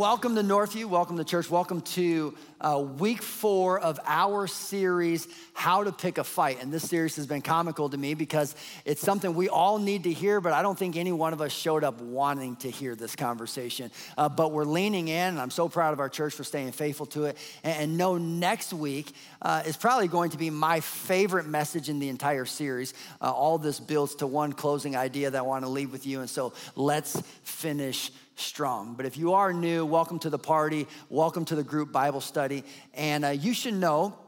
welcome 0.00 0.34
to 0.34 0.40
Northview. 0.40 0.86
Welcome 0.86 1.18
to 1.18 1.24
church. 1.24 1.50
Welcome 1.50 1.82
to 1.82 2.34
uh, 2.58 2.82
week 2.98 3.20
four 3.20 3.78
of 3.78 4.00
our 4.06 4.46
series, 4.46 5.28
How 5.52 5.84
to 5.84 5.92
Pick 5.92 6.16
a 6.16 6.24
Fight. 6.24 6.62
And 6.62 6.72
this 6.72 6.88
series 6.88 7.16
has 7.16 7.26
been 7.26 7.42
comical 7.42 7.90
to 7.90 7.98
me 7.98 8.14
because 8.14 8.56
it's 8.86 9.02
something 9.02 9.34
we 9.34 9.50
all 9.50 9.78
need 9.78 10.04
to 10.04 10.12
hear, 10.12 10.40
but 10.40 10.54
I 10.54 10.62
don't 10.62 10.78
think 10.78 10.96
any 10.96 11.12
one 11.12 11.34
of 11.34 11.42
us 11.42 11.52
showed 11.52 11.84
up 11.84 12.00
wanting 12.00 12.56
to 12.56 12.70
hear 12.70 12.96
this 12.96 13.14
conversation. 13.14 13.90
Uh, 14.16 14.30
but 14.30 14.52
we're 14.52 14.64
leaning 14.64 15.08
in, 15.08 15.28
and 15.28 15.38
I'm 15.38 15.50
so 15.50 15.68
proud 15.68 15.92
of 15.92 16.00
our 16.00 16.08
church 16.08 16.32
for 16.32 16.44
staying 16.44 16.72
faithful 16.72 17.04
to 17.06 17.26
it. 17.26 17.36
And, 17.62 17.82
and 17.82 17.98
know 17.98 18.16
next 18.16 18.72
week 18.72 19.12
uh, 19.42 19.64
is 19.66 19.76
probably 19.76 20.08
going 20.08 20.30
to 20.30 20.38
be 20.38 20.48
my 20.48 20.80
favorite 20.80 21.46
message 21.46 21.90
in 21.90 21.98
the 21.98 22.08
entire 22.08 22.46
series. 22.46 22.94
Uh, 23.20 23.30
all 23.30 23.58
this 23.58 23.78
builds 23.78 24.14
to 24.14 24.26
one 24.26 24.54
closing 24.54 24.96
idea 24.96 25.30
that 25.30 25.38
I 25.38 25.42
want 25.42 25.66
to 25.66 25.70
leave 25.70 25.92
with 25.92 26.06
you. 26.06 26.20
And 26.20 26.30
so 26.30 26.54
let's 26.74 27.22
finish 27.42 28.10
strong. 28.40 28.94
But 28.94 29.06
if 29.06 29.16
you 29.16 29.34
are 29.34 29.52
new, 29.52 29.84
welcome 29.84 30.18
to 30.20 30.30
the 30.30 30.38
party, 30.38 30.86
welcome 31.08 31.44
to 31.46 31.54
the 31.54 31.62
group 31.62 31.92
Bible 31.92 32.20
study. 32.20 32.64
And 32.94 33.24
uh, 33.24 33.28
you 33.28 33.54
should 33.54 33.74
know 33.74 34.18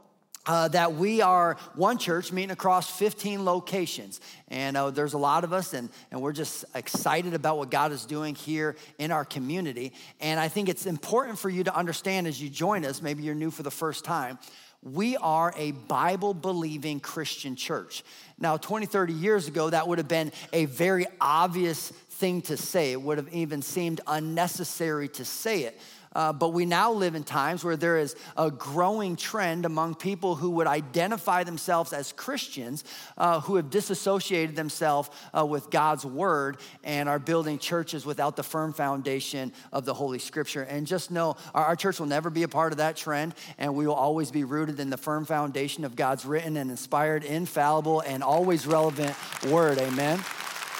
uh, 0.47 0.69
that 0.69 0.95
we 0.95 1.20
are 1.20 1.57
one 1.75 1.98
church 1.98 2.33
meeting 2.33 2.51
across 2.51 2.91
15 2.98 3.45
locations. 3.45 4.20
And 4.48 4.77
uh, 4.77 4.91
there's 4.91 5.12
a 5.12 5.19
lot 5.19 5.45
of 5.45 5.53
us, 5.53 5.73
and, 5.73 5.89
and 6.11 6.20
we're 6.20 6.33
just 6.33 6.65
excited 6.75 7.34
about 7.34 7.59
what 7.59 7.70
God 7.70 7.93
is 7.93 8.05
doing 8.05 8.34
here 8.34 8.77
in 8.98 9.12
our 9.12 9.25
community. 9.25 9.93
And 10.20 10.41
I 10.41 10.48
think 10.48 10.69
it's 10.69 10.87
important 10.87 11.39
for 11.39 11.48
you 11.48 11.65
to 11.65 11.75
understand 11.75 12.27
as 12.27 12.42
you 12.42 12.48
join 12.48 12.84
us, 12.84 13.03
maybe 13.03 13.23
you're 13.23 13.34
new 13.34 13.51
for 13.51 13.62
the 13.62 13.70
first 13.70 14.05
time, 14.05 14.39
we 14.82 15.16
are 15.16 15.54
a 15.56 15.70
Bible 15.72 16.34
believing 16.34 16.98
Christian 16.98 17.54
church. 17.54 18.02
Now, 18.38 18.56
20, 18.56 18.86
30 18.86 19.12
years 19.12 19.46
ago, 19.46 19.70
that 19.70 19.86
would 19.86 19.98
have 19.98 20.08
been 20.08 20.32
a 20.52 20.64
very 20.64 21.06
obvious 21.20 21.91
thing 21.91 22.42
to 22.42 22.56
say. 22.56 22.92
It 22.92 23.00
would 23.00 23.18
have 23.18 23.32
even 23.32 23.62
seemed 23.62 24.00
unnecessary 24.06 25.08
to 25.10 25.24
say 25.24 25.62
it. 25.64 25.80
Uh, 26.15 26.33
but 26.33 26.51
we 26.51 26.65
now 26.66 26.93
live 26.93 27.15
in 27.15 27.25
times 27.25 27.65
where 27.65 27.77
there 27.77 27.98
is 27.98 28.16
a 28.37 28.51
growing 28.51 29.16
trend 29.16 29.64
among 29.64 29.95
people 29.95 30.34
who 30.34 30.50
would 30.50 30.67
identify 30.67 31.45
themselves 31.45 31.92
as 31.92 32.12
Christians, 32.12 32.84
uh, 33.17 33.41
who 33.41 33.56
have 33.56 33.70
disassociated 33.70 34.56
themselves 34.56 35.11
uh, 35.36 35.45
with 35.45 35.70
God's 35.70 36.05
word 36.05 36.59
and 36.84 37.09
are 37.09 37.19
building 37.19 37.59
churches 37.59 38.05
without 38.05 38.36
the 38.36 38.42
firm 38.42 38.73
foundation 38.73 39.53
of 39.73 39.84
the 39.84 39.95
Holy 39.95 40.19
Scripture. 40.19 40.62
And 40.62 40.86
just 40.86 41.11
know 41.11 41.36
our, 41.55 41.67
our 41.67 41.77
church 41.77 41.98
will 41.98 42.06
never 42.06 42.31
be 42.31 42.42
a 42.42 42.48
part 42.48 42.73
of 42.73 42.79
that 42.79 42.97
trend, 42.97 43.34
and 43.58 43.75
we 43.75 43.86
will 43.86 43.95
always 43.95 44.31
be 44.31 44.45
rooted 44.45 44.81
in 44.81 44.91
the 44.91 44.97
firm 44.97 45.25
foundation 45.25 45.84
of 45.84 45.97
God's 45.97 46.25
written 46.25 46.56
and 46.56 46.70
inspired, 46.70 47.25
infallible, 47.25 48.01
and 48.01 48.23
always 48.23 48.67
relevant 48.67 49.14
word. 49.51 49.79
Amen. 49.79 50.23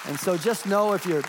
And 0.05 0.19
so 0.19 0.37
just 0.37 0.65
know 0.65 0.93
if 0.93 1.05
you're 1.05 1.23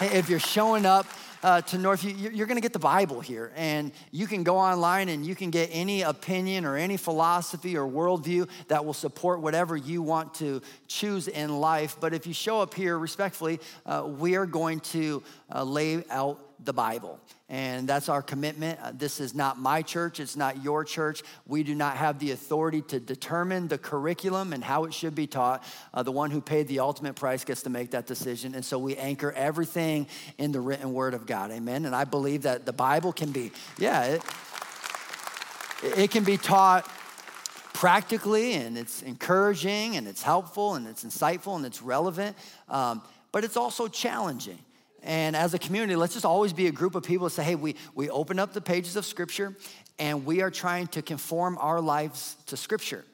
if 0.00 0.28
you're 0.28 0.40
showing 0.40 0.86
up 0.86 1.06
uh, 1.44 1.60
to 1.60 1.76
Northview, 1.76 2.34
you're 2.34 2.46
going 2.46 2.56
to 2.56 2.62
get 2.62 2.72
the 2.72 2.78
Bible 2.78 3.20
here. 3.20 3.52
And 3.54 3.92
you 4.10 4.26
can 4.26 4.44
go 4.44 4.56
online 4.56 5.10
and 5.10 5.26
you 5.26 5.34
can 5.34 5.50
get 5.50 5.68
any 5.72 6.00
opinion 6.00 6.64
or 6.64 6.76
any 6.76 6.96
philosophy 6.96 7.76
or 7.76 7.86
worldview 7.86 8.48
that 8.68 8.82
will 8.82 8.94
support 8.94 9.42
whatever 9.42 9.76
you 9.76 10.00
want 10.00 10.32
to 10.36 10.62
choose 10.88 11.28
in 11.28 11.60
life. 11.60 11.98
But 12.00 12.14
if 12.14 12.26
you 12.26 12.32
show 12.32 12.62
up 12.62 12.72
here 12.72 12.98
respectfully, 12.98 13.60
uh, 13.84 14.04
we 14.06 14.36
are 14.36 14.46
going 14.46 14.80
to 14.80 15.22
uh, 15.54 15.62
lay 15.64 16.02
out 16.08 16.40
the 16.62 16.72
Bible. 16.72 17.20
And 17.48 17.88
that's 17.88 18.08
our 18.08 18.22
commitment. 18.22 18.78
Uh, 18.82 18.92
this 18.94 19.20
is 19.20 19.34
not 19.34 19.58
my 19.58 19.82
church, 19.82 20.20
it's 20.20 20.36
not 20.36 20.62
your 20.62 20.84
church. 20.84 21.22
We 21.46 21.62
do 21.62 21.74
not 21.74 21.96
have 21.96 22.18
the 22.18 22.30
authority 22.30 22.82
to 22.82 23.00
determine 23.00 23.68
the 23.68 23.78
curriculum 23.78 24.52
and 24.52 24.62
how 24.62 24.84
it 24.84 24.94
should 24.94 25.14
be 25.14 25.26
taught. 25.26 25.64
Uh, 25.92 26.02
the 26.02 26.12
one 26.12 26.30
who 26.30 26.40
paid 26.40 26.68
the 26.68 26.80
ultimate 26.80 27.14
price 27.14 27.44
gets 27.44 27.62
to 27.62 27.70
make 27.70 27.90
that 27.90 28.06
decision. 28.06 28.54
And 28.54 28.64
so 28.64 28.78
we 28.78 28.96
anchor 28.96 29.32
everything 29.32 30.06
in 30.38 30.52
the 30.52 30.60
written 30.60 30.92
word 30.92 31.14
of 31.14 31.26
God. 31.26 31.50
Amen. 31.50 31.84
And 31.84 31.94
I 31.94 32.04
believe 32.04 32.42
that 32.42 32.66
the 32.66 32.72
Bible 32.72 33.12
can 33.12 33.30
be, 33.30 33.52
yeah, 33.78 34.04
it, 34.04 34.22
it 35.96 36.10
can 36.10 36.24
be 36.24 36.36
taught 36.36 36.90
practically 37.74 38.54
and 38.54 38.78
it's 38.78 39.02
encouraging 39.02 39.96
and 39.96 40.08
it's 40.08 40.22
helpful 40.22 40.76
and 40.76 40.86
it's 40.86 41.04
insightful 41.04 41.56
and 41.56 41.66
it's 41.66 41.82
relevant, 41.82 42.36
um, 42.68 43.02
but 43.32 43.44
it's 43.44 43.56
also 43.56 43.88
challenging. 43.88 44.58
And 45.04 45.36
as 45.36 45.52
a 45.52 45.58
community, 45.58 45.96
let's 45.96 46.14
just 46.14 46.24
always 46.24 46.54
be 46.54 46.66
a 46.66 46.72
group 46.72 46.94
of 46.94 47.02
people 47.02 47.26
that 47.26 47.34
say, 47.34 47.44
hey, 47.44 47.54
we, 47.54 47.76
we 47.94 48.08
open 48.08 48.38
up 48.38 48.54
the 48.54 48.60
pages 48.62 48.96
of 48.96 49.04
Scripture 49.04 49.54
and 49.98 50.24
we 50.24 50.40
are 50.40 50.50
trying 50.50 50.86
to 50.88 51.02
conform 51.02 51.58
our 51.60 51.80
lives 51.80 52.36
to 52.46 52.56
Scripture, 52.56 53.04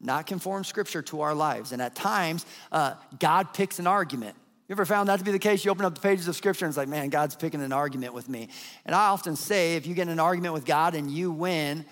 not 0.00 0.26
conform 0.26 0.64
Scripture 0.64 1.02
to 1.02 1.20
our 1.20 1.34
lives. 1.34 1.70
And 1.70 1.80
at 1.80 1.94
times, 1.94 2.44
uh, 2.72 2.94
God 3.20 3.54
picks 3.54 3.78
an 3.78 3.86
argument. 3.86 4.34
You 4.68 4.74
ever 4.74 4.84
found 4.84 5.08
that 5.08 5.20
to 5.20 5.24
be 5.24 5.30
the 5.30 5.38
case? 5.38 5.64
You 5.64 5.70
open 5.70 5.84
up 5.84 5.94
the 5.94 6.00
pages 6.00 6.26
of 6.26 6.34
Scripture 6.34 6.64
and 6.64 6.70
it's 6.70 6.76
like, 6.76 6.88
man, 6.88 7.08
God's 7.10 7.36
picking 7.36 7.62
an 7.62 7.72
argument 7.72 8.12
with 8.12 8.28
me. 8.28 8.48
And 8.84 8.96
I 8.96 9.06
often 9.06 9.36
say, 9.36 9.76
if 9.76 9.86
you 9.86 9.94
get 9.94 10.08
an 10.08 10.18
argument 10.18 10.52
with 10.52 10.66
God 10.66 10.96
and 10.96 11.08
you 11.08 11.30
win, 11.30 11.84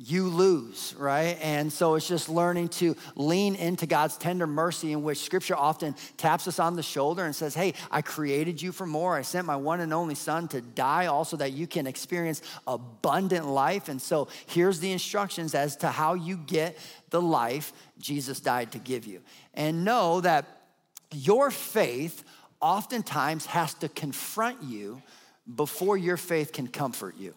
you 0.00 0.28
lose, 0.28 0.94
right? 0.96 1.36
And 1.42 1.72
so 1.72 1.96
it's 1.96 2.06
just 2.06 2.28
learning 2.28 2.68
to 2.68 2.96
lean 3.16 3.56
into 3.56 3.84
God's 3.84 4.16
tender 4.16 4.46
mercy, 4.46 4.92
in 4.92 5.02
which 5.02 5.18
scripture 5.18 5.56
often 5.56 5.96
taps 6.16 6.46
us 6.46 6.60
on 6.60 6.76
the 6.76 6.84
shoulder 6.84 7.24
and 7.24 7.34
says, 7.34 7.52
Hey, 7.52 7.74
I 7.90 8.00
created 8.00 8.62
you 8.62 8.70
for 8.70 8.86
more. 8.86 9.16
I 9.16 9.22
sent 9.22 9.44
my 9.44 9.56
one 9.56 9.80
and 9.80 9.92
only 9.92 10.14
son 10.14 10.46
to 10.48 10.60
die 10.60 11.06
also 11.06 11.36
that 11.38 11.52
you 11.52 11.66
can 11.66 11.88
experience 11.88 12.42
abundant 12.68 13.46
life. 13.46 13.88
And 13.88 14.00
so 14.00 14.28
here's 14.46 14.78
the 14.78 14.92
instructions 14.92 15.56
as 15.56 15.76
to 15.78 15.88
how 15.88 16.14
you 16.14 16.36
get 16.36 16.78
the 17.10 17.20
life 17.20 17.72
Jesus 17.98 18.38
died 18.38 18.70
to 18.72 18.78
give 18.78 19.04
you. 19.04 19.20
And 19.54 19.84
know 19.84 20.20
that 20.20 20.46
your 21.12 21.50
faith 21.50 22.22
oftentimes 22.60 23.46
has 23.46 23.74
to 23.74 23.88
confront 23.88 24.62
you 24.62 25.02
before 25.52 25.96
your 25.96 26.16
faith 26.16 26.52
can 26.52 26.68
comfort 26.68 27.16
you 27.16 27.34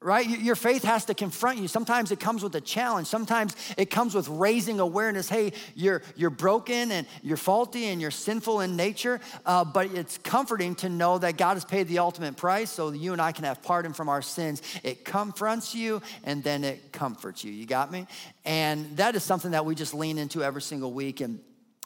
right? 0.00 0.28
Your 0.28 0.54
faith 0.54 0.84
has 0.84 1.06
to 1.06 1.14
confront 1.14 1.58
you. 1.58 1.66
Sometimes 1.66 2.12
it 2.12 2.20
comes 2.20 2.44
with 2.44 2.54
a 2.54 2.60
challenge. 2.60 3.08
Sometimes 3.08 3.56
it 3.76 3.90
comes 3.90 4.14
with 4.14 4.28
raising 4.28 4.78
awareness. 4.78 5.28
Hey, 5.28 5.52
you're, 5.74 6.02
you're 6.14 6.30
broken 6.30 6.92
and 6.92 7.04
you're 7.20 7.36
faulty 7.36 7.86
and 7.86 8.00
you're 8.00 8.12
sinful 8.12 8.60
in 8.60 8.76
nature, 8.76 9.20
uh, 9.44 9.64
but 9.64 9.92
it's 9.92 10.16
comforting 10.18 10.76
to 10.76 10.88
know 10.88 11.18
that 11.18 11.36
God 11.36 11.54
has 11.54 11.64
paid 11.64 11.88
the 11.88 11.98
ultimate 11.98 12.36
price 12.36 12.70
so 12.70 12.92
you 12.92 13.12
and 13.12 13.20
I 13.20 13.32
can 13.32 13.44
have 13.44 13.60
pardon 13.62 13.92
from 13.92 14.08
our 14.08 14.22
sins. 14.22 14.62
It 14.84 15.04
confronts 15.04 15.74
you 15.74 16.00
and 16.22 16.44
then 16.44 16.62
it 16.62 16.92
comforts 16.92 17.42
you. 17.42 17.50
You 17.50 17.66
got 17.66 17.90
me? 17.90 18.06
And 18.44 18.96
that 18.98 19.16
is 19.16 19.24
something 19.24 19.50
that 19.50 19.64
we 19.66 19.74
just 19.74 19.94
lean 19.94 20.18
into 20.18 20.44
every 20.44 20.62
single 20.62 20.92
week. 20.92 21.20
And 21.20 21.40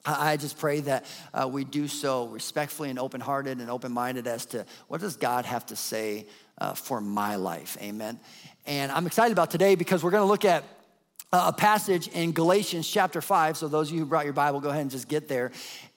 I 0.04 0.36
just 0.36 0.58
pray 0.58 0.80
that 0.80 1.06
uh, 1.32 1.48
we 1.48 1.64
do 1.64 1.86
so 1.86 2.26
respectfully 2.26 2.90
and 2.90 2.98
open 2.98 3.20
hearted 3.20 3.58
and 3.58 3.70
open 3.70 3.92
minded 3.92 4.26
as 4.26 4.46
to 4.46 4.66
what 4.88 5.00
does 5.00 5.16
God 5.16 5.44
have 5.44 5.64
to 5.66 5.76
say 5.76 6.26
uh, 6.62 6.74
for 6.74 7.00
my 7.00 7.34
life. 7.34 7.76
Amen. 7.82 8.20
And 8.66 8.92
I'm 8.92 9.06
excited 9.06 9.32
about 9.32 9.50
today 9.50 9.74
because 9.74 10.04
we're 10.04 10.12
going 10.12 10.22
to 10.22 10.28
look 10.28 10.44
at 10.44 10.62
a 11.32 11.52
passage 11.52 12.06
in 12.08 12.30
Galatians 12.30 12.88
chapter 12.88 13.20
5. 13.20 13.56
So, 13.56 13.66
those 13.66 13.88
of 13.88 13.94
you 13.94 14.00
who 14.00 14.06
brought 14.06 14.24
your 14.26 14.34
Bible, 14.34 14.60
go 14.60 14.68
ahead 14.68 14.82
and 14.82 14.90
just 14.90 15.08
get 15.08 15.26
there. 15.26 15.50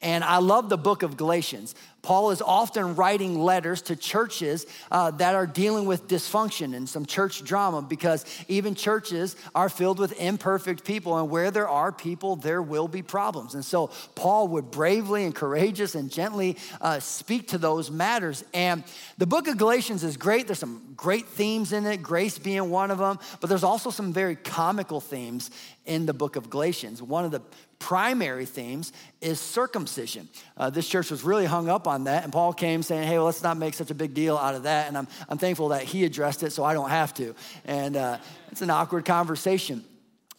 And 0.05 0.23
I 0.23 0.37
love 0.37 0.69
the 0.69 0.77
book 0.77 1.01
of 1.01 1.17
Galatians. 1.17 1.73
Paul 2.03 2.29
is 2.29 2.39
often 2.39 2.95
writing 2.95 3.39
letters 3.39 3.81
to 3.83 3.95
churches 3.95 4.67
uh, 4.91 5.09
that 5.09 5.33
are 5.33 5.47
dealing 5.47 5.87
with 5.87 6.07
dysfunction 6.07 6.75
and 6.75 6.87
some 6.87 7.07
church 7.07 7.43
drama 7.43 7.81
because 7.81 8.23
even 8.47 8.75
churches 8.75 9.35
are 9.55 9.67
filled 9.67 9.97
with 9.97 10.21
imperfect 10.21 10.85
people, 10.85 11.17
and 11.17 11.31
where 11.31 11.49
there 11.49 11.67
are 11.67 11.91
people, 11.91 12.35
there 12.35 12.61
will 12.61 12.87
be 12.87 13.01
problems. 13.01 13.55
And 13.55 13.65
so 13.65 13.89
Paul 14.13 14.49
would 14.49 14.69
bravely 14.69 15.25
and 15.25 15.33
courageous 15.33 15.95
and 15.95 16.11
gently 16.11 16.57
uh, 16.79 16.99
speak 16.99 17.47
to 17.47 17.57
those 17.57 17.89
matters. 17.89 18.43
And 18.53 18.83
the 19.17 19.25
book 19.25 19.47
of 19.47 19.57
Galatians 19.57 20.03
is 20.03 20.17
great. 20.17 20.45
There's 20.45 20.59
some 20.59 20.93
great 20.95 21.25
themes 21.25 21.73
in 21.73 21.83
it, 21.87 22.03
grace 22.03 22.37
being 22.37 22.69
one 22.69 22.91
of 22.91 22.99
them, 22.99 23.17
but 23.41 23.49
there's 23.49 23.63
also 23.63 23.89
some 23.89 24.13
very 24.13 24.35
comical 24.35 25.01
themes 25.01 25.49
in 25.87 26.05
the 26.05 26.13
book 26.13 26.35
of 26.35 26.51
Galatians. 26.51 27.01
One 27.01 27.25
of 27.25 27.31
the 27.31 27.41
primary 27.79 28.45
themes 28.45 28.93
is 29.21 29.39
circumcision. 29.39 30.27
Uh, 30.57 30.69
this 30.69 30.87
church 30.87 31.11
was 31.11 31.23
really 31.23 31.45
hung 31.45 31.69
up 31.69 31.87
on 31.87 32.05
that, 32.05 32.23
and 32.23 32.33
Paul 32.33 32.53
came 32.53 32.83
saying, 32.83 33.07
Hey, 33.07 33.17
well, 33.17 33.25
let's 33.25 33.43
not 33.43 33.57
make 33.57 33.73
such 33.73 33.91
a 33.91 33.95
big 33.95 34.13
deal 34.13 34.37
out 34.37 34.55
of 34.55 34.63
that. 34.63 34.87
And 34.87 34.97
I'm, 34.97 35.07
I'm 35.29 35.37
thankful 35.37 35.69
that 35.69 35.83
he 35.83 36.05
addressed 36.05 36.43
it 36.43 36.51
so 36.51 36.63
I 36.63 36.73
don't 36.73 36.89
have 36.89 37.13
to. 37.15 37.35
And 37.65 37.95
uh, 37.95 38.17
it's 38.51 38.61
an 38.61 38.69
awkward 38.69 39.05
conversation. 39.05 39.83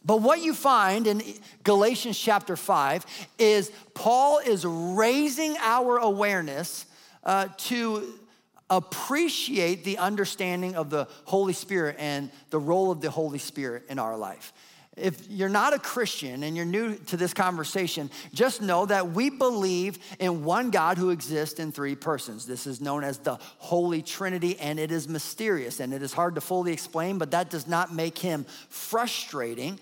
But 0.04 0.22
what 0.22 0.40
you 0.40 0.54
find 0.54 1.08
in 1.08 1.20
Galatians 1.64 2.16
chapter 2.16 2.56
5 2.56 3.04
is 3.40 3.72
Paul 3.92 4.38
is 4.38 4.64
raising 4.64 5.56
our 5.58 5.98
awareness 5.98 6.86
uh, 7.24 7.48
to 7.56 8.14
appreciate 8.70 9.84
the 9.84 9.98
understanding 9.98 10.76
of 10.76 10.90
the 10.90 11.08
Holy 11.24 11.52
Spirit 11.52 11.96
and 11.98 12.30
the 12.50 12.58
role 12.58 12.92
of 12.92 13.00
the 13.00 13.10
Holy 13.10 13.38
Spirit 13.38 13.84
in 13.88 13.98
our 13.98 14.16
life. 14.16 14.52
If 14.96 15.28
you're 15.28 15.50
not 15.50 15.75
a 15.75 15.78
Christian 15.78 16.43
and 16.43 16.56
you're 16.56 16.64
new 16.64 16.94
to 16.94 17.19
this 17.19 17.34
conversation, 17.34 18.10
just 18.32 18.62
know 18.62 18.87
that 18.87 19.10
we 19.10 19.28
believe 19.28 19.98
in 20.19 20.43
one 20.43 20.70
God 20.70 20.96
who 20.96 21.10
exists 21.10 21.60
in 21.60 21.70
three 21.70 21.94
persons. 21.94 22.46
This 22.46 22.66
is 22.66 22.81
known 22.81 23.04
as 23.04 23.19
the 23.19 23.38
Holy 23.58 24.00
Trinity, 24.00 24.58
and 24.58 24.78
it 24.78 24.90
is 24.90 25.06
mysterious 25.06 25.81
and 25.81 25.93
it 25.93 26.02
is 26.02 26.14
hard 26.14 26.37
to 26.37 26.40
fully 26.40 26.72
explain, 26.72 27.19
but 27.19 27.32
that 27.32 27.50
does 27.50 27.66
not 27.66 27.94
make 27.94 28.16
him 28.16 28.46
frustrating. 28.70 29.78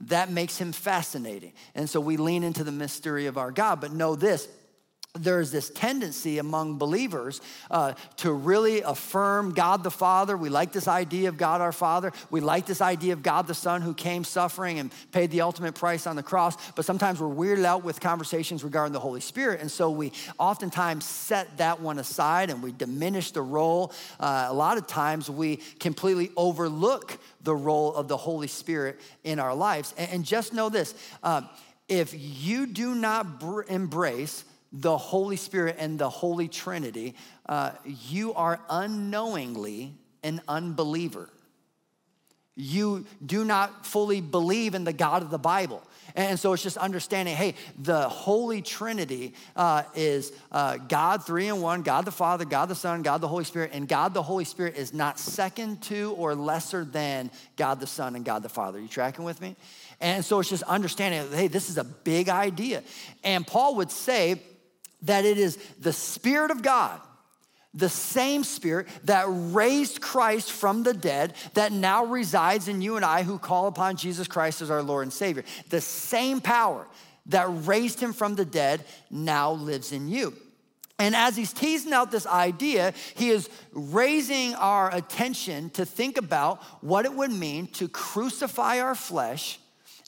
That 0.00 0.30
makes 0.30 0.56
him 0.56 0.72
fascinating. 0.72 1.52
And 1.74 1.88
so 1.88 2.00
we 2.00 2.16
lean 2.16 2.42
into 2.42 2.64
the 2.64 2.72
mystery 2.72 3.26
of 3.26 3.36
our 3.36 3.52
God. 3.52 3.80
But 3.80 3.92
know 3.92 4.16
this 4.16 4.48
there's 5.16 5.52
this 5.52 5.70
tendency 5.70 6.38
among 6.38 6.76
believers 6.76 7.40
uh, 7.70 7.94
to 8.16 8.32
really 8.32 8.82
affirm 8.82 9.54
God 9.54 9.84
the 9.84 9.90
Father. 9.90 10.36
We 10.36 10.48
like 10.48 10.72
this 10.72 10.88
idea 10.88 11.28
of 11.28 11.36
God 11.36 11.60
our 11.60 11.70
Father. 11.70 12.12
We 12.30 12.40
like 12.40 12.66
this 12.66 12.80
idea 12.80 13.12
of 13.12 13.22
God 13.22 13.46
the 13.46 13.54
Son 13.54 13.80
who 13.80 13.94
came 13.94 14.24
suffering 14.24 14.80
and 14.80 14.90
paid 15.12 15.30
the 15.30 15.42
ultimate 15.42 15.76
price 15.76 16.08
on 16.08 16.16
the 16.16 16.22
cross. 16.24 16.56
But 16.72 16.84
sometimes 16.84 17.20
we're 17.20 17.28
weirded 17.28 17.64
out 17.64 17.84
with 17.84 18.00
conversations 18.00 18.64
regarding 18.64 18.92
the 18.92 18.98
Holy 18.98 19.20
Spirit. 19.20 19.60
And 19.60 19.70
so 19.70 19.88
we 19.88 20.10
oftentimes 20.36 21.04
set 21.04 21.58
that 21.58 21.80
one 21.80 22.00
aside 22.00 22.50
and 22.50 22.60
we 22.60 22.72
diminish 22.72 23.30
the 23.30 23.42
role. 23.42 23.92
Uh, 24.18 24.48
a 24.48 24.54
lot 24.54 24.78
of 24.78 24.88
times 24.88 25.30
we 25.30 25.58
completely 25.78 26.32
overlook 26.36 27.18
the 27.44 27.54
role 27.54 27.94
of 27.94 28.08
the 28.08 28.16
Holy 28.16 28.48
Spirit 28.48 28.98
in 29.22 29.38
our 29.38 29.54
lives. 29.54 29.94
And, 29.96 30.10
and 30.10 30.24
just 30.24 30.52
know 30.52 30.68
this 30.70 30.92
uh, 31.22 31.42
if 31.88 32.14
you 32.16 32.66
do 32.66 32.96
not 32.96 33.38
br- 33.38 33.62
embrace 33.68 34.44
the 34.74 34.98
Holy 34.98 35.36
Spirit 35.36 35.76
and 35.78 35.98
the 35.98 36.10
Holy 36.10 36.48
Trinity, 36.48 37.14
uh, 37.46 37.70
you 37.84 38.34
are 38.34 38.60
unknowingly 38.68 39.94
an 40.24 40.42
unbeliever. 40.48 41.30
You 42.56 43.04
do 43.24 43.44
not 43.44 43.86
fully 43.86 44.20
believe 44.20 44.74
in 44.74 44.84
the 44.84 44.92
God 44.92 45.22
of 45.22 45.30
the 45.30 45.38
Bible. 45.38 45.82
And 46.16 46.38
so 46.38 46.52
it's 46.52 46.62
just 46.62 46.76
understanding 46.76 47.34
hey, 47.34 47.54
the 47.78 48.08
Holy 48.08 48.62
Trinity 48.62 49.34
uh, 49.56 49.82
is 49.94 50.32
uh, 50.52 50.76
God 50.76 51.24
three 51.24 51.48
in 51.48 51.60
one 51.60 51.82
God 51.82 52.04
the 52.04 52.12
Father, 52.12 52.44
God 52.44 52.66
the 52.66 52.76
Son, 52.76 53.02
God 53.02 53.20
the 53.20 53.28
Holy 53.28 53.44
Spirit. 53.44 53.70
And 53.74 53.88
God 53.88 54.14
the 54.14 54.22
Holy 54.22 54.44
Spirit 54.44 54.76
is 54.76 54.92
not 54.92 55.18
second 55.18 55.82
to 55.82 56.14
or 56.16 56.34
lesser 56.34 56.84
than 56.84 57.30
God 57.56 57.80
the 57.80 57.86
Son 57.88 58.14
and 58.14 58.24
God 58.24 58.42
the 58.42 58.48
Father. 58.48 58.78
Are 58.78 58.82
you 58.82 58.88
tracking 58.88 59.24
with 59.24 59.40
me? 59.40 59.56
And 60.00 60.24
so 60.24 60.38
it's 60.40 60.50
just 60.50 60.64
understanding 60.64 61.32
hey, 61.32 61.48
this 61.48 61.70
is 61.70 61.78
a 61.78 61.84
big 61.84 62.28
idea. 62.28 62.82
And 63.24 63.44
Paul 63.44 63.76
would 63.76 63.90
say, 63.90 64.40
that 65.04 65.24
it 65.24 65.38
is 65.38 65.56
the 65.78 65.92
Spirit 65.92 66.50
of 66.50 66.62
God, 66.62 67.00
the 67.72 67.88
same 67.88 68.44
Spirit 68.44 68.88
that 69.04 69.26
raised 69.28 70.00
Christ 70.00 70.52
from 70.52 70.82
the 70.82 70.94
dead, 70.94 71.34
that 71.54 71.72
now 71.72 72.04
resides 72.04 72.68
in 72.68 72.82
you 72.82 72.96
and 72.96 73.04
I 73.04 73.22
who 73.22 73.38
call 73.38 73.66
upon 73.66 73.96
Jesus 73.96 74.28
Christ 74.28 74.62
as 74.62 74.70
our 74.70 74.82
Lord 74.82 75.04
and 75.04 75.12
Savior. 75.12 75.44
The 75.70 75.80
same 75.80 76.40
power 76.40 76.86
that 77.26 77.46
raised 77.66 78.00
him 78.00 78.12
from 78.12 78.34
the 78.34 78.44
dead 78.44 78.84
now 79.10 79.52
lives 79.52 79.92
in 79.92 80.08
you. 80.08 80.34
And 80.98 81.16
as 81.16 81.36
he's 81.36 81.52
teasing 81.52 81.92
out 81.92 82.12
this 82.12 82.26
idea, 82.26 82.94
he 83.16 83.30
is 83.30 83.48
raising 83.72 84.54
our 84.54 84.94
attention 84.94 85.70
to 85.70 85.84
think 85.84 86.18
about 86.18 86.62
what 86.82 87.04
it 87.04 87.12
would 87.12 87.32
mean 87.32 87.66
to 87.68 87.88
crucify 87.88 88.78
our 88.80 88.94
flesh 88.94 89.58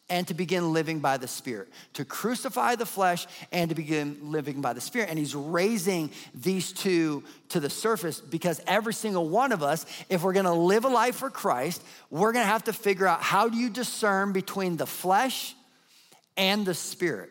and 0.09 0.29
to 0.29 0.35
begin 0.35 0.73
living 0.73 1.01
by 1.01 1.17
the 1.17 1.27
Spirit, 1.27 1.69
to 1.95 2.05
crucify 2.05 2.77
the 2.77 2.87
flesh 2.87 3.27
and 3.51 3.69
to 3.71 3.75
begin 3.75 4.19
living 4.23 4.61
by 4.61 4.73
the 4.73 4.81
Spirit. 4.81 5.11
And 5.11 5.19
he's 5.19 5.35
raising 5.35 6.11
these 6.35 6.73
two 6.73 7.25
to 7.49 7.61
the 7.61 7.71
surface 7.71 8.21
because 8.21 8.61
every 8.67 8.95
single 8.95 9.29
one 9.29 9.51
of 9.51 9.63
us, 9.63 9.85
if 10.09 10.23
we're 10.23 10.33
gonna 10.33 10.55
live 10.55 10.85
a 10.85 10.89
life 10.89 11.17
for 11.17 11.31
Christ, 11.31 11.83
we're 12.11 12.33
gonna 12.33 12.45
have 12.45 12.65
to 12.65 12.73
figure 12.73 13.07
out 13.07 13.21
how 13.21 13.49
do 13.49 13.57
you 13.57 13.69
discern 13.69 14.33
between 14.33 14.77
the 14.77 14.87
flesh 14.87 15.55
and 16.37 16.65
the 16.65 16.75
Spirit. 16.75 17.31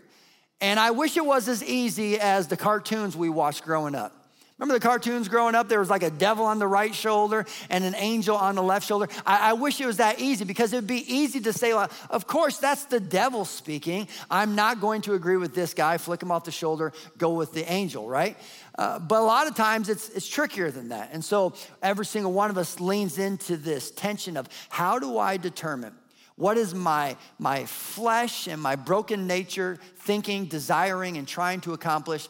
And 0.60 0.80
I 0.80 0.92
wish 0.92 1.16
it 1.16 1.26
was 1.26 1.48
as 1.48 1.64
easy 1.64 2.20
as 2.20 2.48
the 2.48 2.58
cartoons 2.58 3.16
we 3.16 3.30
watched 3.30 3.64
growing 3.64 3.96
up. 3.96 4.25
Remember 4.58 4.80
the 4.80 4.88
cartoons 4.88 5.28
growing 5.28 5.54
up? 5.54 5.68
There 5.68 5.80
was 5.80 5.90
like 5.90 6.04
a 6.04 6.10
devil 6.10 6.46
on 6.46 6.60
the 6.60 6.68
right 6.68 6.96
shoulder 6.96 7.46
and 7.70 7.84
an 7.84 7.94
angel 7.96 8.38
on 8.38 8.56
the 8.56 8.64
left 8.64 8.88
shoulder. 8.88 9.10
I, 9.26 9.50
I, 9.50 9.54
wish 9.54 9.82
it 9.82 9.86
was 9.86 9.98
that 9.98 10.22
easy 10.22 10.46
because 10.46 10.72
it 10.72 10.78
would 10.78 10.88
be 10.88 11.14
easy 11.14 11.42
to 11.42 11.52
say, 11.52 11.74
well, 11.74 11.92
of 12.10 12.26
course, 12.26 12.58
that's 12.58 12.86
the 12.86 13.02
devil 13.02 13.44
speaking. 13.44 14.08
I'm 14.32 14.56
not 14.56 14.80
going 14.80 15.02
to 15.04 15.14
agree 15.14 15.36
with 15.36 15.54
this 15.54 15.74
guy, 15.74 15.98
flick 15.98 16.24
him 16.24 16.32
off 16.32 16.46
the 16.46 16.52
shoulder, 16.52 16.94
go 17.18 17.34
with 17.34 17.52
the 17.52 17.70
angel, 17.70 18.08
right? 18.08 18.38
Uh, 18.80 18.98
but 18.98 19.20
a 19.20 19.26
lot 19.26 19.48
of 19.48 19.56
times 19.56 19.90
it's, 19.90 20.08
it's 20.10 20.28
trickier 20.28 20.72
than 20.72 20.88
that. 20.90 21.10
And 21.12 21.24
so 21.24 21.54
every 21.82 22.06
single 22.06 22.32
one 22.32 22.50
of 22.50 22.58
us 22.58 22.80
leans 22.80 23.20
into 23.20 23.58
this 23.58 23.92
tension 23.92 24.38
of 24.38 24.48
how 24.70 25.00
do 25.00 25.18
I 25.18 25.36
determine 25.36 25.94
what 26.38 26.58
is 26.58 26.74
my, 26.74 27.16
my 27.40 27.66
flesh 27.66 28.48
and 28.48 28.62
my 28.62 28.76
broken 28.76 29.28
nature 29.28 29.80
thinking, 30.00 30.46
desiring, 30.46 31.18
and 31.18 31.28
trying 31.28 31.62
to 31.62 31.74
accomplish? 31.74 32.28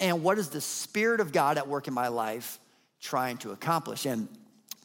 And 0.00 0.22
what 0.22 0.38
is 0.38 0.48
the 0.48 0.60
Spirit 0.60 1.20
of 1.20 1.30
God 1.30 1.58
at 1.58 1.68
work 1.68 1.86
in 1.86 1.94
my 1.94 2.08
life 2.08 2.58
trying 3.00 3.36
to 3.38 3.52
accomplish? 3.52 4.06
And 4.06 4.28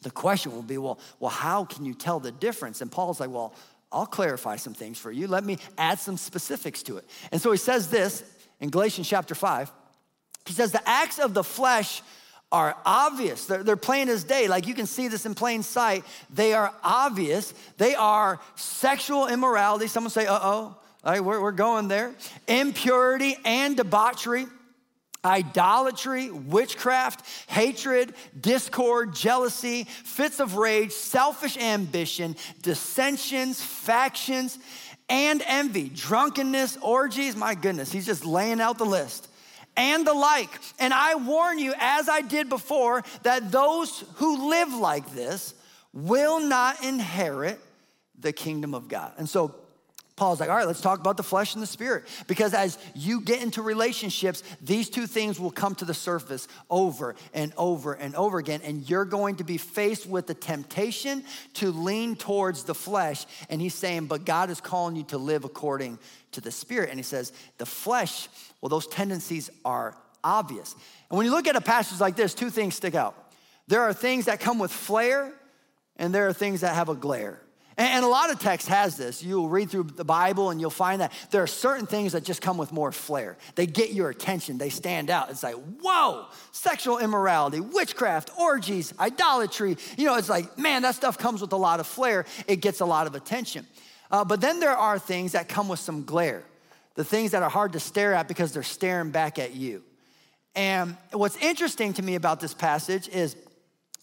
the 0.02 0.10
question 0.10 0.52
will 0.52 0.62
be, 0.62 0.78
well, 0.78 0.98
well, 1.18 1.30
how 1.30 1.64
can 1.64 1.84
you 1.84 1.94
tell 1.94 2.20
the 2.20 2.30
difference? 2.30 2.82
And 2.82 2.92
Paul's 2.92 3.18
like, 3.18 3.30
well, 3.30 3.54
I'll 3.90 4.06
clarify 4.06 4.56
some 4.56 4.74
things 4.74 4.98
for 4.98 5.10
you. 5.10 5.26
Let 5.26 5.44
me 5.44 5.58
add 5.78 5.98
some 5.98 6.16
specifics 6.16 6.82
to 6.84 6.98
it. 6.98 7.04
And 7.32 7.40
so 7.40 7.50
he 7.50 7.58
says 7.58 7.88
this 7.88 8.22
in 8.60 8.70
Galatians 8.70 9.08
chapter 9.08 9.34
5. 9.34 9.72
He 10.44 10.52
says, 10.52 10.70
the 10.70 10.86
acts 10.88 11.18
of 11.18 11.34
the 11.34 11.42
flesh 11.42 12.02
are 12.52 12.76
obvious. 12.84 13.46
They're, 13.46 13.64
they're 13.64 13.76
plain 13.76 14.08
as 14.08 14.22
day. 14.22 14.48
Like 14.48 14.66
you 14.66 14.74
can 14.74 14.86
see 14.86 15.08
this 15.08 15.26
in 15.26 15.34
plain 15.34 15.62
sight. 15.62 16.04
They 16.30 16.52
are 16.52 16.72
obvious. 16.82 17.54
They 17.78 17.94
are 17.94 18.38
sexual 18.54 19.26
immorality. 19.28 19.86
Someone 19.88 20.10
say, 20.10 20.26
uh 20.26 20.38
oh. 20.40 20.76
All 21.04 21.12
right, 21.12 21.22
we're, 21.22 21.40
we're 21.40 21.52
going 21.52 21.86
there. 21.88 22.14
Impurity 22.48 23.36
and 23.44 23.76
debauchery 23.76 24.46
idolatry, 25.26 26.30
witchcraft, 26.30 27.26
hatred, 27.48 28.14
discord, 28.40 29.14
jealousy, 29.14 29.84
fits 29.84 30.40
of 30.40 30.56
rage, 30.56 30.92
selfish 30.92 31.56
ambition, 31.58 32.36
dissensions, 32.62 33.60
factions, 33.60 34.58
and 35.08 35.42
envy, 35.46 35.88
drunkenness, 35.88 36.78
orgies. 36.80 37.36
My 37.36 37.54
goodness, 37.54 37.92
he's 37.92 38.06
just 38.06 38.24
laying 38.24 38.60
out 38.60 38.78
the 38.78 38.86
list. 38.86 39.28
And 39.76 40.06
the 40.06 40.14
like. 40.14 40.48
And 40.78 40.94
I 40.94 41.16
warn 41.16 41.58
you, 41.58 41.74
as 41.78 42.08
I 42.08 42.22
did 42.22 42.48
before, 42.48 43.04
that 43.24 43.52
those 43.52 44.04
who 44.14 44.48
live 44.48 44.72
like 44.72 45.12
this 45.12 45.52
will 45.92 46.40
not 46.40 46.82
inherit 46.82 47.60
the 48.18 48.32
kingdom 48.32 48.74
of 48.74 48.88
God. 48.88 49.12
And 49.18 49.28
so, 49.28 49.54
Paul's 50.16 50.40
like, 50.40 50.48
all 50.48 50.56
right, 50.56 50.66
let's 50.66 50.80
talk 50.80 50.98
about 50.98 51.18
the 51.18 51.22
flesh 51.22 51.52
and 51.52 51.62
the 51.62 51.66
spirit. 51.66 52.04
Because 52.26 52.54
as 52.54 52.78
you 52.94 53.20
get 53.20 53.42
into 53.42 53.60
relationships, 53.60 54.42
these 54.62 54.88
two 54.88 55.06
things 55.06 55.38
will 55.38 55.50
come 55.50 55.74
to 55.74 55.84
the 55.84 55.92
surface 55.92 56.48
over 56.70 57.14
and 57.34 57.52
over 57.58 57.92
and 57.92 58.16
over 58.16 58.38
again. 58.38 58.62
And 58.64 58.88
you're 58.88 59.04
going 59.04 59.36
to 59.36 59.44
be 59.44 59.58
faced 59.58 60.06
with 60.06 60.26
the 60.26 60.32
temptation 60.32 61.22
to 61.54 61.70
lean 61.70 62.16
towards 62.16 62.64
the 62.64 62.74
flesh. 62.74 63.26
And 63.50 63.60
he's 63.60 63.74
saying, 63.74 64.06
but 64.06 64.24
God 64.24 64.48
is 64.48 64.58
calling 64.58 64.96
you 64.96 65.04
to 65.04 65.18
live 65.18 65.44
according 65.44 65.98
to 66.32 66.40
the 66.40 66.50
spirit. 66.50 66.88
And 66.88 66.98
he 66.98 67.04
says, 67.04 67.30
the 67.58 67.66
flesh, 67.66 68.28
well, 68.62 68.70
those 68.70 68.86
tendencies 68.86 69.50
are 69.66 69.94
obvious. 70.24 70.74
And 71.10 71.18
when 71.18 71.26
you 71.26 71.30
look 71.30 71.46
at 71.46 71.56
a 71.56 71.60
passage 71.60 72.00
like 72.00 72.16
this, 72.16 72.32
two 72.32 72.48
things 72.48 72.74
stick 72.74 72.94
out. 72.94 73.14
There 73.68 73.82
are 73.82 73.92
things 73.92 74.24
that 74.24 74.40
come 74.40 74.58
with 74.58 74.72
flair, 74.72 75.30
and 75.96 76.14
there 76.14 76.26
are 76.26 76.32
things 76.32 76.62
that 76.62 76.74
have 76.74 76.88
a 76.88 76.94
glare. 76.94 77.38
And 77.78 78.06
a 78.06 78.08
lot 78.08 78.30
of 78.30 78.38
text 78.38 78.68
has 78.68 78.96
this. 78.96 79.22
You'll 79.22 79.50
read 79.50 79.68
through 79.68 79.84
the 79.84 80.04
Bible 80.04 80.48
and 80.48 80.58
you'll 80.58 80.70
find 80.70 81.02
that 81.02 81.12
there 81.30 81.42
are 81.42 81.46
certain 81.46 81.86
things 81.86 82.12
that 82.12 82.24
just 82.24 82.40
come 82.40 82.56
with 82.56 82.72
more 82.72 82.90
flair. 82.90 83.36
They 83.54 83.66
get 83.66 83.92
your 83.92 84.08
attention, 84.08 84.56
they 84.56 84.70
stand 84.70 85.10
out. 85.10 85.30
It's 85.30 85.42
like, 85.42 85.56
whoa, 85.82 86.26
sexual 86.52 86.98
immorality, 86.98 87.60
witchcraft, 87.60 88.30
orgies, 88.38 88.94
idolatry. 88.98 89.76
You 89.98 90.06
know, 90.06 90.16
it's 90.16 90.30
like, 90.30 90.56
man, 90.58 90.82
that 90.82 90.94
stuff 90.94 91.18
comes 91.18 91.42
with 91.42 91.52
a 91.52 91.56
lot 91.56 91.78
of 91.78 91.86
flair. 91.86 92.24
It 92.46 92.56
gets 92.56 92.80
a 92.80 92.86
lot 92.86 93.06
of 93.06 93.14
attention. 93.14 93.66
Uh, 94.10 94.24
but 94.24 94.40
then 94.40 94.58
there 94.58 94.76
are 94.76 94.98
things 94.98 95.32
that 95.32 95.48
come 95.48 95.68
with 95.68 95.80
some 95.80 96.04
glare, 96.04 96.44
the 96.94 97.04
things 97.04 97.32
that 97.32 97.42
are 97.42 97.50
hard 97.50 97.74
to 97.74 97.80
stare 97.80 98.14
at 98.14 98.26
because 98.26 98.52
they're 98.52 98.62
staring 98.62 99.10
back 99.10 99.38
at 99.38 99.54
you. 99.54 99.82
And 100.54 100.96
what's 101.12 101.36
interesting 101.36 101.92
to 101.94 102.02
me 102.02 102.14
about 102.14 102.40
this 102.40 102.54
passage 102.54 103.08
is 103.08 103.36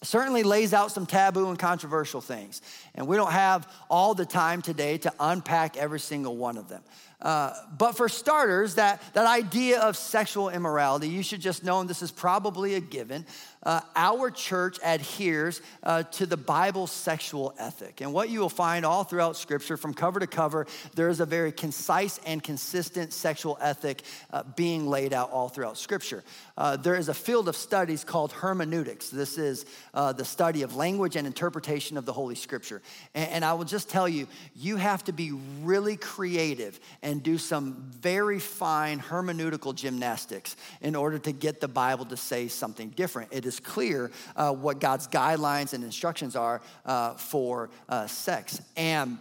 certainly 0.02 0.42
lays 0.42 0.74
out 0.74 0.92
some 0.92 1.06
taboo 1.06 1.48
and 1.48 1.58
controversial 1.58 2.20
things. 2.20 2.60
And 2.94 3.06
we 3.06 3.16
don't 3.16 3.32
have 3.32 3.70
all 3.88 4.14
the 4.14 4.26
time 4.26 4.62
today 4.62 4.98
to 4.98 5.12
unpack 5.18 5.76
every 5.76 6.00
single 6.00 6.36
one 6.36 6.56
of 6.56 6.68
them. 6.68 6.82
Uh, 7.22 7.54
but 7.78 7.96
for 7.96 8.06
starters, 8.06 8.74
that, 8.74 9.00
that 9.14 9.26
idea 9.26 9.80
of 9.80 9.96
sexual 9.96 10.50
immorality, 10.50 11.08
you 11.08 11.22
should 11.22 11.40
just 11.40 11.64
know, 11.64 11.80
and 11.80 11.88
this 11.88 12.02
is 12.02 12.10
probably 12.10 12.74
a 12.74 12.80
given, 12.80 13.24
uh, 13.64 13.80
our 13.96 14.30
church 14.30 14.78
adheres 14.84 15.60
uh, 15.82 16.02
to 16.04 16.26
the 16.26 16.36
Bible's 16.36 16.90
sexual 16.90 17.54
ethic. 17.58 18.00
And 18.00 18.12
what 18.12 18.28
you 18.28 18.40
will 18.40 18.48
find 18.48 18.84
all 18.84 19.04
throughout 19.04 19.36
Scripture, 19.36 19.76
from 19.76 19.94
cover 19.94 20.20
to 20.20 20.26
cover, 20.26 20.66
there 20.94 21.08
is 21.08 21.20
a 21.20 21.26
very 21.26 21.52
concise 21.52 22.18
and 22.26 22.42
consistent 22.42 23.12
sexual 23.12 23.58
ethic 23.60 24.02
uh, 24.32 24.42
being 24.56 24.86
laid 24.86 25.12
out 25.12 25.30
all 25.30 25.48
throughout 25.48 25.78
Scripture. 25.78 26.22
Uh, 26.56 26.76
there 26.76 26.94
is 26.94 27.08
a 27.08 27.14
field 27.14 27.48
of 27.48 27.56
studies 27.56 28.04
called 28.04 28.32
hermeneutics. 28.32 29.10
This 29.10 29.38
is 29.38 29.66
uh, 29.92 30.12
the 30.12 30.24
study 30.24 30.62
of 30.62 30.76
language 30.76 31.16
and 31.16 31.26
interpretation 31.26 31.96
of 31.96 32.06
the 32.06 32.12
Holy 32.12 32.34
Scripture. 32.34 32.82
And, 33.14 33.30
and 33.30 33.44
I 33.44 33.54
will 33.54 33.64
just 33.64 33.88
tell 33.88 34.08
you, 34.08 34.28
you 34.54 34.76
have 34.76 35.04
to 35.04 35.12
be 35.12 35.32
really 35.62 35.96
creative 35.96 36.78
and 37.02 37.22
do 37.22 37.38
some 37.38 37.90
very 37.90 38.38
fine 38.38 39.00
hermeneutical 39.00 39.74
gymnastics 39.74 40.56
in 40.80 40.94
order 40.94 41.18
to 41.18 41.32
get 41.32 41.60
the 41.60 41.68
Bible 41.68 42.04
to 42.06 42.16
say 42.16 42.48
something 42.48 42.90
different. 42.90 43.32
It 43.32 43.46
is 43.46 43.53
is 43.54 43.60
clear 43.60 44.10
uh, 44.36 44.52
what 44.52 44.80
God's 44.80 45.08
guidelines 45.08 45.72
and 45.72 45.82
instructions 45.82 46.36
are 46.36 46.60
uh, 46.84 47.14
for 47.14 47.70
uh, 47.88 48.06
sex. 48.06 48.60
And 48.76 49.18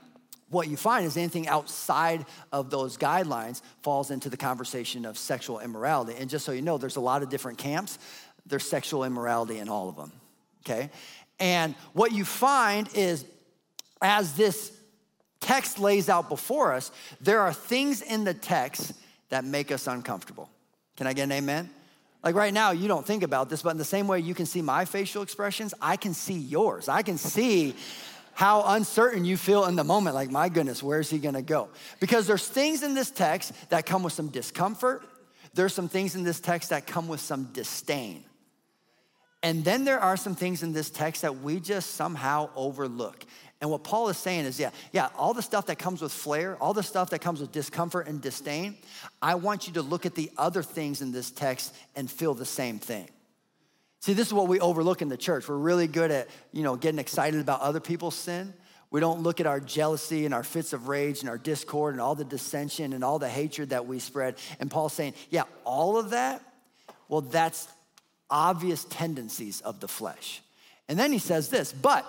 what 0.50 0.68
you 0.68 0.78
find 0.78 1.06
is 1.06 1.18
anything 1.18 1.48
outside 1.48 2.26
of 2.52 2.70
those 2.70 2.98
guidelines 2.98 3.62
falls 3.82 4.12
into 4.12 4.30
the 4.30 4.38
conversation 4.38 5.06
of 5.06 5.18
sexual 5.18 5.60
immorality. 5.60 6.14
And 6.20 6.30
just 6.30 6.46
so 6.46 6.52
you 6.52 6.62
know, 6.62 6.78
there's 6.78 6.96
a 6.96 7.02
lot 7.02 7.24
of 7.24 7.30
different 7.30 7.58
camps. 7.58 7.98
There's 8.46 8.64
sexual 8.64 9.04
immorality 9.04 9.60
in 9.60 9.70
all 9.70 9.90
of 9.90 9.96
them, 9.96 10.12
okay? 10.62 10.92
And 11.40 11.74
what 11.94 12.12
you 12.12 12.26
find 12.26 12.88
is 12.94 13.26
as 14.02 14.34
this 14.36 14.72
text 15.40 15.80
lays 15.80 16.08
out 16.08 16.30
before 16.30 16.74
us, 16.74 16.92
there 17.20 17.42
are 17.42 17.54
things 17.54 18.02
in 18.02 18.24
the 18.24 18.34
text 18.34 18.94
that 19.30 19.44
make 19.44 19.72
us 19.72 19.88
uncomfortable. 19.88 20.50
Can 20.98 21.08
I 21.08 21.14
get 21.14 21.24
an 21.24 21.32
amen? 21.32 21.70
Like 22.24 22.36
right 22.36 22.54
now, 22.54 22.72
you 22.72 22.88
don't 22.88 23.06
think 23.06 23.22
about 23.22 23.50
this, 23.50 23.62
but 23.62 23.72
in 23.72 23.78
the 23.78 23.86
same 23.86 24.08
way 24.08 24.20
you 24.20 24.34
can 24.34 24.46
see 24.46 24.62
my 24.62 24.86
facial 24.86 25.24
expressions, 25.24 25.74
I 25.82 25.98
can 25.98 26.14
see 26.14 26.38
yours. 26.38 26.88
I 26.88 27.02
can 27.02 27.18
see 27.18 27.76
how 28.34 28.64
uncertain 28.66 29.26
you 29.26 29.38
feel 29.38 29.66
in 29.66 29.76
the 29.76 29.84
moment. 29.84 30.16
Like, 30.16 30.32
my 30.32 30.50
goodness, 30.50 30.82
where's 30.82 31.10
he 31.10 31.20
gonna 31.20 31.42
go? 31.42 31.70
Because 32.00 32.26
there's 32.26 32.48
things 32.48 32.82
in 32.82 32.94
this 32.94 33.12
text 33.12 33.52
that 33.70 33.86
come 33.86 34.04
with 34.04 34.14
some 34.14 34.30
discomfort, 34.30 35.04
there's 35.54 35.74
some 35.74 35.90
things 35.90 36.16
in 36.16 36.24
this 36.24 36.40
text 36.40 36.70
that 36.70 36.88
come 36.88 37.08
with 37.08 37.20
some 37.20 37.50
disdain. 37.54 38.24
And 39.44 39.66
then 39.66 39.84
there 39.84 40.00
are 40.00 40.16
some 40.16 40.36
things 40.36 40.64
in 40.64 40.72
this 40.72 40.90
text 40.90 41.22
that 41.22 41.40
we 41.42 41.60
just 41.60 41.92
somehow 41.92 42.50
overlook. 42.56 43.26
And 43.64 43.72
what 43.72 43.86
Paul 43.86 44.10
is 44.10 44.18
saying 44.18 44.44
is, 44.44 44.60
yeah, 44.60 44.72
yeah, 44.92 45.08
all 45.18 45.34
the 45.34 45.42
stuff 45.42 45.68
that 45.68 45.80
comes 45.80 46.02
with 46.02 46.12
flair, 46.12 46.58
all 46.58 46.74
the 46.74 46.84
stuff 46.84 47.12
that 47.12 47.20
comes 47.20 47.40
with 47.40 47.54
discomfort 47.54 48.08
and 48.08 48.20
disdain, 48.20 48.76
I 49.22 49.36
want 49.36 49.68
you 49.68 49.74
to 49.76 49.82
look 49.82 50.06
at 50.06 50.16
the 50.16 50.30
other 50.38 50.62
things 50.62 51.02
in 51.02 51.14
this 51.14 51.32
text 51.32 51.74
and 51.96 52.12
feel 52.12 52.34
the 52.34 52.44
same 52.44 52.78
thing. 52.78 53.08
See, 54.02 54.12
this 54.12 54.28
is 54.28 54.34
what 54.34 54.50
we 54.50 54.60
overlook 54.60 55.02
in 55.02 55.08
the 55.08 55.16
church. 55.16 55.48
We're 55.48 55.56
really 55.56 55.88
good 55.88 56.12
at, 56.12 56.28
you 56.52 56.62
know, 56.62 56.76
getting 56.76 57.00
excited 57.00 57.40
about 57.40 57.62
other 57.62 57.80
people's 57.80 58.16
sin. 58.16 58.54
We 58.92 59.00
don't 59.00 59.22
look 59.22 59.40
at 59.40 59.48
our 59.48 59.62
jealousy 59.62 60.26
and 60.26 60.34
our 60.34 60.44
fits 60.44 60.74
of 60.74 60.90
rage 60.90 61.22
and 61.22 61.30
our 61.30 61.38
discord 61.38 61.94
and 61.94 62.02
all 62.02 62.16
the 62.16 62.26
dissension 62.26 62.92
and 62.92 63.02
all 63.02 63.18
the 63.18 63.30
hatred 63.30 63.70
that 63.70 63.88
we 63.88 64.00
spread. 64.00 64.36
And 64.60 64.70
Paul's 64.70 64.92
saying, 64.92 65.14
yeah, 65.30 65.44
all 65.64 65.98
of 65.98 66.10
that, 66.10 66.42
well, 67.08 67.22
that's 67.22 67.70
obvious 68.30 68.84
tendencies 68.84 69.62
of 69.62 69.80
the 69.80 69.88
flesh. 69.88 70.42
And 70.90 71.00
then 71.00 71.14
he 71.14 71.20
says 71.20 71.48
this, 71.48 71.72
but 71.72 72.06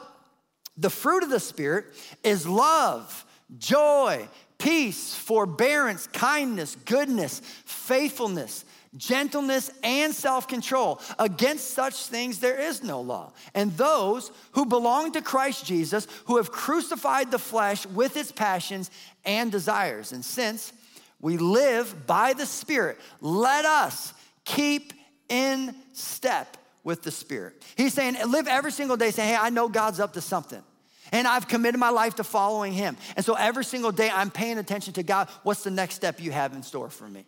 the 0.77 0.91
fruit 0.91 1.23
of 1.23 1.31
the 1.31 1.41
Spirit 1.41 1.87
is 2.23 2.47
love, 2.47 3.25
joy, 3.59 4.29
peace, 4.59 5.15
forbearance, 5.15 6.07
kindness, 6.09 6.77
goodness, 6.85 7.41
faithfulness, 7.65 8.65
gentleness, 8.97 9.71
and 9.83 10.15
self 10.15 10.49
control. 10.49 11.01
Against 11.19 11.71
such 11.71 12.07
things 12.07 12.39
there 12.39 12.59
is 12.59 12.83
no 12.83 13.01
law. 13.01 13.33
And 13.55 13.77
those 13.77 14.33
who 14.53 14.67
belong 14.67 15.13
to 15.13 15.23
Christ 15.23 15.65
Jesus, 15.65 16.09
who 16.27 16.39
have 16.39 16.51
crucified 16.51 17.31
the 17.31 17.39
flesh 17.39 17.87
with 17.87 18.17
its 18.17 18.33
passions 18.33 18.91
and 19.25 19.53
desires. 19.53 20.13
And 20.13 20.25
since 20.25 20.73
we 21.21 21.37
live 21.37 22.07
by 22.07 22.33
the 22.33 22.47
Spirit, 22.47 22.99
let 23.21 23.65
us 23.65 24.13
keep 24.45 24.93
in 25.29 25.75
step 25.93 26.57
with 26.85 27.03
the 27.03 27.11
Spirit. 27.11 27.65
He's 27.77 27.95
saying, 27.95 28.17
live 28.29 28.47
every 28.47 28.71
single 28.71 28.97
day 28.97 29.11
saying, 29.11 29.31
hey, 29.31 29.39
I 29.41 29.51
know 29.51 29.69
God's 29.69 29.99
up 29.99 30.13
to 30.13 30.21
something. 30.21 30.63
And 31.13 31.27
I've 31.27 31.49
committed 31.49 31.79
my 31.79 31.91
life 31.91 32.17
to 32.17 32.25
following 32.25 32.73
Him. 32.73 32.97
And 33.17 33.25
so 33.25 33.35
every 33.35 33.65
single 33.65 33.93
day 33.93 34.11
I'm 34.11 34.31
paying 34.31 34.59
attention 34.59 34.95
to 34.95 35.03
God. 35.03 35.29
What's 35.43 35.63
the 35.63 35.71
next 35.71 35.97
step 35.97 36.21
you 36.21 36.33
have 36.33 36.55
in 36.55 36.63
store 36.63 36.91
for 36.91 37.09
me? 37.09 37.25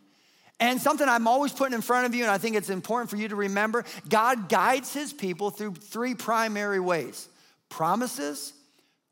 And 0.59 0.81
something 0.81 1.07
I'm 1.07 1.29
always 1.29 1.53
putting 1.53 1.75
in 1.75 1.83
front 1.83 2.07
of 2.07 2.15
you, 2.15 2.23
and 2.23 2.31
I 2.31 2.39
think 2.39 2.57
it's 2.57 2.71
important 2.71 3.11
for 3.11 3.17
you 3.17 3.29
to 3.29 3.37
remember 3.37 3.85
God 4.09 4.49
guides 4.49 4.95
His 4.95 5.13
people 5.13 5.51
through 5.51 5.75
three 5.75 6.15
primary 6.15 6.81
ways 6.81 7.29
promises, 7.69 8.53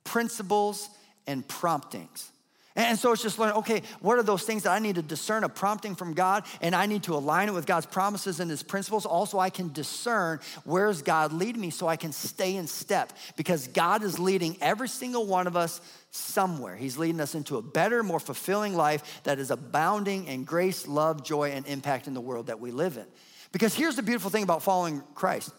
principles, 0.05 0.89
and 1.27 1.47
promptings. 1.47 2.31
And 2.77 2.99
so 2.99 3.13
it's 3.13 3.23
just 3.23 3.39
learning, 3.39 3.59
okay, 3.59 3.83
what 4.01 4.19
are 4.19 4.25
those 4.25 4.43
things 4.43 4.65
that 4.65 4.73
I 4.73 4.81
need 4.81 4.97
to 4.97 5.03
discern 5.03 5.45
a 5.45 5.49
prompting 5.49 5.95
from 5.95 6.13
God 6.13 6.45
and 6.61 6.75
I 6.75 6.87
need 6.87 7.05
to 7.05 7.15
align 7.15 7.49
it 7.49 7.53
with 7.53 7.67
God's 7.67 7.87
promises 7.87 8.41
and 8.41 8.51
his 8.51 8.65
principles. 8.65 9.07
Also, 9.07 9.39
I 9.39 9.49
can 9.49 9.73
discern 9.73 10.41
where's 10.65 11.01
God 11.01 11.33
leading 11.33 11.61
me 11.61 11.71
so 11.71 11.87
I 11.87 11.95
can 11.95 12.11
stay 12.11 12.57
in 12.57 12.67
step 12.67 13.13
because 13.37 13.69
God 13.69 14.03
is 14.03 14.19
leading 14.19 14.57
every 14.61 14.89
single 14.89 15.25
one 15.25 15.47
of 15.47 15.57
us 15.57 15.81
somewhere. 16.11 16.75
He's 16.75 16.99
leading 16.99 17.21
us 17.21 17.37
into 17.37 17.59
a 17.59 17.63
better, 17.63 18.03
more 18.03 18.19
fulfilling 18.19 18.75
life 18.75 19.23
that 19.23 19.39
is 19.39 19.53
abounding 19.53 20.27
in 20.27 20.43
grace, 20.43 20.89
love, 20.89 21.23
joy, 21.23 21.51
and 21.51 21.65
impact 21.67 22.09
in 22.09 22.15
the 22.15 22.21
world 22.21 22.49
that 22.49 22.59
we 22.59 22.73
live 22.73 22.97
in. 22.97 23.07
Because 23.53 23.73
here's 23.73 23.95
the 23.95 24.03
beautiful 24.03 24.31
thing 24.31 24.43
about 24.43 24.65
following 24.65 25.01
Christ 25.15 25.53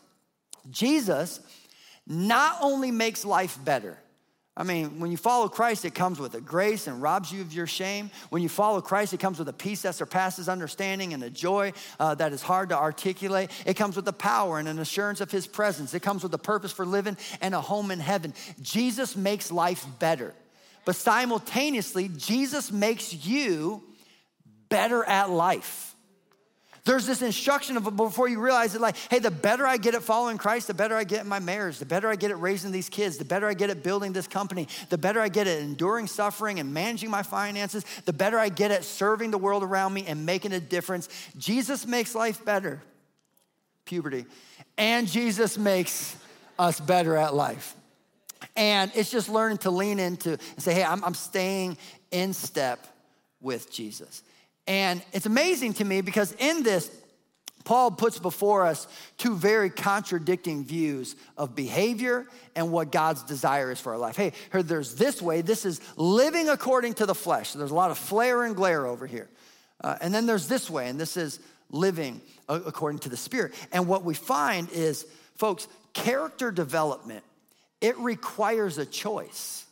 Jesus 0.70 1.40
not 2.06 2.58
only 2.62 2.92
makes 2.92 3.24
life 3.24 3.58
better, 3.64 3.98
I 4.58 4.64
mean, 4.64 5.02
when 5.02 5.12
you 5.12 5.18
follow 5.18 5.50
Christ, 5.50 5.84
it 5.84 5.94
comes 5.94 6.18
with 6.18 6.34
a 6.34 6.40
grace 6.40 6.88
and 6.88 7.02
robs 7.02 7.30
you 7.30 7.42
of 7.42 7.52
your 7.52 7.68
shame. 7.68 8.10
When 8.30 8.42
you 8.42 8.48
follow 8.48 8.80
Christ, 8.80 9.14
it 9.14 9.20
comes 9.20 9.38
with 9.38 9.50
a 9.50 9.54
peace 9.54 9.82
that 9.82 9.96
surpasses 9.96 10.48
understanding 10.48 11.14
and 11.14 11.22
a 11.24 11.30
joy 11.30 11.74
uh, 12.00 12.16
that 12.16 12.32
is 12.32 12.42
hard 12.42 12.70
to 12.70 12.78
articulate. 12.78 13.52
It 13.66 13.74
comes 13.74 13.98
with 13.98 14.06
the 14.06 14.14
power 14.14 14.58
and 14.58 14.70
an 14.70 14.80
assurance 14.80 15.20
of 15.20 15.30
His 15.30 15.46
presence. 15.46 15.94
It 15.94 16.02
comes 16.02 16.24
with 16.24 16.34
a 16.34 16.38
purpose 16.38 16.72
for 16.72 16.86
living 16.86 17.18
and 17.42 17.54
a 17.54 17.60
home 17.60 17.92
in 17.92 18.00
heaven. 18.00 18.34
Jesus 18.62 19.18
makes 19.18 19.52
life 19.52 19.86
better. 20.00 20.34
But 20.86 20.96
simultaneously, 20.96 22.10
Jesus 22.16 22.72
makes 22.72 23.26
you 23.26 23.84
better 24.70 25.04
at 25.04 25.30
life. 25.30 25.95
There's 26.86 27.08
this 27.08 27.24
instruction 27.24 27.77
of 27.77 27.96
before 27.96 28.30
you 28.30 28.39
realize 28.39 28.75
it, 28.75 28.82
like, 28.82 28.96
hey, 29.10 29.18
the 29.18 29.32
better 29.32 29.65
I 29.65 29.77
get 29.77 29.96
at 29.96 30.04
following 30.04 30.38
Christ, 30.38 30.68
the 30.68 30.75
better 30.75 30.96
I 30.96 31.04
get 31.04 31.22
in 31.22 31.27
my 31.27 31.39
marriage, 31.39 31.80
the 31.80 31.86
better 31.86 32.08
I 32.10 32.15
get 32.15 32.30
at 32.30 32.39
raising 32.39 32.72
these 32.72 32.89
kids, 32.89 33.18
the 33.18 33.25
better 33.25 33.48
I 33.48 33.56
get 33.56 33.72
at 33.72 33.82
building 33.82 34.13
this 34.13 34.27
company, 34.27 34.68
the 34.89 34.98
better 34.98 35.20
I 35.20 35.27
get 35.27 35.48
at 35.48 35.60
enduring 35.60 36.06
suffering 36.06 36.60
and 36.60 36.75
managing 36.75 37.10
my 37.10 37.24
finances, 37.24 37.84
the 38.06 38.13
better 38.13 38.38
I 38.38 38.50
get 38.50 38.70
at 38.70 38.84
serving 38.84 39.32
the 39.32 39.38
world 39.39 39.63
around 39.63 39.96
me 39.96 40.06
and 40.06 40.27
making 40.27 40.54
a 40.54 40.60
difference. 40.60 41.10
Jesus 41.38 41.88
makes 41.88 42.13
life 42.13 42.46
better, 42.46 42.80
puberty, 43.86 44.27
and 44.77 45.08
Jesus 45.08 45.58
makes 45.58 46.15
us 46.60 46.80
better 46.80 47.18
at 47.18 47.34
life. 47.34 47.75
And 48.56 48.92
it's 48.94 49.10
just 49.10 49.27
learning 49.27 49.58
to 49.60 49.72
lean 49.72 49.98
into 50.00 50.34
and 50.34 50.62
say, 50.62 50.75
hey, 50.75 50.84
I'm, 50.84 51.04
I'm 51.04 51.15
staying 51.15 51.80
in 52.12 52.34
step 52.34 52.86
with 53.42 53.72
Jesus. 53.72 54.22
And 54.68 55.02
it's 55.14 55.26
amazing 55.26 55.74
to 55.76 55.86
me 55.86 56.02
because 56.02 56.32
in 56.34 56.64
this, 56.64 56.90
Paul 57.66 57.92
puts 57.92 58.20
before 58.20 58.66
us 58.66 58.88
two 59.18 59.36
very 59.36 59.70
contradicting 59.70 60.66
views 60.66 61.16
of 61.38 61.56
behavior 61.56 62.28
and 62.56 62.72
what 62.72 62.92
God's 62.92 63.24
desire 63.24 63.72
is 63.72 63.80
for 63.80 63.94
our 63.94 63.98
life. 63.98 64.16
Hey, 64.16 64.34
here, 64.52 64.64
there's 64.64 64.96
this 64.96 65.22
way. 65.22 65.42
This 65.42 65.66
is 65.66 65.82
living 65.98 66.48
according 66.48 66.94
to 66.96 67.06
the 67.06 67.16
flesh. 67.16 67.50
So 67.50 67.60
there's 67.60 67.72
a 67.72 67.76
lot 67.76 67.92
of 67.92 67.98
flair 67.98 68.44
and 68.44 68.56
glare 68.56 68.86
over 68.86 69.08
here. 69.08 69.30
Uh, 69.82 69.98
and 70.00 70.14
then 70.14 70.26
there's 70.26 70.48
this 70.48 70.70
way, 70.70 70.88
and 70.88 71.00
this 71.00 71.18
is 71.18 71.40
living 71.70 72.22
according 72.48 73.00
to 73.00 73.10
the 73.10 73.18
Spirit. 73.18 73.54
And 73.72 73.88
what 73.88 74.04
we 74.04 74.14
find 74.14 74.70
is, 74.72 75.06
folks, 75.36 75.68
character 75.94 76.52
development, 76.52 77.24
it 77.82 77.98
requires 77.98 78.78
a 78.78 78.86
choice. 78.86 79.65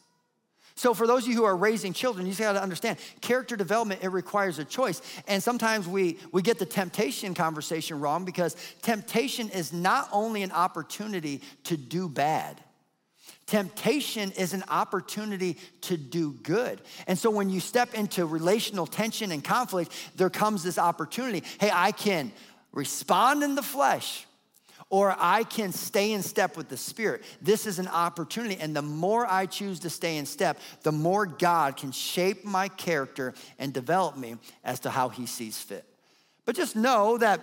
So, 0.76 0.94
for 0.94 1.06
those 1.06 1.24
of 1.24 1.30
you 1.30 1.36
who 1.36 1.44
are 1.44 1.56
raising 1.56 1.94
children, 1.94 2.26
you 2.26 2.32
just 2.32 2.42
got 2.42 2.54
to 2.54 2.62
understand 2.62 2.98
character 3.22 3.56
development, 3.56 4.04
it 4.04 4.10
requires 4.10 4.60
a 4.60 4.66
choice. 4.66 5.02
And 5.28 5.42
sometimes 5.42 5.88
we, 5.88 6.18
we 6.32 6.42
get 6.42 6.60
the 6.60 6.66
temptation 6.66 7.34
conversation 7.34 8.00
wrong 8.00 8.26
because 8.26 8.56
temptation 8.82 9.50
is 9.50 9.72
not 9.72 10.10
only 10.12 10.42
an 10.44 10.52
opportunity 10.52 11.42
to 11.66 11.78
do 11.78 12.10
bad, 12.10 12.60
Temptation 13.46 14.32
is 14.32 14.54
an 14.54 14.64
opportunity 14.70 15.58
to 15.82 15.98
do 15.98 16.34
good. 16.44 16.82
And 17.08 17.20
so 17.20 17.30
when 17.30 17.50
you 17.50 17.60
step 17.60 17.94
into 17.94 18.26
relational 18.26 18.88
tension 18.88 19.32
and 19.32 19.44
conflict, 19.44 19.92
there 20.16 20.30
comes 20.30 20.64
this 20.64 20.78
opportunity. 20.78 21.44
Hey, 21.60 21.70
I 21.72 21.92
can 21.92 22.32
respond 22.72 23.44
in 23.44 23.56
the 23.56 23.62
flesh 23.62 24.26
or 24.94 25.16
I 25.18 25.44
can 25.44 25.72
stay 25.72 26.12
in 26.12 26.22
step 26.22 26.56
with 26.56 26.70
the 26.70 26.78
Spirit. 26.78 27.24
This 27.42 27.66
is 27.66 27.80
an 27.80 27.88
opportunity. 27.88 28.58
And 28.58 28.76
the 28.76 28.84
more 28.84 29.26
I 29.26 29.48
choose 29.48 29.80
to 29.80 29.90
stay 29.90 30.18
in 30.18 30.28
step, 30.28 30.60
the 30.84 30.92
more 30.92 31.26
God 31.26 31.78
can 31.78 31.92
shape 31.92 32.46
my 32.46 32.68
character 32.68 33.34
and 33.58 33.74
develop 33.74 34.18
me 34.18 34.36
as 34.64 34.82
to 34.82 34.92
how 34.92 35.10
He 35.10 35.26
sees 35.26 35.58
fit. 35.58 35.84
But 36.46 36.56
just 36.56 36.76
know 36.76 37.18
that 37.18 37.42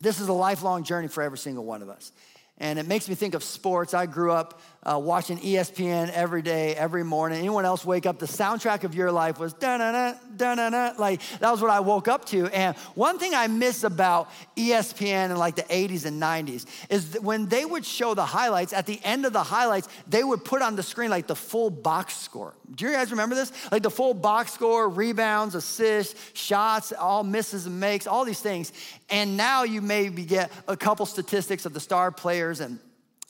this 0.00 0.20
is 0.20 0.28
a 0.28 0.32
lifelong 0.32 0.82
journey 0.82 1.08
for 1.08 1.22
every 1.22 1.36
single 1.36 1.66
one 1.66 1.82
of 1.82 1.90
us. 1.90 2.12
And 2.60 2.78
it 2.78 2.86
makes 2.86 3.08
me 3.08 3.14
think 3.14 3.34
of 3.34 3.42
sports. 3.42 3.94
I 3.94 4.04
grew 4.04 4.32
up 4.32 4.60
uh, 4.82 4.98
watching 4.98 5.38
ESPN 5.38 6.10
every 6.10 6.42
day, 6.42 6.74
every 6.74 7.02
morning. 7.02 7.38
Anyone 7.38 7.64
else 7.64 7.84
wake 7.84 8.04
up? 8.04 8.18
The 8.18 8.26
soundtrack 8.26 8.84
of 8.84 8.94
your 8.94 9.10
life 9.10 9.38
was 9.38 9.54
da 9.54 9.78
na 9.78 10.14
da 10.36 10.54
na 10.54 10.68
na. 10.68 10.92
Like 10.98 11.22
that 11.40 11.50
was 11.50 11.62
what 11.62 11.70
I 11.70 11.80
woke 11.80 12.06
up 12.06 12.26
to. 12.26 12.46
And 12.48 12.76
one 12.94 13.18
thing 13.18 13.34
I 13.34 13.46
miss 13.46 13.82
about 13.82 14.30
ESPN 14.56 15.30
in 15.30 15.36
like 15.36 15.56
the 15.56 15.62
80s 15.62 16.04
and 16.04 16.20
90s 16.20 16.66
is 16.90 17.18
when 17.20 17.46
they 17.46 17.64
would 17.64 17.86
show 17.86 18.12
the 18.12 18.26
highlights. 18.26 18.74
At 18.74 18.84
the 18.84 19.00
end 19.04 19.24
of 19.24 19.32
the 19.32 19.42
highlights, 19.42 19.88
they 20.06 20.22
would 20.22 20.44
put 20.44 20.60
on 20.60 20.76
the 20.76 20.82
screen 20.82 21.08
like 21.08 21.26
the 21.26 21.36
full 21.36 21.70
box 21.70 22.16
score. 22.16 22.54
Do 22.74 22.84
you 22.84 22.92
guys 22.92 23.10
remember 23.10 23.34
this? 23.34 23.52
Like 23.72 23.82
the 23.82 23.90
full 23.90 24.14
box 24.14 24.52
score, 24.52 24.88
rebounds, 24.88 25.54
assists, 25.54 26.14
shots, 26.34 26.92
all 26.92 27.24
misses 27.24 27.66
and 27.66 27.80
makes, 27.80 28.06
all 28.06 28.24
these 28.24 28.40
things. 28.40 28.72
And 29.08 29.36
now 29.36 29.64
you 29.64 29.82
maybe 29.82 30.24
get 30.24 30.52
a 30.68 30.76
couple 30.76 31.04
statistics 31.04 31.66
of 31.66 31.72
the 31.72 31.80
star 31.80 32.12
players 32.12 32.49
and 32.58 32.80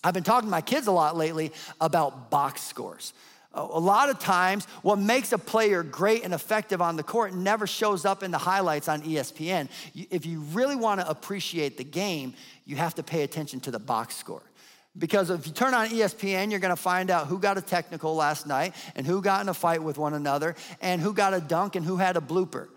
I've 0.03 0.15
been 0.15 0.23
talking 0.23 0.47
to 0.47 0.51
my 0.51 0.63
kids 0.63 0.87
a 0.87 0.93
lot 0.93 1.17
lately 1.17 1.53
about 1.79 2.31
box 2.31 2.63
scores. 2.63 3.13
A 3.53 3.81
lot 3.81 4.11
of 4.11 4.21
times, 4.21 4.65
what 4.83 5.01
makes 5.01 5.33
a 5.33 5.39
player 5.39 5.83
great 5.83 6.23
and 6.23 6.33
effective 6.33 6.81
on 6.81 6.97
the 6.97 7.03
court 7.03 7.35
never 7.35 7.67
shows 7.67 8.05
up 8.05 8.23
in 8.23 8.31
the 8.31 8.39
highlights 8.39 8.89
on 8.89 9.03
ESPN. 9.03 9.69
If 9.93 10.25
you 10.25 10.41
really 10.53 10.77
want 10.77 11.01
to 11.01 11.11
appreciate 11.11 11.77
the 11.77 11.85
game, 11.85 12.35
you 12.65 12.77
have 12.77 12.95
to 12.95 13.03
pay 13.03 13.25
attention 13.25 13.59
to 13.61 13.73
the 13.73 13.81
box 13.81 14.15
score. 14.15 14.43
Because 14.97 15.31
if 15.31 15.49
you 15.49 15.53
turn 15.53 15.75
on 15.75 15.89
ESPN, 15.89 16.51
you're 16.51 16.61
gonna 16.61 16.77
find 16.77 17.11
out 17.11 17.27
who 17.27 17.41
got 17.41 17.59
a 17.59 17.61
technical 17.61 18.15
last 18.15 18.47
night 18.47 18.75
and 18.95 19.05
who 19.05 19.21
got 19.21 19.41
in 19.41 19.49
a 19.49 19.55
fight 19.55 19.83
with 19.83 19.99
one 19.99 20.15
another 20.15 20.55
and 20.81 21.01
who 21.01 21.13
got 21.13 21.35
a 21.35 21.41
dunk 21.41 21.75
and 21.75 21.85
who 21.85 21.97
had 21.97 22.17
a 22.17 22.21
blooper. 22.21 22.69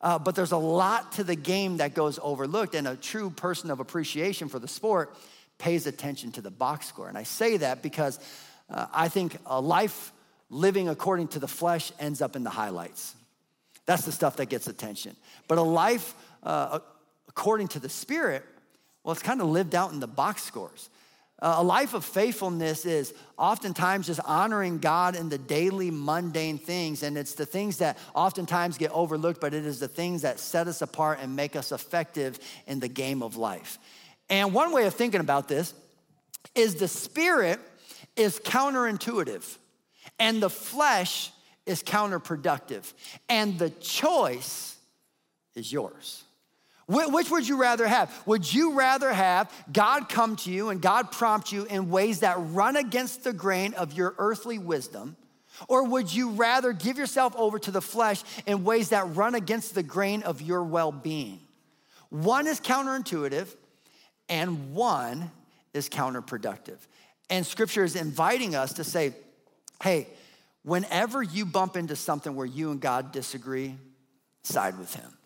Uh, 0.00 0.18
but 0.18 0.34
there's 0.34 0.52
a 0.52 0.56
lot 0.56 1.12
to 1.12 1.24
the 1.24 1.36
game 1.36 1.76
that 1.76 1.94
goes 1.94 2.18
overlooked, 2.22 2.74
and 2.74 2.88
a 2.88 2.96
true 2.96 3.30
person 3.30 3.70
of 3.70 3.80
appreciation 3.80 4.48
for 4.48 4.58
the 4.58 4.66
sport 4.66 5.14
pays 5.62 5.86
attention 5.86 6.32
to 6.32 6.40
the 6.40 6.50
box 6.50 6.88
score. 6.88 7.08
And 7.08 7.16
I 7.16 7.22
say 7.22 7.56
that 7.58 7.82
because 7.82 8.18
uh, 8.68 8.86
I 8.92 9.08
think 9.08 9.36
a 9.46 9.60
life 9.60 10.12
living 10.50 10.88
according 10.88 11.28
to 11.28 11.38
the 11.38 11.46
flesh 11.46 11.92
ends 12.00 12.20
up 12.20 12.34
in 12.34 12.42
the 12.42 12.50
highlights. 12.50 13.14
That's 13.86 14.04
the 14.04 14.10
stuff 14.10 14.36
that 14.36 14.46
gets 14.46 14.66
attention. 14.66 15.14
But 15.46 15.58
a 15.58 15.62
life 15.62 16.14
uh, 16.42 16.80
according 17.28 17.68
to 17.68 17.78
the 17.78 17.88
Spirit, 17.88 18.44
well, 19.04 19.12
it's 19.12 19.22
kind 19.22 19.40
of 19.40 19.46
lived 19.46 19.76
out 19.76 19.92
in 19.92 20.00
the 20.00 20.08
box 20.08 20.42
scores. 20.42 20.90
Uh, 21.40 21.54
a 21.58 21.62
life 21.62 21.94
of 21.94 22.04
faithfulness 22.04 22.84
is 22.84 23.14
oftentimes 23.38 24.08
just 24.08 24.20
honoring 24.24 24.78
God 24.78 25.14
in 25.14 25.28
the 25.28 25.38
daily 25.38 25.92
mundane 25.92 26.58
things. 26.58 27.04
And 27.04 27.16
it's 27.16 27.34
the 27.34 27.46
things 27.46 27.78
that 27.78 27.98
oftentimes 28.14 28.78
get 28.78 28.90
overlooked, 28.90 29.40
but 29.40 29.54
it 29.54 29.64
is 29.64 29.78
the 29.78 29.88
things 29.88 30.22
that 30.22 30.40
set 30.40 30.66
us 30.66 30.82
apart 30.82 31.20
and 31.22 31.36
make 31.36 31.54
us 31.54 31.70
effective 31.70 32.40
in 32.66 32.80
the 32.80 32.88
game 32.88 33.22
of 33.22 33.36
life. 33.36 33.78
And 34.32 34.54
one 34.54 34.72
way 34.72 34.86
of 34.86 34.94
thinking 34.94 35.20
about 35.20 35.46
this 35.46 35.74
is 36.54 36.76
the 36.76 36.88
spirit 36.88 37.60
is 38.16 38.40
counterintuitive, 38.40 39.58
and 40.18 40.42
the 40.42 40.48
flesh 40.48 41.30
is 41.66 41.82
counterproductive, 41.82 42.90
and 43.28 43.58
the 43.58 43.68
choice 43.68 44.78
is 45.54 45.70
yours. 45.70 46.24
Which 46.88 47.30
would 47.30 47.46
you 47.46 47.60
rather 47.60 47.86
have? 47.86 48.10
Would 48.24 48.52
you 48.52 48.72
rather 48.72 49.12
have 49.12 49.52
God 49.70 50.08
come 50.08 50.36
to 50.36 50.50
you 50.50 50.70
and 50.70 50.80
God 50.80 51.12
prompt 51.12 51.52
you 51.52 51.64
in 51.64 51.90
ways 51.90 52.20
that 52.20 52.36
run 52.38 52.76
against 52.76 53.24
the 53.24 53.32
grain 53.34 53.74
of 53.74 53.92
your 53.92 54.14
earthly 54.18 54.58
wisdom? 54.58 55.16
Or 55.68 55.84
would 55.84 56.12
you 56.12 56.30
rather 56.30 56.72
give 56.72 56.96
yourself 56.96 57.36
over 57.36 57.58
to 57.58 57.70
the 57.70 57.82
flesh 57.82 58.22
in 58.46 58.64
ways 58.64 58.88
that 58.88 59.14
run 59.14 59.34
against 59.34 59.74
the 59.74 59.82
grain 59.82 60.22
of 60.22 60.40
your 60.40 60.64
well 60.64 60.90
being? 60.90 61.40
One 62.08 62.46
is 62.46 62.60
counterintuitive 62.60 63.54
and 64.28 64.74
one 64.74 65.30
is 65.74 65.88
counterproductive. 65.88 66.78
And 67.30 67.46
scripture 67.46 67.84
is 67.84 67.96
inviting 67.96 68.54
us 68.54 68.74
to 68.74 68.84
say, 68.84 69.14
hey, 69.82 70.08
whenever 70.64 71.22
you 71.22 71.46
bump 71.46 71.76
into 71.76 71.96
something 71.96 72.34
where 72.34 72.46
you 72.46 72.70
and 72.70 72.80
God 72.80 73.12
disagree, 73.12 73.76
side 74.42 74.78
with 74.78 74.94
Him. 74.94 75.16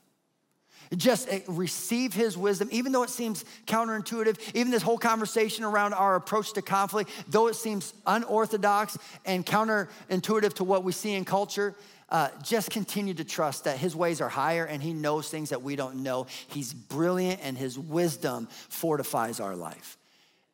Just 0.97 1.29
eh, 1.29 1.41
receive 1.49 2.15
his 2.15 2.39
wisdom, 2.39 2.69
even 2.71 2.93
though 2.93 3.03
it 3.03 3.11
seems 3.11 3.45
counterintuitive, 3.67 4.39
even 4.55 4.71
this 4.71 4.83
whole 4.83 4.99
conversation 4.99 5.65
around 5.65 5.95
our 5.95 6.15
approach 6.15 6.53
to 6.53 6.63
conflict, 6.63 7.11
though 7.29 7.49
it 7.49 7.55
seems 7.55 7.93
unorthodox 8.07 8.97
and 9.25 9.45
counterintuitive 9.45 10.55
to 10.55 10.65
what 10.65 10.85
we 10.85 10.93
see 10.93 11.15
in 11.15 11.25
culture, 11.25 11.75
uh, 12.09 12.29
just 12.43 12.71
continue 12.71 13.15
to 13.15 13.25
trust 13.25 13.65
that 13.65 13.79
his 13.79 13.97
ways 13.97 14.21
are 14.21 14.29
higher 14.29 14.65
and 14.65 14.83
he 14.83 14.93
knows 14.93 15.29
things 15.29 15.51
that 15.51 15.63
we 15.63 15.77
don't 15.77 16.03
know. 16.03 16.27
He's 16.49 16.73
brilliant 16.73 17.41
and 17.43 17.59
his 17.59 17.79
wisdom 17.79 18.49
fortifies 18.69 19.41
our 19.41 19.57
life. 19.57 19.99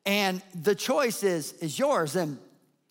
And 0.07 0.43
the 0.55 0.75
choice 0.75 1.23
is, 1.23 1.53
is 1.55 1.79
yours. 1.79 2.17
And 2.17 2.39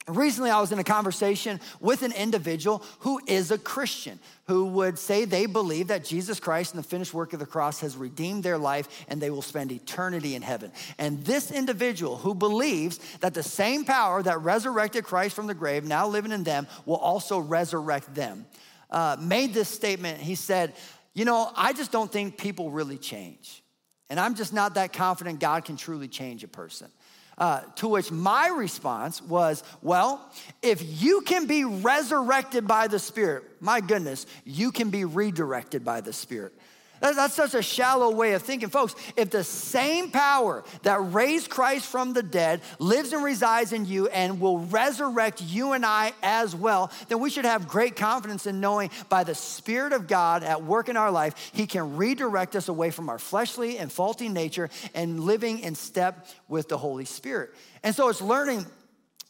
Recently, 0.08 0.50
I 0.50 0.60
was 0.60 0.72
in 0.72 0.80
a 0.80 0.84
conversation 0.84 1.60
with 1.80 2.02
an 2.02 2.12
individual 2.12 2.84
who 3.00 3.22
is 3.28 3.52
a 3.52 3.58
Christian, 3.58 4.20
who 4.48 4.66
would 4.66 4.98
say 4.98 5.26
they 5.26 5.46
believe 5.46 5.90
that 5.90 6.04
Jesus 6.04 6.40
Christ 6.40 6.74
and 6.74 6.84
the 6.84 6.88
finished 6.88 7.14
work 7.14 7.34
of 7.34 7.40
the 7.40 7.46
cross 7.46 7.82
has 7.82 7.96
redeemed 7.96 8.44
their 8.44 8.58
life 8.58 9.06
and 9.08 9.22
they 9.22 9.30
will 9.30 9.44
spend 9.44 9.72
eternity 9.72 10.34
in 10.34 10.42
heaven. 10.42 10.72
And 10.98 11.24
this 11.24 11.52
individual 11.52 12.18
who 12.18 12.34
believes 12.34 13.00
that 13.20 13.36
the 13.36 13.44
same 13.44 13.86
power 13.86 14.24
that 14.24 14.42
resurrected 14.42 15.04
Christ 15.04 15.36
from 15.36 15.46
the 15.46 15.54
grave, 15.54 15.84
now 15.84 16.08
living 16.08 16.32
in 16.32 16.44
them, 16.44 16.66
will 16.88 16.98
also 16.98 17.38
resurrect 17.38 18.16
them, 18.16 18.48
uh, 18.90 19.18
made 19.20 19.54
this 19.54 19.70
statement. 19.70 20.20
He 20.20 20.34
said, 20.34 20.74
You 21.14 21.26
know, 21.26 21.52
I 21.56 21.74
just 21.74 21.92
don't 21.92 22.12
think 22.12 22.40
people 22.40 22.72
really 22.72 22.98
change. 22.98 23.62
And 24.10 24.20
I'm 24.20 24.34
just 24.34 24.52
not 24.52 24.74
that 24.74 24.94
confident 24.94 25.40
God 25.40 25.64
can 25.64 25.78
truly 25.78 26.08
change 26.08 26.44
a 26.44 26.48
person. 26.48 26.90
Uh, 27.38 27.62
to 27.76 27.88
which 27.88 28.12
my 28.12 28.50
response 28.50 29.22
was, 29.22 29.64
Well, 29.82 30.30
if 30.62 31.02
you 31.02 31.22
can 31.22 31.48
be 31.48 31.64
resurrected 31.64 32.68
by 32.68 32.88
the 32.88 33.00
Spirit, 33.00 33.44
my 33.60 33.82
goodness, 33.82 34.26
you 34.46 34.72
can 34.72 34.90
be 34.90 35.06
redirected 35.06 35.84
by 35.84 36.02
the 36.02 36.14
Spirit. 36.14 36.54
That's 37.02 37.34
such 37.34 37.56
a 37.56 37.64
shallow 37.64 38.12
way 38.12 38.34
of 38.34 38.44
thinking. 38.44 38.70
Folks, 38.70 38.96
if 39.18 39.32
the 39.32 39.44
same 39.44 40.12
power 40.12 40.64
that 40.84 41.00
raised 41.14 41.50
Christ 41.50 41.88
from 41.88 42.14
the 42.14 42.22
dead 42.22 42.62
lives 42.78 43.12
and 43.12 43.24
resides 43.24 43.74
in 43.74 43.86
you 43.88 44.08
and 44.08 44.40
will 44.40 44.60
resurrect 44.60 45.42
you 45.42 45.74
and 45.74 45.84
I 45.84 46.14
as 46.22 46.56
well, 46.56 46.92
then 47.08 47.20
we 47.20 47.32
should 47.32 47.46
have 47.46 47.68
great 47.68 47.96
confidence 47.96 48.46
in 48.46 48.60
knowing 48.60 48.92
by 49.10 49.24
the 49.24 49.34
Spirit 49.34 49.94
of 49.94 50.08
God 50.08 50.44
at 50.44 50.64
work 50.64 50.90
in 50.90 50.98
our 50.98 51.10
life, 51.10 51.52
He 51.54 51.66
can 51.66 51.98
redirect 51.98 52.56
us 52.56 52.68
away 52.68 52.92
from 52.92 53.10
our 53.10 53.20
fleshly 53.20 53.80
and 53.80 53.92
faulty 53.92 54.30
nature 54.30 54.70
and 54.94 55.22
living 55.22 55.60
in 55.60 55.74
step 55.74 56.28
with 56.48 56.70
the 56.70 56.78
Holy 56.78 57.06
Spirit. 57.06 57.50
And 57.82 57.96
so 57.96 58.10
it's 58.10 58.22
learning 58.22 58.68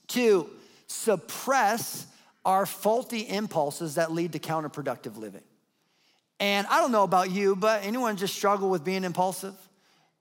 to 0.09 0.49
suppress 0.87 2.05
our 2.43 2.65
faulty 2.65 3.21
impulses 3.21 3.95
that 3.95 4.11
lead 4.11 4.33
to 4.33 4.39
counterproductive 4.39 5.15
living. 5.15 5.43
And 6.41 6.65
I 6.71 6.81
don't 6.81 6.91
know 6.91 7.03
about 7.03 7.29
you, 7.29 7.55
but 7.55 7.83
anyone 7.85 8.17
just 8.17 8.35
struggle 8.35 8.71
with 8.71 8.83
being 8.83 9.03
impulsive? 9.03 9.53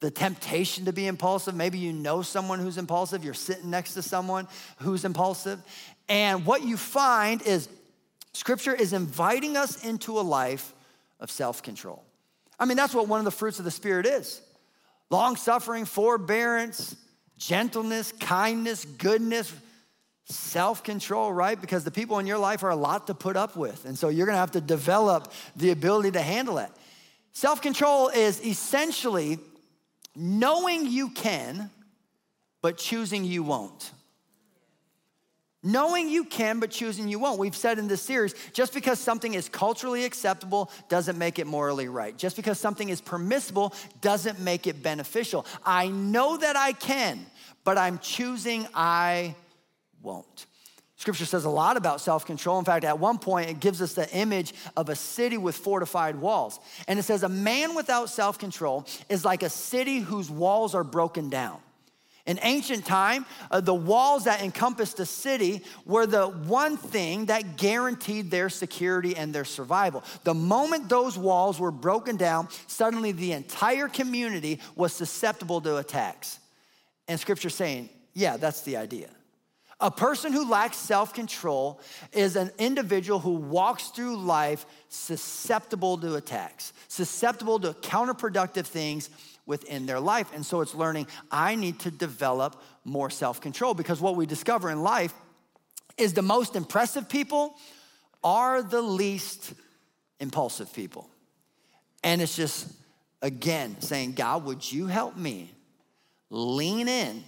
The 0.01 0.11
temptation 0.11 0.85
to 0.85 0.93
be 0.93 1.07
impulsive. 1.07 1.55
Maybe 1.55 1.79
you 1.79 1.95
know 1.95 2.21
someone 2.21 2.59
who's 2.59 2.77
impulsive, 2.77 3.25
you're 3.25 3.33
sitting 3.33 3.71
next 3.71 3.95
to 3.95 4.03
someone 4.03 4.47
who's 4.81 5.07
impulsive. 5.07 5.61
And 6.11 6.45
what 6.45 6.63
you 6.63 6.77
find 6.77 7.41
is 7.41 7.71
scripture 8.35 8.75
is 8.75 8.93
inviting 8.93 9.57
us 9.57 9.83
into 9.83 10.21
a 10.21 10.23
life 10.23 10.75
of 11.21 11.31
self 11.31 11.63
control. 11.63 12.05
I 12.59 12.67
mean, 12.67 12.77
that's 12.77 12.95
what 12.95 13.09
one 13.09 13.21
of 13.21 13.25
the 13.25 13.31
fruits 13.31 13.59
of 13.59 13.65
the 13.65 13.71
Spirit 13.71 14.05
is 14.05 14.43
long 15.09 15.37
suffering, 15.37 15.87
forbearance, 15.87 16.97
gentleness, 17.39 18.13
kindness, 18.13 18.85
goodness, 18.85 19.51
self 20.31 20.83
control, 20.83 21.33
right? 21.33 21.61
Because 21.61 21.85
the 21.85 21.91
people 21.91 22.19
in 22.19 22.27
your 22.27 22.39
life 22.39 22.63
are 22.63 22.71
a 22.71 22.77
lot 22.77 23.07
to 23.09 23.15
put 23.15 23.37
up 23.37 23.57
with. 23.57 23.85
And 23.85 23.99
so 23.99 24.09
you're 24.09 24.27
gonna 24.27 24.39
have 24.39 24.53
to 24.53 24.61
develop 24.61 25.33
the 25.57 25.71
ability 25.71 26.13
to 26.13 26.23
handle 26.23 26.59
it. 26.59 26.71
Self 27.33 27.63
control 27.63 28.09
is 28.09 28.45
essentially 28.45 29.39
knowing 30.15 30.87
you 30.87 31.11
can, 31.11 31.71
but 32.63 32.77
choosing 32.77 33.25
you 33.25 33.43
won't. 33.43 33.93
Knowing 35.63 36.09
you 36.09 36.25
can, 36.25 36.59
but 36.59 36.71
choosing 36.71 37.07
you 37.07 37.19
won't. 37.19 37.39
We've 37.39 37.55
said 37.55 37.79
in 37.79 37.87
this 37.87 38.01
series 38.01 38.35
just 38.55 38.73
because 38.73 38.99
something 38.99 39.35
is 39.35 39.49
culturally 39.49 40.05
acceptable 40.05 40.71
doesn't 40.89 41.19
make 41.19 41.39
it 41.39 41.47
morally 41.47 41.87
right. 41.87 42.17
Just 42.17 42.37
because 42.37 42.59
something 42.59 42.89
is 42.89 43.03
permissible 43.03 43.75
doesn't 44.01 44.41
make 44.41 44.67
it 44.67 44.83
beneficial. 44.83 45.45
I 45.65 45.89
know 45.89 46.39
that 46.39 46.57
I 46.57 46.73
can, 46.73 47.27
but 47.63 47.77
I'm 47.77 47.99
choosing 47.99 48.67
I 48.75 49.35
won't. 50.03 50.47
Scripture 50.97 51.25
says 51.25 51.47
a 51.47 51.51
lot 51.51 51.79
about 51.79 52.03
self 52.03 52.27
control. 52.27 52.59
In 52.59 52.67
fact, 52.67 52.85
at 52.85 52.99
one 52.99 53.19
point, 53.19 53.49
it 53.49 53.59
gives 53.59 53.81
us 53.81 53.95
the 53.95 54.07
image 54.15 54.53
of 54.77 54.91
a 54.91 54.95
city 54.95 55.39
with 55.39 55.57
fortified 55.57 56.17
walls. 56.17 56.61
And 56.87 56.99
it 56.99 57.05
says, 57.05 57.23
A 57.23 57.29
man 57.29 57.75
without 57.75 58.11
self 58.11 58.39
control 58.39 58.87
is 59.09 59.25
like 59.25 59.43
a 59.43 59.49
city 59.49 60.01
whose 60.01 60.31
walls 60.31 60.75
are 60.75 60.85
broken 60.85 61.31
down. 61.31 61.59
In 62.27 62.39
ancient 62.43 62.85
time, 62.85 63.25
uh, 63.51 63.63
the 63.63 63.75
walls 63.75 64.25
that 64.25 64.43
encompassed 64.43 65.01
a 65.01 65.07
city 65.07 65.65
were 65.87 66.07
the 66.07 66.27
one 66.27 66.77
thing 66.77 67.25
that 67.27 67.57
guaranteed 67.57 68.31
their 68.31 68.51
security 68.51 69.17
and 69.17 69.35
their 69.35 69.47
survival. 69.47 70.05
The 70.25 70.35
moment 70.35 70.91
those 70.91 71.17
walls 71.17 71.59
were 71.59 71.71
broken 71.71 72.17
down, 72.17 72.49
suddenly 72.67 73.13
the 73.13 73.33
entire 73.33 73.89
community 73.89 74.61
was 74.77 74.93
susceptible 74.93 75.63
to 75.63 75.79
attacks. 75.79 76.39
And 77.09 77.19
scripture 77.19 77.49
saying, 77.49 77.89
yeah, 78.13 78.37
that's 78.37 78.61
the 78.63 78.77
idea. 78.77 79.09
A 79.81 79.91
person 79.91 80.33
who 80.33 80.49
lacks 80.49 80.77
self 80.77 81.15
control 81.15 81.81
is 82.13 82.37
an 82.37 82.51
individual 82.59 83.19
who 83.19 83.33
walks 83.33 83.89
through 83.89 84.17
life 84.17 84.67
susceptible 84.89 85.97
to 85.99 86.17
attacks, 86.17 86.73
susceptible 86.89 87.59
to 87.61 87.73
counterproductive 87.73 88.67
things 88.67 89.09
within 89.47 89.87
their 89.87 89.99
life. 90.01 90.31
And 90.35 90.45
so 90.45 90.61
it's 90.61 90.75
learning 90.75 91.07
I 91.31 91.55
need 91.55 91.81
to 91.81 91.91
develop 91.91 92.61
more 92.85 93.11
self 93.11 93.41
control 93.41 93.75
because 93.75 94.01
what 94.01 94.17
we 94.17 94.27
discover 94.27 94.71
in 94.71 94.83
life 94.83 95.15
is 95.97 96.13
the 96.15 96.23
most 96.23 96.57
impressive 96.57 97.09
people 97.09 97.55
are 98.23 98.63
the 98.63 98.83
least 98.83 99.55
impulsive 100.19 100.73
people. 100.73 101.09
And 102.03 102.21
it's 102.21 102.37
just, 102.37 102.71
again, 103.23 103.81
saying, 103.81 104.13
God, 104.13 104.45
would 104.45 104.71
you 104.71 104.87
help 104.87 105.17
me 105.17 105.53
lean 106.31 106.89
in 106.89 107.25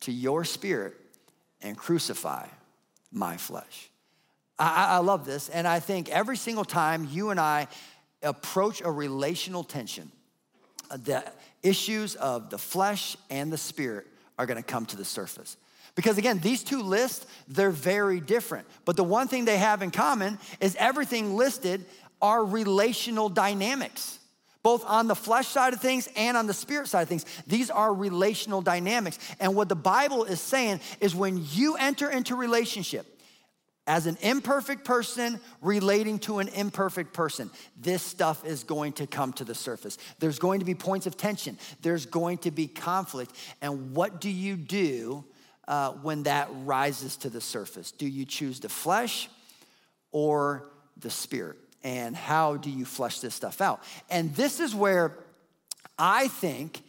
to 0.00 0.12
your 0.12 0.44
spirit 0.44 0.94
and 1.62 1.76
crucify 1.76 2.46
my 3.12 3.36
flesh. 3.36 3.90
I, 4.58 4.96
I 4.96 4.98
love 4.98 5.24
this. 5.24 5.48
And 5.48 5.66
I 5.66 5.80
think 5.80 6.08
every 6.10 6.36
single 6.36 6.64
time 6.64 7.08
you 7.10 7.30
and 7.30 7.40
I 7.40 7.66
approach 8.22 8.82
a 8.82 8.90
relational 8.90 9.64
tension, 9.64 10.12
uh, 10.90 10.98
the 11.02 11.24
issues 11.62 12.14
of 12.16 12.50
the 12.50 12.58
flesh 12.58 13.16
and 13.30 13.52
the 13.52 13.58
spirit 13.58 14.06
are 14.38 14.46
gonna 14.46 14.62
come 14.62 14.86
to 14.86 14.96
the 14.96 15.04
surface. 15.04 15.56
Because 15.94 16.18
again, 16.18 16.38
these 16.38 16.62
two 16.62 16.82
lists, 16.82 17.26
they're 17.48 17.70
very 17.70 18.20
different. 18.20 18.66
But 18.84 18.96
the 18.96 19.04
one 19.04 19.28
thing 19.28 19.44
they 19.44 19.58
have 19.58 19.82
in 19.82 19.90
common 19.90 20.38
is 20.60 20.76
everything 20.76 21.36
listed 21.36 21.84
are 22.22 22.44
relational 22.44 23.28
dynamics, 23.28 24.18
both 24.62 24.84
on 24.84 25.06
the 25.06 25.14
flesh 25.14 25.48
side 25.48 25.72
of 25.72 25.80
things 25.80 26.08
and 26.16 26.36
on 26.36 26.46
the 26.46 26.54
spirit 26.54 26.88
side 26.88 27.02
of 27.02 27.08
things. 27.08 27.24
These 27.46 27.70
are 27.70 27.92
relational 27.94 28.60
dynamics. 28.60 29.18
And 29.40 29.56
what 29.56 29.68
the 29.68 29.76
Bible 29.76 30.24
is 30.24 30.40
saying 30.40 30.80
is 31.00 31.14
when 31.14 31.44
you 31.52 31.76
enter 31.76 32.10
into 32.10 32.36
relationship, 32.36 33.06
as 33.86 34.06
an 34.06 34.16
imperfect 34.20 34.84
person 34.84 35.40
relating 35.60 36.20
to 36.20 36.38
an 36.38 36.46
imperfect 36.48 37.12
person, 37.12 37.50
this 37.76 38.02
stuff 38.02 38.44
is 38.44 38.62
going 38.62 38.92
to 38.92 39.06
come 39.06 39.32
to 39.32 39.44
the 39.44 39.54
surface. 39.54 39.98
There's 40.20 40.38
going 40.38 40.60
to 40.60 40.64
be 40.64 40.76
points 40.76 41.06
of 41.06 41.16
tension, 41.16 41.58
there's 41.82 42.06
going 42.06 42.38
to 42.38 42.52
be 42.52 42.68
conflict. 42.68 43.32
And 43.60 43.92
what 43.94 44.20
do 44.20 44.30
you 44.30 44.54
do 44.54 45.24
uh, 45.66 45.92
when 46.02 46.24
that 46.24 46.48
rises 46.64 47.16
to 47.18 47.30
the 47.30 47.40
surface? 47.40 47.90
Do 47.90 48.06
you 48.06 48.24
choose 48.24 48.60
the 48.60 48.68
flesh 48.68 49.28
or 50.12 50.70
the 50.96 51.10
spirit? 51.10 51.56
And 51.82 52.14
how 52.14 52.56
do 52.56 52.70
you 52.70 52.84
flesh 52.84 53.20
this 53.20 53.34
stuff 53.34 53.60
out? 53.60 53.82
And 54.10 54.34
this 54.34 54.60
is 54.60 54.74
where 54.74 55.16
I 55.98 56.28
think 56.28 56.82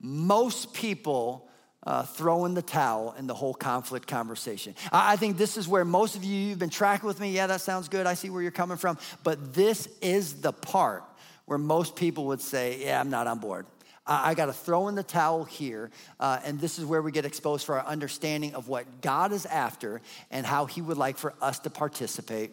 most 0.00 0.72
people 0.72 1.48
uh, 1.86 2.02
throw 2.02 2.44
in 2.44 2.54
the 2.54 2.62
towel 2.62 3.14
in 3.16 3.26
the 3.26 3.34
whole 3.34 3.54
conflict 3.54 4.08
conversation. 4.08 4.74
I, 4.90 5.12
I 5.12 5.16
think 5.16 5.36
this 5.36 5.56
is 5.56 5.68
where 5.68 5.84
most 5.84 6.16
of 6.16 6.24
you, 6.24 6.34
you've 6.34 6.58
been 6.58 6.68
tracking 6.68 7.06
with 7.06 7.20
me. 7.20 7.30
Yeah, 7.30 7.46
that 7.46 7.60
sounds 7.60 7.88
good. 7.88 8.06
I 8.06 8.14
see 8.14 8.28
where 8.28 8.42
you're 8.42 8.50
coming 8.50 8.76
from. 8.76 8.98
But 9.22 9.54
this 9.54 9.88
is 10.02 10.40
the 10.40 10.52
part 10.52 11.04
where 11.46 11.58
most 11.58 11.94
people 11.94 12.26
would 12.26 12.40
say, 12.40 12.84
Yeah, 12.84 13.00
I'm 13.00 13.10
not 13.10 13.28
on 13.28 13.38
board. 13.38 13.66
I, 14.04 14.30
I 14.30 14.34
got 14.34 14.46
to 14.46 14.52
throw 14.52 14.88
in 14.88 14.96
the 14.96 15.04
towel 15.04 15.44
here. 15.44 15.90
Uh, 16.18 16.40
and 16.44 16.60
this 16.60 16.78
is 16.78 16.84
where 16.84 17.02
we 17.02 17.12
get 17.12 17.24
exposed 17.24 17.64
for 17.64 17.78
our 17.78 17.86
understanding 17.86 18.54
of 18.54 18.66
what 18.66 19.00
God 19.00 19.32
is 19.32 19.46
after 19.46 20.00
and 20.32 20.44
how 20.44 20.66
He 20.66 20.82
would 20.82 20.98
like 20.98 21.16
for 21.16 21.34
us 21.40 21.60
to 21.60 21.70
participate 21.70 22.50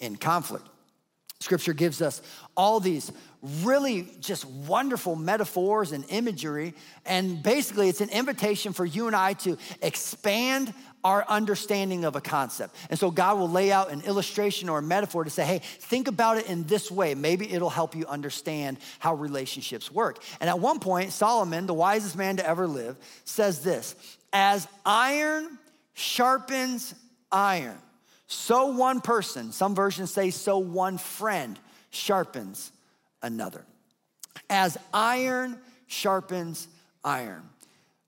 in 0.00 0.16
conflict. 0.16 0.68
Scripture 1.40 1.72
gives 1.74 2.00
us 2.00 2.22
all 2.56 2.80
these 2.80 3.12
really 3.62 4.08
just 4.20 4.46
wonderful 4.46 5.16
metaphors 5.16 5.92
and 5.92 6.04
imagery. 6.08 6.74
And 7.04 7.42
basically, 7.42 7.88
it's 7.88 8.00
an 8.00 8.08
invitation 8.08 8.72
for 8.72 8.84
you 8.84 9.06
and 9.06 9.14
I 9.14 9.34
to 9.34 9.58
expand 9.82 10.72
our 11.02 11.22
understanding 11.28 12.06
of 12.06 12.16
a 12.16 12.20
concept. 12.22 12.74
And 12.88 12.98
so, 12.98 13.10
God 13.10 13.38
will 13.38 13.50
lay 13.50 13.70
out 13.70 13.90
an 13.90 14.00
illustration 14.02 14.70
or 14.70 14.78
a 14.78 14.82
metaphor 14.82 15.24
to 15.24 15.30
say, 15.30 15.44
hey, 15.44 15.58
think 15.62 16.08
about 16.08 16.38
it 16.38 16.46
in 16.48 16.64
this 16.64 16.90
way. 16.90 17.14
Maybe 17.14 17.52
it'll 17.52 17.68
help 17.68 17.94
you 17.94 18.06
understand 18.06 18.78
how 18.98 19.14
relationships 19.14 19.92
work. 19.92 20.22
And 20.40 20.48
at 20.48 20.58
one 20.58 20.80
point, 20.80 21.12
Solomon, 21.12 21.66
the 21.66 21.74
wisest 21.74 22.16
man 22.16 22.38
to 22.38 22.48
ever 22.48 22.66
live, 22.66 22.96
says 23.24 23.62
this 23.62 23.94
As 24.32 24.66
iron 24.86 25.58
sharpens 25.92 26.94
iron, 27.30 27.78
so 28.34 28.66
one 28.66 29.00
person, 29.00 29.52
some 29.52 29.74
versions 29.74 30.12
say, 30.12 30.30
so 30.30 30.58
one 30.58 30.98
friend 30.98 31.58
sharpens 31.90 32.72
another. 33.22 33.64
As 34.50 34.76
iron 34.92 35.58
sharpens 35.86 36.68
iron. 37.04 37.42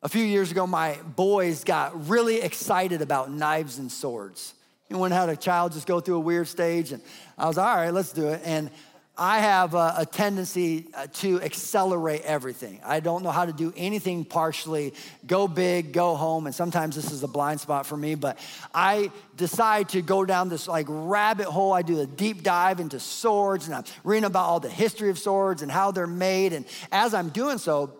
A 0.02 0.08
few 0.08 0.24
years 0.24 0.50
ago, 0.50 0.66
my 0.66 0.98
boys 1.16 1.64
got 1.64 2.08
really 2.08 2.40
excited 2.40 3.02
about 3.02 3.30
knives 3.30 3.78
and 3.78 3.90
swords. 3.90 4.54
You 4.88 4.96
know, 4.96 5.04
had 5.04 5.28
a 5.28 5.36
child 5.36 5.72
just 5.72 5.86
go 5.86 6.00
through 6.00 6.16
a 6.16 6.20
weird 6.20 6.48
stage, 6.48 6.92
and 6.92 7.02
I 7.36 7.48
was 7.48 7.58
all 7.58 7.74
right, 7.76 7.90
let's 7.90 8.12
do 8.12 8.28
it. 8.28 8.40
And 8.44 8.70
I 9.18 9.38
have 9.38 9.74
a, 9.74 9.94
a, 9.98 10.06
tendency 10.06 10.86
uh, 10.94 11.06
to 11.14 11.40
accelerate 11.40 12.20
everything. 12.22 12.80
I 12.84 13.00
don't 13.00 13.22
know 13.22 13.30
how 13.30 13.46
to 13.46 13.52
do 13.52 13.72
anything 13.74 14.26
partially, 14.26 14.92
go 15.26 15.48
big, 15.48 15.92
go 15.92 16.16
home, 16.16 16.44
and 16.44 16.54
sometimes 16.54 16.96
this 16.96 17.10
is 17.10 17.22
a 17.22 17.28
blind 17.28 17.60
spot 17.60 17.86
for 17.86 17.96
me, 17.96 18.14
but 18.14 18.38
I 18.74 19.10
decide 19.36 19.88
to 19.90 20.02
go 20.02 20.26
down 20.26 20.50
this 20.50 20.68
like 20.68 20.86
rabbit 20.88 21.46
hole. 21.46 21.72
I 21.72 21.80
do 21.80 22.00
a 22.00 22.06
deep 22.06 22.42
dive 22.42 22.78
into 22.78 23.00
swords 23.00 23.66
and 23.66 23.74
I'm 23.74 23.84
reading 24.04 24.24
about 24.24 24.44
all 24.44 24.60
the 24.60 24.68
history 24.68 25.08
of 25.08 25.18
swords 25.18 25.62
and 25.62 25.72
how 25.72 25.92
they're 25.92 26.06
made. 26.06 26.52
And 26.52 26.66
as 26.92 27.14
I'm 27.14 27.30
doing 27.30 27.56
so, 27.56 27.92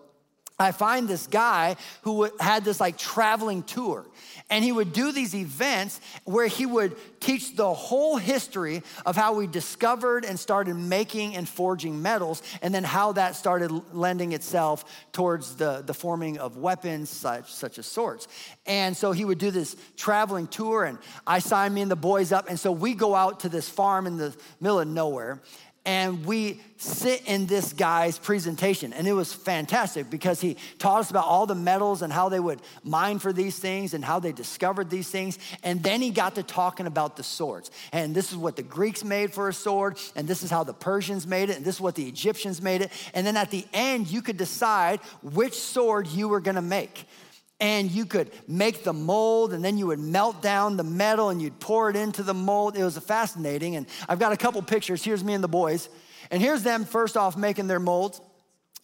I 0.59 0.71
find 0.71 1.07
this 1.07 1.27
guy 1.27 1.75
who 2.01 2.29
had 2.39 2.65
this 2.65 2.79
like 2.79 2.97
traveling 2.97 3.63
tour. 3.63 4.05
And 4.49 4.63
he 4.63 4.71
would 4.71 4.93
do 4.93 5.11
these 5.11 5.35
events 5.35 5.99
where 6.23 6.47
he 6.47 6.65
would 6.65 6.95
teach 7.19 7.55
the 7.55 7.73
whole 7.73 8.17
history 8.17 8.81
of 9.05 9.15
how 9.15 9.33
we 9.33 9.45
discovered 9.45 10.23
and 10.23 10.39
started 10.39 10.75
making 10.75 11.35
and 11.35 11.47
forging 11.47 12.01
metals, 12.01 12.41
and 12.61 12.73
then 12.73 12.83
how 12.83 13.11
that 13.13 13.35
started 13.35 13.71
lending 13.93 14.31
itself 14.31 14.85
towards 15.11 15.57
the, 15.57 15.83
the 15.85 15.93
forming 15.93 16.37
of 16.37 16.55
weapons 16.57 17.09
such, 17.09 17.53
such 17.53 17.77
as 17.77 17.85
swords. 17.85 18.27
And 18.65 18.95
so 18.95 19.11
he 19.11 19.25
would 19.25 19.37
do 19.37 19.51
this 19.51 19.75
traveling 19.97 20.47
tour, 20.47 20.85
and 20.85 20.97
I 21.25 21.39
signed 21.39 21.75
me 21.75 21.81
and 21.81 21.91
the 21.91 21.97
boys 21.97 22.31
up. 22.31 22.49
And 22.49 22.59
so 22.59 22.71
we 22.71 22.93
go 22.93 23.15
out 23.15 23.41
to 23.41 23.49
this 23.49 23.67
farm 23.67 24.07
in 24.07 24.17
the 24.17 24.35
middle 24.61 24.79
of 24.79 24.87
nowhere 24.87 25.41
and 25.87 26.25
we 26.25 26.59
sit 26.75 27.23
in 27.25 27.45
this 27.45 27.71
guy's 27.71 28.19
presentation. 28.19 28.91
And 28.91 29.07
it 29.07 29.13
was 29.13 29.31
fantastic 29.31 30.09
because 30.09 30.41
he 30.41 30.57
taught 30.79 30.99
us 30.99 31.09
about 31.09 31.23
all 31.23 31.45
the 31.45 31.55
metals 31.55 32.01
and 32.01 32.11
how 32.11 32.27
they 32.27 32.41
would 32.41 32.61
mine 32.83 33.19
for 33.19 33.31
these 33.31 33.57
things 33.57 33.93
and 33.93 34.03
how 34.03 34.19
they 34.19 34.33
discovered 34.33 34.89
these 34.89 35.09
things. 35.09 35.39
And 35.63 35.81
then 35.81 36.01
he 36.01 36.11
got 36.11 36.35
to 36.35 36.43
talking 36.43 36.87
about 36.87 37.15
the 37.15 37.23
swords. 37.23 37.71
And 37.93 38.13
this 38.13 38.31
is 38.31 38.37
what 38.37 38.57
the 38.57 38.63
Greeks 38.63 39.05
made 39.05 39.33
for 39.33 39.47
a 39.47 39.53
sword, 39.53 39.97
and 40.17 40.27
this 40.27 40.43
is 40.43 40.51
how 40.51 40.65
the 40.65 40.73
Persians 40.73 41.25
made 41.25 41.49
it, 41.49 41.55
and 41.55 41.65
this 41.65 41.75
is 41.75 41.81
what 41.81 41.95
the 41.95 42.05
Egyptians 42.05 42.61
made 42.61 42.81
it. 42.81 42.91
And 43.13 43.25
then 43.25 43.37
at 43.37 43.49
the 43.49 43.65
end, 43.73 44.11
you 44.11 44.21
could 44.21 44.37
decide 44.37 44.99
which 45.23 45.53
sword 45.53 46.07
you 46.07 46.27
were 46.27 46.41
gonna 46.41 46.61
make 46.61 47.07
and 47.59 47.91
you 47.91 48.05
could 48.05 48.31
make 48.47 48.83
the 48.83 48.93
mold 48.93 49.53
and 49.53 49.65
then 49.65 49.77
you 49.77 49.87
would 49.87 49.99
melt 49.99 50.41
down 50.41 50.77
the 50.77 50.83
metal 50.83 51.29
and 51.29 51.41
you'd 51.41 51.59
pour 51.59 51.89
it 51.89 51.95
into 51.95 52.21
the 52.21 52.33
mold. 52.33 52.77
It 52.77 52.83
was 52.83 52.97
fascinating. 52.99 53.75
And 53.75 53.87
I've 54.07 54.19
got 54.19 54.31
a 54.31 54.37
couple 54.37 54.61
pictures. 54.61 55.03
Here's 55.03 55.23
me 55.23 55.33
and 55.33 55.43
the 55.43 55.47
boys. 55.47 55.89
And 56.29 56.41
here's 56.41 56.63
them 56.63 56.85
first 56.85 57.17
off 57.17 57.35
making 57.35 57.67
their 57.67 57.79
molds. 57.79 58.21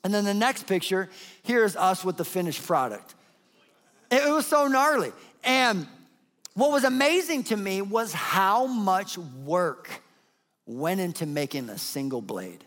And 0.03 0.13
then 0.13 0.25
the 0.25 0.33
next 0.33 0.65
picture, 0.65 1.09
here's 1.43 1.75
us 1.75 2.03
with 2.03 2.17
the 2.17 2.25
finished 2.25 2.65
product. 2.65 3.13
It 4.11 4.29
was 4.31 4.47
so 4.47 4.67
gnarly. 4.67 5.11
And 5.43 5.87
what 6.55 6.71
was 6.71 6.83
amazing 6.83 7.43
to 7.45 7.57
me 7.57 7.81
was 7.81 8.11
how 8.11 8.65
much 8.65 9.17
work 9.17 9.89
went 10.65 10.99
into 10.99 11.25
making 11.25 11.69
a 11.69 11.77
single 11.77 12.21
blade. 12.21 12.63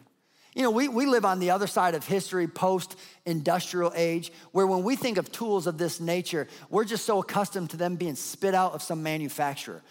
You 0.57 0.63
know, 0.63 0.71
we, 0.71 0.89
we 0.89 1.05
live 1.05 1.27
on 1.27 1.39
the 1.39 1.51
other 1.51 1.67
side 1.67 1.95
of 1.95 2.07
history, 2.07 2.49
post 2.49 2.97
industrial 3.27 3.93
age, 3.95 4.33
where 4.53 4.67
when 4.67 4.85
we 4.85 4.97
think 4.97 5.19
of 5.19 5.31
tools 5.31 5.67
of 5.67 5.77
this 5.77 6.01
nature, 6.01 6.49
we're 6.71 6.87
just 6.87 7.05
so 7.05 7.19
accustomed 7.19 7.69
to 7.71 7.77
them 7.77 7.97
being 7.97 8.15
spit 8.15 8.55
out 8.55 8.73
of 8.73 8.83
some 8.83 9.03
manufacturer. 9.03 9.83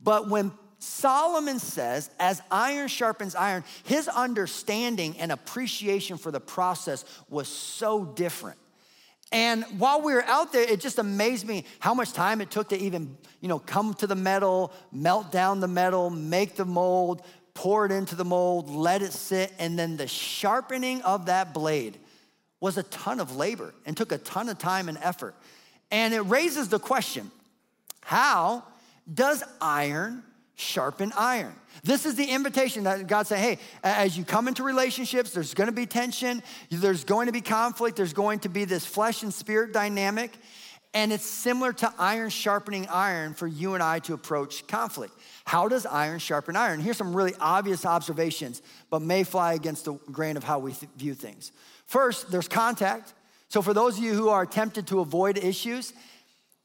But 0.00 0.30
when 0.30 0.52
Solomon 0.78 1.58
says, 1.58 2.08
as 2.18 2.40
iron 2.50 2.88
sharpens 2.88 3.34
iron, 3.34 3.64
his 3.84 4.08
understanding 4.08 5.18
and 5.18 5.30
appreciation 5.30 6.16
for 6.16 6.30
the 6.30 6.40
process 6.40 7.04
was 7.28 7.46
so 7.46 8.06
different. 8.06 8.58
And 9.30 9.64
while 9.76 10.00
we 10.00 10.14
were 10.14 10.24
out 10.24 10.54
there, 10.54 10.62
it 10.62 10.80
just 10.80 10.98
amazed 10.98 11.46
me 11.46 11.66
how 11.80 11.92
much 11.92 12.14
time 12.14 12.40
it 12.40 12.50
took 12.50 12.70
to 12.70 12.78
even, 12.78 13.18
you 13.42 13.48
know, 13.48 13.58
come 13.58 13.92
to 13.94 14.06
the 14.06 14.14
metal, 14.14 14.72
melt 14.90 15.30
down 15.30 15.60
the 15.60 15.68
metal, 15.68 16.08
make 16.08 16.56
the 16.56 16.64
mold, 16.64 17.20
pour 17.58 17.84
it 17.84 17.90
into 17.90 18.14
the 18.14 18.24
mold, 18.24 18.70
let 18.70 19.02
it 19.02 19.12
sit, 19.12 19.52
and 19.58 19.76
then 19.76 19.96
the 19.96 20.06
sharpening 20.06 21.02
of 21.02 21.26
that 21.26 21.52
blade 21.52 21.98
was 22.60 22.78
a 22.78 22.84
ton 22.84 23.18
of 23.18 23.34
labor 23.34 23.74
and 23.84 23.96
took 23.96 24.12
a 24.12 24.18
ton 24.18 24.48
of 24.48 24.56
time 24.58 24.88
and 24.88 24.96
effort. 25.02 25.34
And 25.90 26.14
it 26.14 26.20
raises 26.20 26.68
the 26.68 26.78
question 26.78 27.32
how 28.00 28.62
does 29.12 29.42
iron 29.60 30.22
sharpen 30.54 31.12
iron? 31.16 31.52
This 31.82 32.06
is 32.06 32.14
the 32.14 32.26
invitation 32.26 32.84
that 32.84 33.08
God 33.08 33.26
said, 33.26 33.40
hey, 33.40 33.58
as 33.82 34.16
you 34.16 34.24
come 34.24 34.46
into 34.46 34.62
relationships, 34.62 35.32
there's 35.32 35.52
gonna 35.52 35.72
be 35.72 35.84
tension, 35.84 36.44
there's 36.70 37.02
going 37.02 37.26
to 37.26 37.32
be 37.32 37.40
conflict, 37.40 37.96
there's 37.96 38.12
going 38.12 38.38
to 38.40 38.48
be 38.48 38.66
this 38.66 38.86
flesh 38.86 39.24
and 39.24 39.34
spirit 39.34 39.72
dynamic. 39.72 40.30
And 40.94 41.12
it's 41.12 41.26
similar 41.26 41.72
to 41.74 41.92
iron 41.98 42.30
sharpening 42.30 42.86
iron 42.88 43.34
for 43.34 43.46
you 43.46 43.74
and 43.74 43.82
I 43.82 43.98
to 44.00 44.14
approach 44.14 44.66
conflict. 44.66 45.14
How 45.44 45.68
does 45.68 45.84
iron 45.84 46.18
sharpen 46.18 46.56
iron? 46.56 46.80
Here's 46.80 46.96
some 46.96 47.14
really 47.14 47.34
obvious 47.40 47.84
observations, 47.84 48.62
but 48.90 49.02
may 49.02 49.22
fly 49.24 49.52
against 49.52 49.84
the 49.84 49.94
grain 50.10 50.36
of 50.36 50.44
how 50.44 50.58
we 50.58 50.72
th- 50.72 50.90
view 50.96 51.14
things. 51.14 51.52
First, 51.86 52.30
there's 52.30 52.48
contact. 52.48 53.12
So, 53.48 53.62
for 53.62 53.74
those 53.74 53.98
of 53.98 54.04
you 54.04 54.14
who 54.14 54.28
are 54.28 54.46
tempted 54.46 54.86
to 54.88 55.00
avoid 55.00 55.38
issues, 55.38 55.92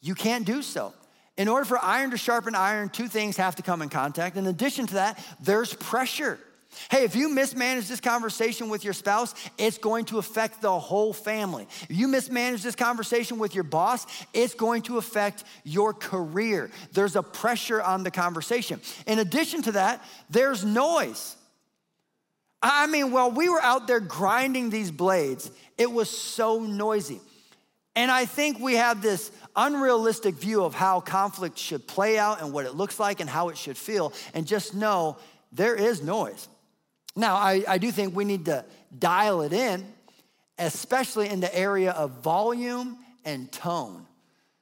you 0.01 0.15
can't 0.15 0.45
do 0.45 0.61
so. 0.61 0.93
In 1.35 1.47
order 1.47 1.65
for 1.65 1.83
iron 1.83 2.11
to 2.11 2.17
sharpen 2.17 2.55
iron, 2.55 2.89
two 2.89 3.07
things 3.07 3.37
have 3.37 3.55
to 3.55 3.63
come 3.63 3.81
in 3.81 3.89
contact. 3.89 4.37
In 4.37 4.47
addition 4.47 4.85
to 4.87 4.93
that, 4.95 5.19
there's 5.41 5.73
pressure. 5.73 6.39
Hey, 6.89 7.03
if 7.03 7.15
you 7.15 7.29
mismanage 7.29 7.87
this 7.87 7.99
conversation 7.99 8.69
with 8.69 8.83
your 8.83 8.93
spouse, 8.93 9.33
it's 9.57 9.77
going 9.77 10.05
to 10.05 10.17
affect 10.17 10.61
the 10.61 10.79
whole 10.79 11.13
family. 11.13 11.67
If 11.89 11.95
you 11.95 12.07
mismanage 12.07 12.63
this 12.63 12.75
conversation 12.75 13.39
with 13.39 13.55
your 13.55 13.63
boss, 13.63 14.05
it's 14.33 14.53
going 14.53 14.83
to 14.83 14.97
affect 14.97 15.43
your 15.63 15.93
career. 15.93 16.71
There's 16.91 17.15
a 17.15 17.23
pressure 17.23 17.81
on 17.81 18.03
the 18.03 18.11
conversation. 18.11 18.81
In 19.07 19.19
addition 19.19 19.61
to 19.63 19.73
that, 19.73 20.03
there's 20.29 20.63
noise. 20.63 21.35
I 22.61 22.87
mean, 22.87 23.11
while 23.11 23.29
we 23.29 23.49
were 23.49 23.61
out 23.61 23.87
there 23.87 23.99
grinding 23.99 24.69
these 24.69 24.89
blades, 24.89 25.51
it 25.77 25.91
was 25.91 26.09
so 26.09 26.61
noisy. 26.61 27.19
And 27.95 28.09
I 28.09 28.25
think 28.25 28.59
we 28.59 28.75
have 28.75 29.01
this 29.01 29.31
unrealistic 29.55 30.35
view 30.35 30.63
of 30.63 30.73
how 30.73 30.99
conflict 30.99 31.59
should 31.59 31.85
play 31.87 32.17
out 32.17 32.41
and 32.41 32.51
what 32.53 32.65
it 32.65 32.73
looks 32.73 32.99
like 32.99 33.19
and 33.19 33.29
how 33.29 33.49
it 33.49 33.57
should 33.57 33.77
feel. 33.77 34.13
And 34.33 34.47
just 34.47 34.73
know 34.73 35.17
there 35.51 35.75
is 35.75 36.01
noise. 36.01 36.47
Now, 37.15 37.35
I, 37.35 37.63
I 37.67 37.77
do 37.77 37.91
think 37.91 38.15
we 38.15 38.25
need 38.25 38.45
to 38.45 38.65
dial 38.97 39.41
it 39.41 39.53
in, 39.53 39.85
especially 40.57 41.29
in 41.29 41.39
the 41.39 41.55
area 41.55 41.91
of 41.91 42.11
volume 42.23 42.97
and 43.23 43.51
tone. 43.51 44.05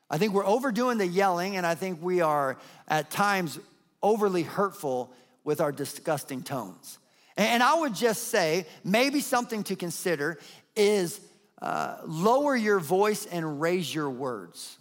I 0.10 0.18
think 0.18 0.34
we're 0.34 0.46
overdoing 0.46 0.98
the 0.98 1.08
yelling, 1.08 1.56
and 1.56 1.66
I 1.66 1.76
think 1.76 2.02
we 2.02 2.20
are 2.22 2.58
at 2.88 3.10
times 3.10 3.58
overly 4.04 4.44
hurtful 4.44 5.14
with 5.44 5.62
our 5.62 5.72
disgusting 5.72 6.44
tones. 6.44 6.98
And 7.38 7.64
I 7.64 7.76
would 7.76 7.96
just 7.96 8.28
say 8.28 8.66
maybe 8.84 9.22
something 9.22 9.64
to 9.64 9.76
consider 9.76 10.38
is 10.76 11.20
uh, 11.62 11.98
lower 12.06 12.56
your 12.56 12.80
voice 12.80 13.26
and 13.26 13.62
raise 13.62 13.94
your 13.94 14.10
words. 14.10 14.78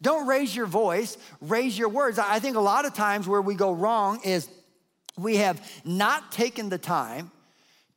Don't 0.00 0.26
raise 0.26 0.54
your 0.54 0.66
voice, 0.66 1.16
raise 1.40 1.78
your 1.78 1.88
words. 1.88 2.18
I 2.18 2.40
think 2.40 2.56
a 2.56 2.60
lot 2.60 2.86
of 2.86 2.94
times 2.94 3.28
where 3.28 3.42
we 3.42 3.54
go 3.54 3.72
wrong 3.72 4.20
is 4.24 4.48
we 5.16 5.36
have 5.36 5.60
not 5.84 6.32
taken 6.32 6.68
the 6.68 6.78
time 6.78 7.30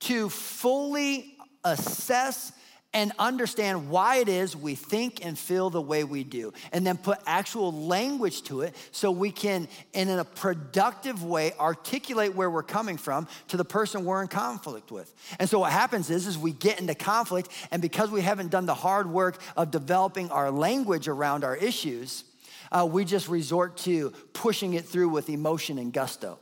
to 0.01 0.29
fully 0.29 1.35
assess 1.63 2.51
and 2.95 3.11
understand 3.19 3.89
why 3.89 4.17
it 4.17 4.29
is 4.29 4.55
we 4.55 4.73
think 4.73 5.23
and 5.25 5.37
feel 5.37 5.69
the 5.69 5.81
way 5.81 6.05
we 6.05 6.23
do, 6.23 6.53
and 6.71 6.87
then 6.87 6.95
put 6.95 7.17
actual 7.25 7.73
language 7.73 8.41
to 8.43 8.61
it 8.61 8.73
so 8.91 9.11
we 9.11 9.31
can, 9.31 9.67
in 9.91 10.07
a 10.07 10.23
productive 10.23 11.21
way, 11.21 11.51
articulate 11.59 12.33
where 12.33 12.49
we're 12.49 12.63
coming 12.63 12.95
from 12.95 13.27
to 13.49 13.57
the 13.57 13.65
person 13.65 14.05
we're 14.05 14.21
in 14.21 14.29
conflict 14.29 14.91
with. 14.91 15.13
And 15.39 15.49
so 15.49 15.59
what 15.59 15.73
happens 15.73 16.09
is, 16.09 16.25
is 16.25 16.37
we 16.37 16.53
get 16.53 16.79
into 16.79 16.95
conflict, 16.95 17.49
and 17.69 17.81
because 17.81 18.11
we 18.11 18.21
haven't 18.21 18.49
done 18.49 18.65
the 18.65 18.73
hard 18.73 19.11
work 19.11 19.41
of 19.57 19.71
developing 19.71 20.31
our 20.31 20.49
language 20.49 21.09
around 21.09 21.43
our 21.43 21.55
issues, 21.57 22.23
uh, 22.71 22.87
we 22.89 23.03
just 23.03 23.27
resort 23.27 23.75
to 23.75 24.11
pushing 24.31 24.73
it 24.73 24.85
through 24.85 25.09
with 25.09 25.29
emotion 25.29 25.79
and 25.79 25.91
gusto. 25.91 26.39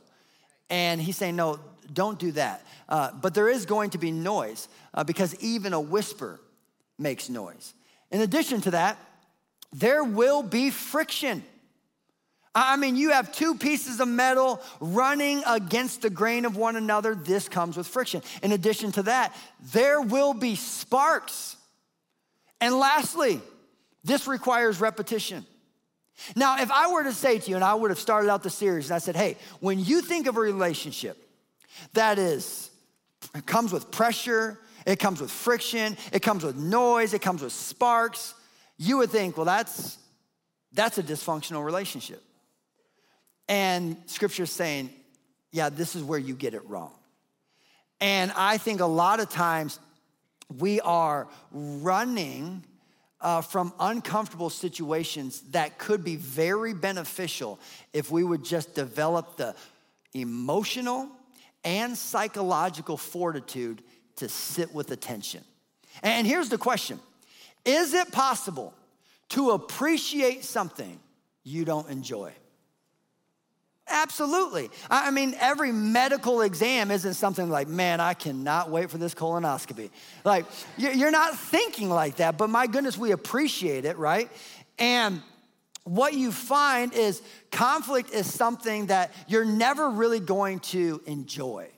And 0.70 1.00
he's 1.00 1.16
saying, 1.16 1.36
no, 1.36 1.60
don't 1.92 2.18
do 2.18 2.32
that. 2.32 2.64
Uh, 2.88 3.10
but 3.12 3.34
there 3.34 3.48
is 3.48 3.66
going 3.66 3.90
to 3.90 3.98
be 3.98 4.10
noise 4.10 4.68
uh, 4.92 5.04
because 5.04 5.34
even 5.40 5.72
a 5.72 5.80
whisper 5.80 6.40
makes 6.98 7.28
noise. 7.28 7.74
In 8.10 8.20
addition 8.20 8.60
to 8.62 8.70
that, 8.72 8.98
there 9.72 10.04
will 10.04 10.42
be 10.42 10.70
friction. 10.70 11.42
I 12.54 12.76
mean, 12.76 12.94
you 12.94 13.10
have 13.10 13.32
two 13.32 13.56
pieces 13.56 13.98
of 13.98 14.06
metal 14.06 14.62
running 14.78 15.42
against 15.44 16.02
the 16.02 16.10
grain 16.10 16.44
of 16.44 16.56
one 16.56 16.76
another. 16.76 17.16
This 17.16 17.48
comes 17.48 17.76
with 17.76 17.88
friction. 17.88 18.22
In 18.42 18.52
addition 18.52 18.92
to 18.92 19.02
that, 19.04 19.34
there 19.72 20.00
will 20.00 20.34
be 20.34 20.54
sparks. 20.54 21.56
And 22.60 22.76
lastly, 22.78 23.40
this 24.04 24.28
requires 24.28 24.80
repetition. 24.80 25.44
Now, 26.36 26.60
if 26.60 26.70
I 26.70 26.92
were 26.92 27.04
to 27.04 27.12
say 27.12 27.38
to 27.38 27.50
you, 27.50 27.56
and 27.56 27.64
I 27.64 27.74
would 27.74 27.90
have 27.90 27.98
started 27.98 28.30
out 28.30 28.42
the 28.42 28.50
series, 28.50 28.86
and 28.90 28.94
I 28.94 28.98
said, 28.98 29.16
hey, 29.16 29.36
when 29.60 29.78
you 29.78 30.00
think 30.00 30.26
of 30.26 30.36
a 30.36 30.40
relationship 30.40 31.16
that 31.92 32.18
is, 32.18 32.70
it 33.34 33.46
comes 33.46 33.72
with 33.72 33.90
pressure, 33.90 34.58
it 34.86 34.98
comes 34.98 35.20
with 35.20 35.30
friction, 35.30 35.96
it 36.12 36.20
comes 36.20 36.44
with 36.44 36.56
noise, 36.56 37.14
it 37.14 37.22
comes 37.22 37.42
with 37.42 37.52
sparks. 37.52 38.34
You 38.76 38.98
would 38.98 39.10
think, 39.10 39.36
well, 39.36 39.46
that's 39.46 39.98
that's 40.72 40.98
a 40.98 41.02
dysfunctional 41.02 41.64
relationship. 41.64 42.22
And 43.48 43.96
scripture's 44.06 44.50
saying, 44.50 44.90
yeah, 45.52 45.68
this 45.68 45.94
is 45.94 46.02
where 46.02 46.18
you 46.18 46.34
get 46.34 46.54
it 46.54 46.68
wrong. 46.68 46.92
And 48.00 48.32
I 48.36 48.58
think 48.58 48.80
a 48.80 48.86
lot 48.86 49.20
of 49.20 49.28
times 49.28 49.78
we 50.58 50.80
are 50.80 51.28
running 51.52 52.64
uh, 53.24 53.40
from 53.40 53.72
uncomfortable 53.80 54.50
situations 54.50 55.40
that 55.52 55.78
could 55.78 56.04
be 56.04 56.14
very 56.14 56.74
beneficial 56.74 57.58
if 57.94 58.10
we 58.10 58.22
would 58.22 58.44
just 58.44 58.74
develop 58.74 59.38
the 59.38 59.54
emotional 60.12 61.08
and 61.64 61.96
psychological 61.96 62.98
fortitude 62.98 63.82
to 64.16 64.28
sit 64.28 64.72
with 64.74 64.90
attention. 64.90 65.42
And 66.02 66.26
here's 66.26 66.50
the 66.50 66.58
question 66.58 67.00
Is 67.64 67.94
it 67.94 68.12
possible 68.12 68.74
to 69.30 69.52
appreciate 69.52 70.44
something 70.44 71.00
you 71.42 71.64
don't 71.64 71.88
enjoy? 71.88 72.32
Absolutely. 73.86 74.70
I 74.90 75.10
mean, 75.10 75.34
every 75.38 75.70
medical 75.70 76.40
exam 76.40 76.90
isn't 76.90 77.14
something 77.14 77.50
like, 77.50 77.68
man, 77.68 78.00
I 78.00 78.14
cannot 78.14 78.70
wait 78.70 78.90
for 78.90 78.96
this 78.96 79.14
colonoscopy. 79.14 79.90
Like, 80.24 80.46
you're 80.78 81.10
not 81.10 81.36
thinking 81.36 81.90
like 81.90 82.16
that, 82.16 82.38
but 82.38 82.48
my 82.48 82.66
goodness, 82.66 82.96
we 82.96 83.10
appreciate 83.10 83.84
it, 83.84 83.98
right? 83.98 84.30
And 84.78 85.22
what 85.84 86.14
you 86.14 86.32
find 86.32 86.94
is 86.94 87.20
conflict 87.50 88.10
is 88.10 88.32
something 88.32 88.86
that 88.86 89.12
you're 89.28 89.44
never 89.44 89.90
really 89.90 90.20
going 90.20 90.60
to 90.60 91.02
enjoy. 91.04 91.68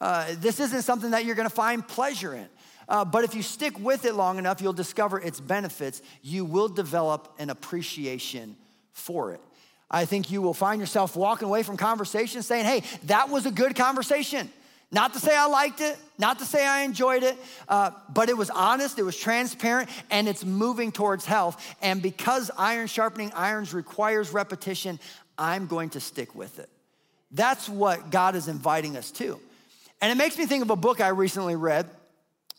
Uh, 0.00 0.34
this 0.38 0.60
isn't 0.60 0.82
something 0.82 1.10
that 1.10 1.24
you're 1.24 1.34
going 1.34 1.48
to 1.48 1.54
find 1.54 1.86
pleasure 1.86 2.34
in. 2.34 2.48
Uh, 2.88 3.04
but 3.04 3.24
if 3.24 3.34
you 3.34 3.42
stick 3.42 3.78
with 3.80 4.04
it 4.04 4.14
long 4.14 4.38
enough, 4.38 4.62
you'll 4.62 4.72
discover 4.72 5.20
its 5.20 5.40
benefits. 5.40 6.00
You 6.22 6.44
will 6.44 6.68
develop 6.68 7.34
an 7.38 7.50
appreciation 7.50 8.56
for 8.92 9.34
it. 9.34 9.40
I 9.90 10.04
think 10.04 10.30
you 10.30 10.42
will 10.42 10.54
find 10.54 10.80
yourself 10.80 11.16
walking 11.16 11.48
away 11.48 11.62
from 11.62 11.76
conversations 11.76 12.46
saying, 12.46 12.64
hey, 12.64 12.82
that 13.04 13.30
was 13.30 13.46
a 13.46 13.50
good 13.50 13.74
conversation. 13.74 14.50
Not 14.90 15.12
to 15.14 15.20
say 15.20 15.36
I 15.36 15.46
liked 15.46 15.80
it, 15.82 15.98
not 16.18 16.38
to 16.38 16.46
say 16.46 16.66
I 16.66 16.80
enjoyed 16.80 17.22
it, 17.22 17.36
uh, 17.68 17.90
but 18.08 18.30
it 18.30 18.36
was 18.36 18.48
honest, 18.48 18.98
it 18.98 19.02
was 19.02 19.18
transparent, 19.18 19.90
and 20.10 20.26
it's 20.26 20.44
moving 20.44 20.92
towards 20.92 21.26
health. 21.26 21.62
And 21.82 22.00
because 22.00 22.50
iron 22.56 22.86
sharpening 22.86 23.30
irons 23.34 23.74
requires 23.74 24.32
repetition, 24.32 24.98
I'm 25.36 25.66
going 25.66 25.90
to 25.90 26.00
stick 26.00 26.34
with 26.34 26.58
it. 26.58 26.70
That's 27.30 27.68
what 27.68 28.10
God 28.10 28.34
is 28.34 28.48
inviting 28.48 28.96
us 28.96 29.10
to. 29.12 29.38
And 30.00 30.10
it 30.10 30.16
makes 30.16 30.38
me 30.38 30.46
think 30.46 30.62
of 30.62 30.70
a 30.70 30.76
book 30.76 31.00
I 31.00 31.08
recently 31.08 31.56
read 31.56 31.88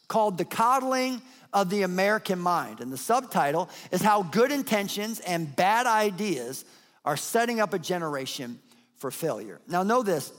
called 0.08 0.38
The 0.38 0.46
Coddling 0.46 1.22
of 1.52 1.72
the 1.72 1.82
American 1.82 2.38
Mind. 2.38 2.80
And 2.80 2.92
the 2.92 2.98
subtitle 2.98 3.70
is 3.92 4.02
How 4.02 4.22
Good 4.22 4.52
Intentions 4.52 5.20
and 5.20 5.56
Bad 5.56 5.88
Ideas 5.88 6.64
Are 7.06 7.18
Setting 7.18 7.60
Up 7.60 7.74
a 7.74 7.80
Generation 7.80 8.60
for 8.98 9.12
Failure. 9.12 9.60
Now, 9.68 9.84
know 9.84 10.04
this 10.04 10.32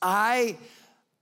I. 0.00 0.56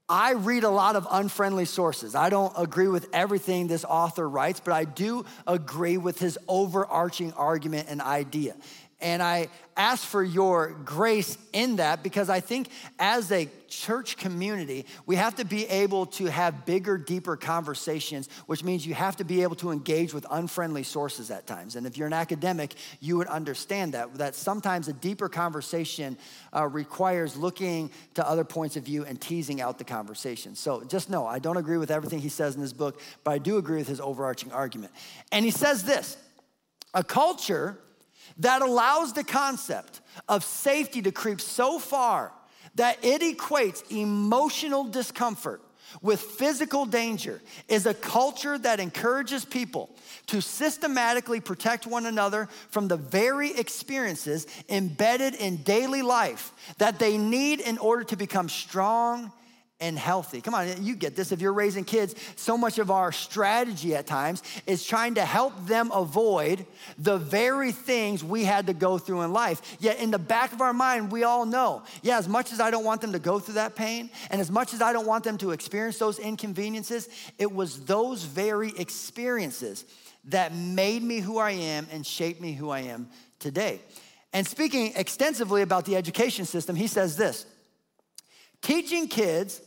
I 0.09 0.35
read 0.35 0.63
a 0.63 0.69
lot 0.69 0.95
of 0.95 1.05
unfriendly 1.11 1.65
sources. 1.65 2.15
I 2.15 2.29
don't 2.29 2.53
agree 2.55 2.87
with 2.87 3.09
everything 3.11 3.67
this 3.67 3.83
author 3.83 4.29
writes, 4.29 4.61
but 4.63 4.71
I 4.71 4.85
do 4.85 5.25
agree 5.45 5.97
with 5.97 6.17
his 6.17 6.39
overarching 6.47 7.33
argument 7.33 7.87
and 7.89 8.01
idea. 8.01 8.55
And 8.99 9.21
I 9.21 9.49
ask 9.75 10.03
for 10.03 10.23
your 10.23 10.69
grace 10.83 11.37
in 11.53 11.75
that 11.75 12.01
because 12.01 12.31
I 12.31 12.39
think 12.39 12.69
as 12.97 13.31
a 13.31 13.47
church 13.67 14.17
community, 14.17 14.87
we 15.05 15.15
have 15.17 15.35
to 15.35 15.45
be 15.45 15.67
able 15.67 16.07
to 16.07 16.25
have 16.25 16.65
bigger, 16.65 16.97
deeper 16.97 17.37
conversations, 17.37 18.27
which 18.47 18.63
means 18.63 18.87
you 18.87 18.95
have 18.95 19.17
to 19.17 19.23
be 19.23 19.43
able 19.43 19.55
to 19.57 19.69
engage 19.69 20.15
with 20.15 20.25
unfriendly 20.31 20.81
sources 20.81 21.29
at 21.29 21.45
times. 21.45 21.75
And 21.75 21.85
if 21.85 21.95
you're 21.95 22.07
an 22.07 22.13
academic, 22.13 22.73
you 22.99 23.17
would 23.17 23.27
understand 23.27 23.93
that, 23.93 24.15
that 24.15 24.33
sometimes 24.33 24.87
a 24.87 24.93
deeper 24.93 25.29
conversation 25.29 26.17
uh, 26.55 26.67
requires 26.67 27.37
looking 27.37 27.91
to 28.15 28.27
other 28.27 28.43
points 28.43 28.77
of 28.77 28.83
view 28.83 29.05
and 29.05 29.21
teasing 29.21 29.61
out 29.61 29.77
the 29.77 29.83
conversation. 29.83 30.55
So 30.55 30.83
just 30.85 31.07
know, 31.07 31.27
I 31.27 31.37
don't 31.37 31.57
agree 31.57 31.77
with 31.77 31.91
everything 31.91 32.17
he 32.17 32.29
says 32.29 32.55
in 32.55 32.61
this 32.61 32.73
book, 32.73 32.99
but 33.23 33.29
I 33.29 33.37
do 33.37 33.57
agree 33.57 33.77
with 33.77 33.87
his 33.87 34.01
overarching 34.01 34.51
argument. 34.51 34.91
And 35.31 35.45
he 35.45 35.51
says 35.51 35.83
this 35.83 36.17
a 36.95 37.03
culture 37.03 37.77
that 38.39 38.61
allows 38.61 39.13
the 39.13 39.23
concept 39.23 40.01
of 40.27 40.43
safety 40.43 41.01
to 41.01 41.11
creep 41.11 41.41
so 41.41 41.79
far 41.79 42.31
that 42.75 43.03
it 43.03 43.21
equates 43.21 43.89
emotional 43.91 44.83
discomfort 44.83 45.61
with 46.01 46.19
physical 46.19 46.85
danger 46.85 47.41
is 47.67 47.85
a 47.85 47.93
culture 47.93 48.57
that 48.57 48.79
encourages 48.79 49.45
people 49.45 49.89
to 50.27 50.41
systematically 50.41 51.39
protect 51.39 51.87
one 51.87 52.05
another 52.05 52.47
from 52.69 52.87
the 52.87 52.97
very 52.97 53.57
experiences 53.57 54.45
embedded 54.69 55.33
in 55.35 55.57
daily 55.57 56.01
life 56.01 56.51
that 56.77 56.99
they 56.99 57.17
need 57.17 57.61
in 57.61 57.77
order 57.77 58.03
to 58.03 58.15
become 58.15 58.49
strong 58.49 59.31
and 59.79 59.97
healthy. 59.97 60.41
Come 60.41 60.55
on, 60.55 60.83
you 60.83 60.95
get 60.95 61.15
this. 61.15 61.31
If 61.31 61.39
you're 61.39 61.53
raising 61.53 61.83
kids, 61.83 62.15
so 62.35 62.57
much 62.57 62.79
of 62.79 62.89
our 62.89 63.11
strategy 63.11 63.95
at 63.95 64.07
times 64.07 64.41
is 64.65 64.83
trying 64.83 65.15
to 65.15 65.25
help 65.25 65.53
them 65.67 65.91
avoid 65.91 66.65
the 66.97 67.17
very 67.17 67.71
things 67.71 68.23
we 68.23 68.43
had 68.43 68.67
to 68.67 68.73
go 68.73 68.97
through 68.97 69.21
in 69.21 69.33
life. 69.33 69.77
Yet 69.79 69.99
in 69.99 70.09
the 70.09 70.17
back 70.17 70.51
of 70.51 70.61
our 70.61 70.73
mind, 70.73 71.11
we 71.11 71.23
all 71.23 71.45
know, 71.45 71.83
yeah, 72.01 72.17
as 72.17 72.27
much 72.27 72.51
as 72.51 72.59
I 72.59 72.71
don't 72.71 72.85
want 72.85 73.01
them 73.01 73.11
to 73.11 73.19
go 73.19 73.37
through 73.37 73.55
that 73.55 73.75
pain, 73.75 74.09
and 74.31 74.41
as 74.41 74.49
much 74.49 74.73
as 74.73 74.81
I 74.81 74.93
don't 74.93 75.05
want 75.05 75.23
them 75.23 75.37
to 75.39 75.51
experience 75.51 75.99
those 75.99 76.17
inconveniences, 76.17 77.07
it 77.37 77.51
was 77.51 77.85
those 77.85 78.23
very 78.23 78.73
experiences 78.77 79.85
that 80.25 80.55
made 80.55 81.03
me 81.03 81.19
who 81.19 81.37
I 81.37 81.51
am 81.51 81.87
and 81.91 82.05
shaped 82.05 82.41
me 82.41 82.53
who 82.53 82.71
I 82.71 82.81
am 82.81 83.09
today. 83.39 83.81
And 84.33 84.45
speaking 84.45 84.93
extensively 84.95 85.61
about 85.61 85.85
the 85.85 85.95
education 85.95 86.45
system, 86.45 86.75
he 86.75 86.87
says 86.87 87.15
this 87.15 87.45
teaching 88.61 89.07
kids 89.07 89.61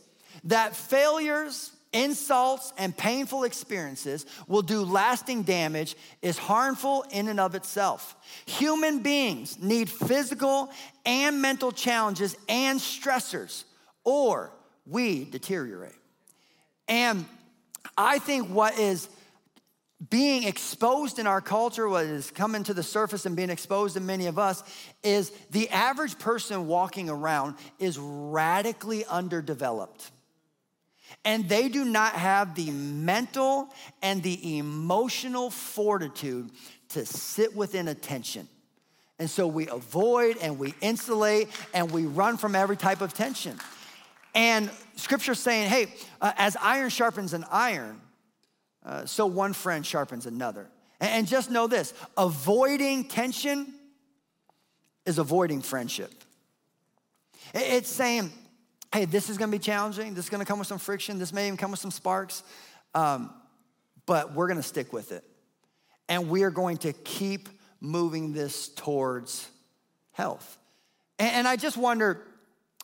that 0.45 0.75
failures, 0.75 1.71
insults, 1.93 2.73
and 2.77 2.95
painful 2.95 3.43
experiences 3.43 4.25
will 4.47 4.61
do 4.61 4.83
lasting 4.83 5.43
damage 5.43 5.95
is 6.21 6.37
harmful 6.37 7.05
in 7.11 7.27
and 7.27 7.39
of 7.39 7.55
itself. 7.55 8.15
Human 8.45 8.99
beings 8.99 9.59
need 9.59 9.89
physical 9.89 10.71
and 11.05 11.41
mental 11.41 11.71
challenges 11.71 12.35
and 12.47 12.79
stressors, 12.79 13.65
or 14.03 14.51
we 14.85 15.25
deteriorate. 15.25 15.93
And 16.87 17.25
I 17.97 18.19
think 18.19 18.49
what 18.49 18.77
is 18.77 19.09
being 20.09 20.43
exposed 20.43 21.19
in 21.19 21.27
our 21.27 21.41
culture, 21.41 21.87
what 21.87 22.05
is 22.05 22.31
coming 22.31 22.63
to 22.63 22.73
the 22.73 22.81
surface 22.81 23.25
and 23.25 23.35
being 23.35 23.51
exposed 23.51 23.95
in 23.95 24.05
many 24.05 24.25
of 24.25 24.39
us, 24.39 24.63
is 25.03 25.31
the 25.51 25.69
average 25.69 26.17
person 26.17 26.67
walking 26.67 27.09
around 27.09 27.55
is 27.77 27.99
radically 27.99 29.05
underdeveloped. 29.05 30.09
And 31.23 31.47
they 31.47 31.69
do 31.69 31.85
not 31.85 32.13
have 32.13 32.55
the 32.55 32.71
mental 32.71 33.69
and 34.01 34.23
the 34.23 34.57
emotional 34.57 35.49
fortitude 35.49 36.51
to 36.89 37.05
sit 37.05 37.55
within 37.55 37.87
attention. 37.87 38.47
And 39.19 39.29
so 39.29 39.45
we 39.45 39.67
avoid 39.67 40.37
and 40.37 40.57
we 40.57 40.73
insulate 40.81 41.47
and 41.73 41.91
we 41.91 42.05
run 42.05 42.37
from 42.37 42.55
every 42.55 42.75
type 42.75 43.01
of 43.01 43.13
tension. 43.13 43.57
And 44.33 44.71
scripture's 44.95 45.39
saying, 45.39 45.69
hey, 45.69 45.93
uh, 46.21 46.31
as 46.37 46.57
iron 46.59 46.89
sharpens 46.89 47.33
an 47.33 47.45
iron, 47.51 48.01
uh, 48.83 49.05
so 49.05 49.27
one 49.27 49.53
friend 49.53 49.85
sharpens 49.85 50.25
another. 50.25 50.67
And 50.99 51.27
just 51.27 51.51
know 51.51 51.67
this 51.67 51.93
avoiding 52.17 53.05
tension 53.05 53.73
is 55.05 55.17
avoiding 55.17 55.61
friendship. 55.61 56.11
It's 57.53 57.89
saying, 57.89 58.31
hey, 58.93 59.05
this 59.05 59.29
is 59.29 59.37
gonna 59.37 59.51
be 59.51 59.59
challenging. 59.59 60.13
This 60.13 60.25
is 60.25 60.29
gonna 60.29 60.45
come 60.45 60.59
with 60.59 60.67
some 60.67 60.79
friction. 60.79 61.19
This 61.19 61.33
may 61.33 61.47
even 61.47 61.57
come 61.57 61.71
with 61.71 61.79
some 61.79 61.91
sparks. 61.91 62.43
Um, 62.93 63.33
but 64.05 64.33
we're 64.33 64.47
gonna 64.47 64.63
stick 64.63 64.91
with 64.91 65.11
it. 65.11 65.23
And 66.09 66.29
we 66.29 66.43
are 66.43 66.51
going 66.51 66.77
to 66.79 66.93
keep 66.93 67.49
moving 67.79 68.33
this 68.33 68.69
towards 68.69 69.49
health. 70.11 70.57
And, 71.17 71.31
and 71.31 71.47
I 71.47 71.55
just 71.55 71.77
wonder 71.77 72.21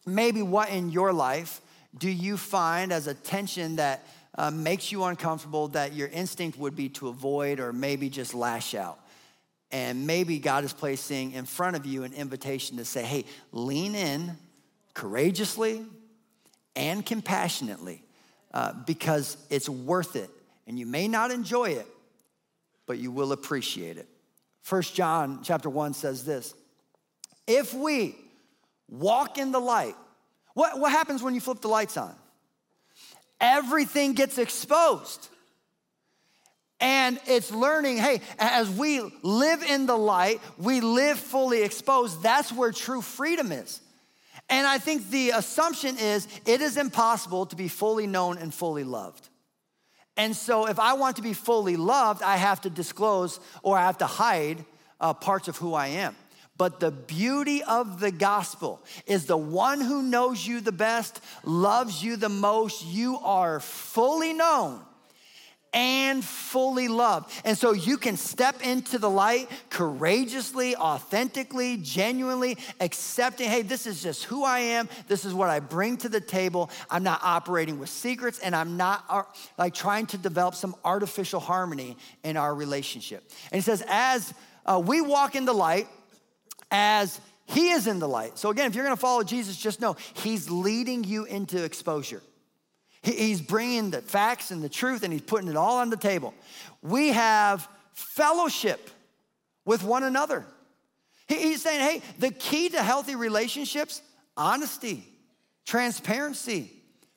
maybe 0.05 0.41
what 0.41 0.69
in 0.69 0.89
your 0.89 1.11
life 1.13 1.61
do 1.97 2.09
you 2.09 2.37
find 2.37 2.91
as 2.91 3.07
a 3.07 3.13
tension 3.13 3.77
that 3.77 4.05
uh, 4.37 4.51
makes 4.51 4.91
you 4.91 5.03
uncomfortable 5.03 5.67
that 5.69 5.93
your 5.93 6.07
instinct 6.09 6.57
would 6.57 6.75
be 6.75 6.89
to 6.89 7.07
avoid 7.07 7.59
or 7.59 7.73
maybe 7.73 8.09
just 8.09 8.33
lash 8.33 8.75
out. 8.75 8.99
And 9.71 10.07
maybe 10.07 10.39
God 10.39 10.63
is 10.63 10.73
placing 10.73 11.33
in 11.33 11.45
front 11.45 11.75
of 11.75 11.85
you 11.85 12.03
an 12.03 12.13
invitation 12.13 12.77
to 12.77 12.85
say, 12.85 13.03
hey, 13.03 13.25
lean 13.51 13.95
in 13.95 14.37
courageously 14.93 15.85
and 16.77 17.05
compassionately 17.05 18.01
uh, 18.53 18.71
because 18.85 19.35
it's 19.49 19.67
worth 19.67 20.15
it. 20.15 20.29
And 20.65 20.79
you 20.79 20.85
may 20.85 21.09
not 21.09 21.31
enjoy 21.31 21.71
it, 21.71 21.87
but 22.85 22.97
you 22.97 23.11
will 23.11 23.33
appreciate 23.33 23.97
it. 23.97 24.07
First 24.61 24.95
John 24.95 25.41
chapter 25.43 25.69
1 25.69 25.93
says 25.93 26.23
this 26.23 26.53
If 27.45 27.73
we 27.73 28.15
walk 28.87 29.37
in 29.37 29.51
the 29.51 29.59
light, 29.59 29.95
what, 30.53 30.79
what 30.79 30.93
happens 30.93 31.21
when 31.21 31.35
you 31.35 31.41
flip 31.41 31.59
the 31.59 31.67
lights 31.67 31.97
on? 31.97 32.15
everything 33.39 34.13
gets 34.13 34.37
exposed. 34.37 35.29
And 36.79 37.19
it's 37.25 37.51
learning, 37.51 37.97
hey, 37.97 38.21
as 38.37 38.69
we 38.69 39.01
live 39.23 39.63
in 39.63 39.87
the 39.87 39.97
light, 39.97 40.41
we 40.57 40.79
live 40.79 41.17
fully 41.17 41.63
exposed. 41.63 42.21
That's 42.21 42.51
where 42.51 42.71
true 42.71 43.01
freedom 43.01 43.51
is. 43.51 43.81
And 44.49 44.65
I 44.65 44.77
think 44.77 45.09
the 45.09 45.31
assumption 45.31 45.97
is 45.97 46.27
it 46.45 46.61
is 46.61 46.77
impossible 46.77 47.45
to 47.47 47.55
be 47.55 47.67
fully 47.67 48.07
known 48.07 48.37
and 48.37 48.53
fully 48.53 48.83
loved. 48.83 49.27
And 50.15 50.35
so, 50.35 50.67
if 50.67 50.79
I 50.79 50.93
want 50.93 51.17
to 51.17 51.21
be 51.21 51.33
fully 51.33 51.77
loved, 51.77 52.23
I 52.23 52.37
have 52.37 52.61
to 52.61 52.69
disclose 52.69 53.39
or 53.61 53.77
I 53.77 53.85
have 53.85 53.99
to 53.99 54.07
hide 54.07 54.65
uh, 54.99 55.13
parts 55.13 55.47
of 55.47 55.57
who 55.57 55.73
I 55.73 55.87
am. 55.87 56.15
But 56.57 56.79
the 56.79 56.89
beauty 56.89 57.61
of 57.61 57.99
the 57.99 58.09
gospel 58.09 58.81
is 59.05 59.25
the 59.25 59.37
one 59.37 59.79
who 59.79 60.01
knows 60.01 60.45
you 60.45 60.59
the 60.59 60.71
best, 60.71 61.21
loves 61.43 62.03
you 62.03 62.15
the 62.15 62.29
most, 62.29 62.83
you 62.83 63.19
are 63.19 63.59
fully 63.59 64.33
known 64.33 64.81
and 65.73 66.23
fully 66.23 66.87
loved. 66.87 67.31
And 67.45 67.57
so 67.57 67.73
you 67.73 67.97
can 67.97 68.17
step 68.17 68.61
into 68.65 68.97
the 68.97 69.09
light 69.09 69.49
courageously, 69.69 70.75
authentically, 70.75 71.77
genuinely, 71.77 72.57
accepting, 72.79 73.49
hey, 73.49 73.61
this 73.61 73.85
is 73.85 74.01
just 74.01 74.23
who 74.23 74.43
I 74.43 74.59
am. 74.59 74.89
This 75.07 75.25
is 75.25 75.33
what 75.33 75.49
I 75.49 75.59
bring 75.59 75.97
to 75.97 76.09
the 76.09 76.21
table. 76.21 76.69
I'm 76.89 77.03
not 77.03 77.19
operating 77.23 77.79
with 77.79 77.89
secrets 77.89 78.39
and 78.39 78.55
I'm 78.55 78.77
not 78.77 79.03
uh, 79.09 79.23
like 79.57 79.73
trying 79.73 80.05
to 80.07 80.17
develop 80.17 80.55
some 80.55 80.75
artificial 80.83 81.39
harmony 81.39 81.97
in 82.23 82.37
our 82.37 82.53
relationship. 82.53 83.23
And 83.51 83.59
he 83.59 83.61
says, 83.61 83.83
as 83.87 84.33
uh, 84.65 84.81
we 84.83 85.01
walk 85.01 85.35
in 85.35 85.45
the 85.45 85.53
light, 85.53 85.87
as 86.71 87.19
he 87.45 87.69
is 87.71 87.87
in 87.87 87.99
the 87.99 88.07
light. 88.07 88.37
So, 88.37 88.49
again, 88.49 88.67
if 88.67 88.75
you're 88.75 88.83
gonna 88.83 88.97
follow 88.97 89.23
Jesus, 89.23 89.57
just 89.57 89.79
know 89.79 89.95
he's 90.15 90.49
leading 90.49 91.03
you 91.03 91.23
into 91.25 91.63
exposure. 91.63 92.21
He's 93.01 93.41
bringing 93.41 93.91
the 93.91 94.01
facts 94.01 94.51
and 94.51 94.63
the 94.63 94.69
truth 94.69 95.03
and 95.03 95.13
he's 95.13 95.21
putting 95.21 95.47
it 95.47 95.55
all 95.55 95.77
on 95.77 95.89
the 95.89 95.97
table. 95.97 96.33
We 96.81 97.09
have 97.09 97.67
fellowship 97.93 98.89
with 99.65 99.83
one 99.83 100.03
another. 100.03 100.45
He's 101.27 101.61
saying, 101.61 101.79
hey, 101.79 102.01
the 102.19 102.31
key 102.31 102.69
to 102.69 102.81
healthy 102.81 103.15
relationships 103.15 104.01
honesty, 104.35 105.03
transparency, 105.65 106.71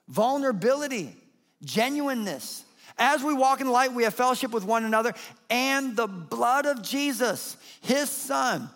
vulnerability, 0.08 1.14
genuineness. 1.62 2.64
As 2.98 3.22
we 3.22 3.34
walk 3.34 3.60
in 3.60 3.70
light, 3.70 3.92
we 3.92 4.04
have 4.04 4.14
fellowship 4.14 4.52
with 4.52 4.64
one 4.64 4.84
another, 4.84 5.14
and 5.48 5.96
the 5.96 6.06
blood 6.06 6.66
of 6.66 6.82
Jesus, 6.82 7.56
his 7.82 8.10
son, 8.10 8.68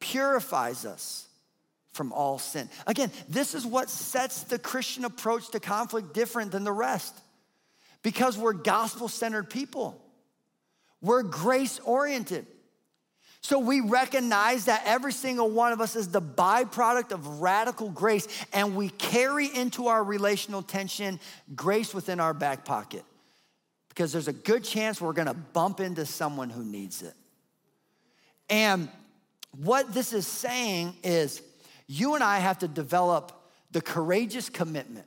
purifies 0.00 0.84
us 0.84 1.28
from 1.94 2.12
all 2.12 2.38
sin. 2.38 2.68
Again, 2.86 3.10
this 3.28 3.54
is 3.54 3.64
what 3.64 3.88
sets 3.88 4.42
the 4.42 4.58
Christian 4.58 5.04
approach 5.04 5.50
to 5.50 5.60
conflict 5.60 6.12
different 6.12 6.52
than 6.52 6.64
the 6.64 6.72
rest 6.72 7.14
because 8.02 8.36
we're 8.36 8.52
gospel 8.52 9.08
centered 9.08 9.48
people, 9.48 10.00
we're 11.00 11.22
grace 11.22 11.80
oriented. 11.80 12.46
So 13.40 13.58
we 13.58 13.80
recognize 13.82 14.64
that 14.66 14.84
every 14.86 15.12
single 15.12 15.50
one 15.50 15.72
of 15.72 15.80
us 15.82 15.96
is 15.96 16.08
the 16.08 16.22
byproduct 16.22 17.12
of 17.12 17.42
radical 17.42 17.90
grace, 17.90 18.26
and 18.54 18.74
we 18.74 18.88
carry 18.88 19.54
into 19.54 19.88
our 19.88 20.02
relational 20.02 20.62
tension 20.62 21.20
grace 21.54 21.92
within 21.92 22.20
our 22.20 22.32
back 22.32 22.64
pocket 22.64 23.04
because 23.90 24.12
there's 24.12 24.28
a 24.28 24.32
good 24.32 24.64
chance 24.64 24.98
we're 24.98 25.12
gonna 25.12 25.34
bump 25.34 25.78
into 25.78 26.06
someone 26.06 26.48
who 26.48 26.64
needs 26.64 27.02
it. 27.02 27.12
And 28.48 28.88
what 29.58 29.92
this 29.92 30.12
is 30.12 30.26
saying 30.26 30.96
is 31.04 31.42
you 31.86 32.14
and 32.14 32.24
I 32.24 32.38
have 32.38 32.58
to 32.58 32.68
develop 32.68 33.32
the 33.70 33.80
courageous 33.80 34.48
commitment 34.48 35.06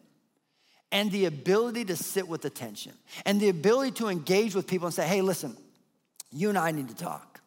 and 0.91 1.11
the 1.11 1.25
ability 1.25 1.85
to 1.85 1.95
sit 1.95 2.27
with 2.27 2.45
attention 2.45 2.93
and 3.25 3.39
the 3.39 3.49
ability 3.49 3.91
to 3.91 4.07
engage 4.07 4.55
with 4.55 4.67
people 4.67 4.87
and 4.87 4.93
say, 4.93 5.07
hey, 5.07 5.21
listen, 5.21 5.55
you 6.31 6.49
and 6.49 6.57
I 6.57 6.71
need 6.71 6.89
to 6.89 6.95
talk. 6.95 7.41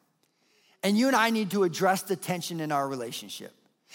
And 0.83 0.97
you 0.97 1.07
and 1.07 1.17
I 1.17 1.31
need 1.31 1.51
to 1.51 1.65
address 1.65 2.03
the 2.03 2.17
tension 2.17 2.61
in 2.61 2.73
our 2.73 2.89
relationship. 2.89 3.53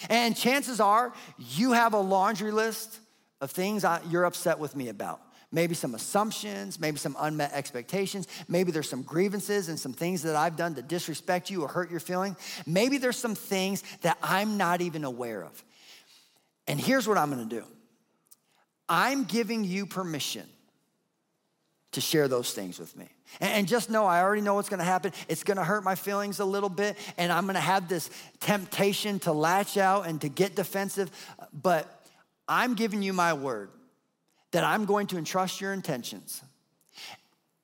And 0.10 0.36
chances 0.36 0.80
are 0.80 1.14
you 1.38 1.72
have 1.72 1.94
a 1.94 2.00
laundry 2.00 2.52
list 2.52 3.00
of 3.42 3.52
things 3.52 3.86
you're 4.10 4.26
upset 4.26 4.60
with 4.60 4.76
me 4.76 4.90
about 4.90 5.22
maybe 5.56 5.74
some 5.74 5.96
assumptions, 5.96 6.80
maybe 6.82 6.98
some 6.98 7.16
unmet 7.18 7.54
expectations. 7.54 8.28
Maybe 8.50 8.74
there's 8.74 8.90
some 8.90 9.02
grievances 9.02 9.70
and 9.70 9.80
some 9.80 9.94
things 9.94 10.22
that 10.24 10.36
I've 10.36 10.58
done 10.58 10.76
to 10.76 10.82
disrespect 10.82 11.50
you 11.50 11.62
or 11.62 11.70
hurt 11.70 11.90
your 11.90 12.02
feeling. 12.02 12.36
Maybe 12.68 12.98
there's 12.98 13.16
some 13.16 13.36
things 13.36 13.82
that 14.02 14.18
I'm 14.22 14.58
not 14.58 14.82
even 14.82 15.06
aware 15.06 15.44
of. 15.44 15.64
And 16.68 16.80
here's 16.80 17.08
what 17.08 17.18
I'm 17.18 17.30
gonna 17.30 17.46
do 17.46 17.64
I'm 18.90 19.24
giving 19.24 19.64
you 19.64 19.86
permission 19.86 20.46
to 21.94 22.02
share 22.02 22.28
those 22.28 22.52
things 22.52 22.78
with 22.78 22.96
me. 22.98 23.08
And 23.40 23.66
just 23.66 23.90
know, 23.90 24.06
I 24.06 24.22
already 24.22 24.42
know 24.42 24.56
what's 24.56 24.68
gonna 24.68 24.84
happen. 24.84 25.14
It's 25.30 25.44
gonna 25.44 25.64
hurt 25.64 25.86
my 25.86 25.96
feelings 25.96 26.40
a 26.40 26.46
little 26.46 26.70
bit, 26.70 26.98
and 27.18 27.32
I'm 27.32 27.46
gonna 27.46 27.62
have 27.62 27.88
this 27.88 28.10
temptation 28.42 29.20
to 29.20 29.32
latch 29.32 29.78
out 29.78 30.06
and 30.06 30.20
to 30.20 30.28
get 30.28 30.58
defensive, 30.58 31.10
but 31.54 32.06
I'm 32.46 32.76
giving 32.76 33.02
you 33.02 33.14
my 33.14 33.34
word 33.34 33.70
that 34.52 34.64
I'm 34.64 34.86
going 34.86 35.08
to 35.08 35.18
entrust 35.18 35.62
your 35.62 35.74
intentions 35.74 36.42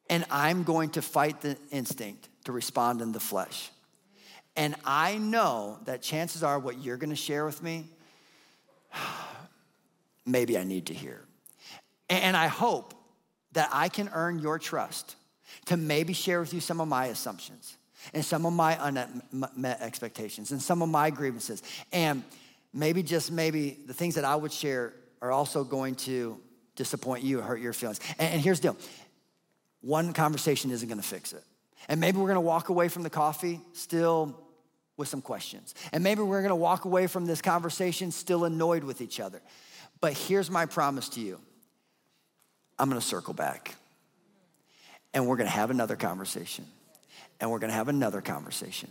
and 0.10 0.26
I'm 0.30 0.64
going 0.64 0.90
to 0.92 1.02
fight 1.02 1.42
the 1.42 1.58
instinct 1.72 2.28
to 2.46 2.52
respond 2.52 3.02
in 3.02 3.12
the 3.12 3.20
flesh. 3.20 3.70
And 4.56 4.76
I 4.86 5.18
know 5.18 5.80
that 5.86 6.02
chances 6.02 6.44
are 6.44 6.60
what 6.60 6.84
you're 6.84 6.98
gonna 6.98 7.16
share 7.16 7.46
with 7.46 7.64
me, 7.64 7.86
maybe 10.26 10.58
I 10.58 10.64
need 10.64 10.88
to 10.88 10.94
hear. 10.94 11.22
And 12.10 12.36
I 12.36 12.48
hope 12.48 12.94
that 13.54 13.70
I 13.72 13.88
can 13.88 14.10
earn 14.14 14.40
your 14.40 14.60
trust 14.60 15.16
to 15.66 15.78
maybe 15.78 16.14
share 16.14 16.42
with 16.42 16.54
you 16.54 16.60
some 16.60 16.82
of 16.82 16.88
my 16.88 17.06
assumptions 17.06 17.78
and 18.14 18.24
some 18.24 18.46
of 18.46 18.54
my 18.54 18.78
unmet 18.82 19.82
expectations 19.82 20.52
and 20.52 20.62
some 20.62 20.82
of 20.82 20.90
my 20.90 21.10
grievances. 21.10 21.64
And 21.94 22.24
maybe 22.74 23.04
just 23.04 23.32
maybe 23.32 23.80
the 23.86 23.94
things 23.94 24.16
that 24.16 24.26
I 24.26 24.36
would 24.36 24.52
share 24.52 24.94
are 25.22 25.32
also 25.32 25.64
going 25.64 25.96
to 25.96 26.40
disappoint 26.76 27.24
you, 27.24 27.42
hurt 27.42 27.60
your 27.60 27.74
feelings. 27.74 28.00
And, 28.20 28.42
here's 28.42 28.60
the 28.60 28.70
deal 28.70 28.78
one 29.82 30.14
conversation 30.14 30.72
isn't 30.72 30.88
gonna 30.88 31.02
fix 31.02 31.34
it. 31.34 31.44
And 31.90 32.00
maybe 32.00 32.18
we're 32.18 32.28
gonna 32.28 32.42
walk 32.42 32.70
away 32.70 32.88
from 32.88 33.04
the 33.04 33.10
coffee 33.10 33.60
still 33.74 34.40
with 34.98 35.08
some 35.08 35.22
questions. 35.22 35.74
And 35.92 36.04
maybe 36.04 36.22
we're 36.22 36.42
gonna 36.42 36.56
walk 36.56 36.86
away 36.86 37.08
from 37.08 37.26
this 37.26 37.42
conversation 37.42 38.12
still 38.12 38.46
annoyed 38.46 38.84
with 38.84 39.02
each 39.02 39.20
other. 39.20 39.42
But 40.00 40.14
here's 40.14 40.50
my 40.50 40.66
promise 40.66 41.10
to 41.10 41.22
you 41.22 41.40
I'm 42.78 42.90
gonna 42.90 43.02
circle 43.02 43.34
back 43.34 43.76
and 45.14 45.28
we're 45.28 45.36
gonna 45.36 45.50
have 45.50 45.72
another 45.72 45.96
conversation. 45.96 46.66
And 47.40 47.50
we're 47.50 47.60
gonna 47.60 47.74
have 47.74 47.88
another 47.88 48.22
conversation. 48.22 48.90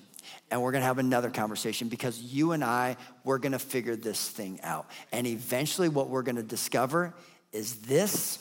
And 0.50 0.60
we're 0.60 0.72
gonna 0.72 0.84
have 0.84 0.98
another 0.98 1.30
conversation 1.30 1.88
because 1.88 2.20
you 2.20 2.52
and 2.52 2.64
I, 2.64 2.96
we're 3.24 3.38
gonna 3.38 3.58
figure 3.58 3.96
this 3.96 4.28
thing 4.28 4.60
out. 4.62 4.90
And 5.12 5.26
eventually, 5.26 5.88
what 5.88 6.08
we're 6.08 6.22
gonna 6.22 6.42
discover 6.42 7.14
is 7.52 7.76
this 7.76 8.38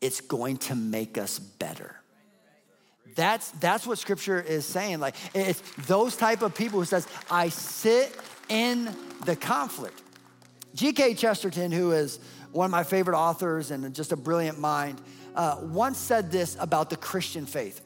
it's 0.00 0.20
going 0.20 0.58
to 0.58 0.74
make 0.74 1.18
us 1.18 1.38
better. 1.38 1.96
That's, 3.14 3.50
that's 3.52 3.86
what 3.86 3.98
scripture 3.98 4.40
is 4.40 4.66
saying. 4.66 5.00
Like, 5.00 5.14
it's 5.34 5.60
those 5.86 6.16
type 6.16 6.42
of 6.42 6.54
people 6.54 6.78
who 6.78 6.84
says, 6.84 7.08
I 7.30 7.48
sit 7.48 8.14
in 8.48 8.94
the 9.24 9.34
conflict. 9.34 10.02
G.K. 10.74 11.14
Chesterton, 11.14 11.72
who 11.72 11.92
is 11.92 12.18
one 12.52 12.66
of 12.66 12.70
my 12.70 12.84
favorite 12.84 13.16
authors 13.16 13.70
and 13.70 13.94
just 13.94 14.12
a 14.12 14.16
brilliant 14.16 14.58
mind, 14.58 15.00
uh, 15.34 15.58
once 15.62 15.96
said 15.98 16.30
this 16.30 16.56
about 16.60 16.90
the 16.90 16.96
Christian 16.96 17.46
faith. 17.46 17.80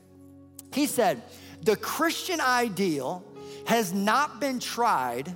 He 0.75 0.87
said, 0.87 1.23
The 1.63 1.77
Christian 1.77 2.41
ideal 2.41 3.25
has 3.67 3.93
not 3.93 4.41
been 4.41 4.59
tried 4.59 5.33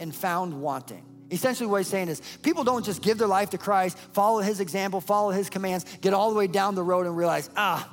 and 0.00 0.14
found 0.14 0.60
wanting. 0.60 1.04
Essentially, 1.30 1.66
what 1.66 1.78
he's 1.78 1.88
saying 1.88 2.08
is 2.08 2.20
people 2.42 2.62
don't 2.62 2.84
just 2.84 3.02
give 3.02 3.18
their 3.18 3.28
life 3.28 3.50
to 3.50 3.58
Christ, 3.58 3.98
follow 4.12 4.40
his 4.40 4.60
example, 4.60 5.00
follow 5.00 5.30
his 5.30 5.50
commands, 5.50 5.84
get 6.00 6.14
all 6.14 6.30
the 6.30 6.36
way 6.36 6.46
down 6.46 6.74
the 6.74 6.82
road 6.82 7.06
and 7.06 7.16
realize, 7.16 7.50
ah, 7.56 7.88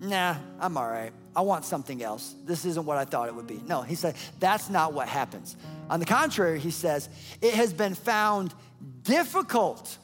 nah, 0.00 0.36
I'm 0.58 0.76
all 0.76 0.88
right. 0.88 1.12
I 1.34 1.42
want 1.42 1.64
something 1.64 2.02
else. 2.02 2.34
This 2.44 2.64
isn't 2.64 2.84
what 2.84 2.98
I 2.98 3.04
thought 3.04 3.28
it 3.28 3.34
would 3.34 3.46
be. 3.46 3.60
No, 3.66 3.82
he 3.82 3.94
said, 3.94 4.16
that's 4.38 4.68
not 4.68 4.92
what 4.92 5.08
happens. 5.08 5.56
On 5.88 6.00
the 6.00 6.06
contrary, 6.06 6.58
he 6.58 6.70
says, 6.70 7.08
it 7.40 7.54
has 7.54 7.72
been 7.72 7.94
found 7.94 8.54
difficult 9.02 9.98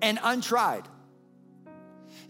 and 0.00 0.18
untried 0.22 0.84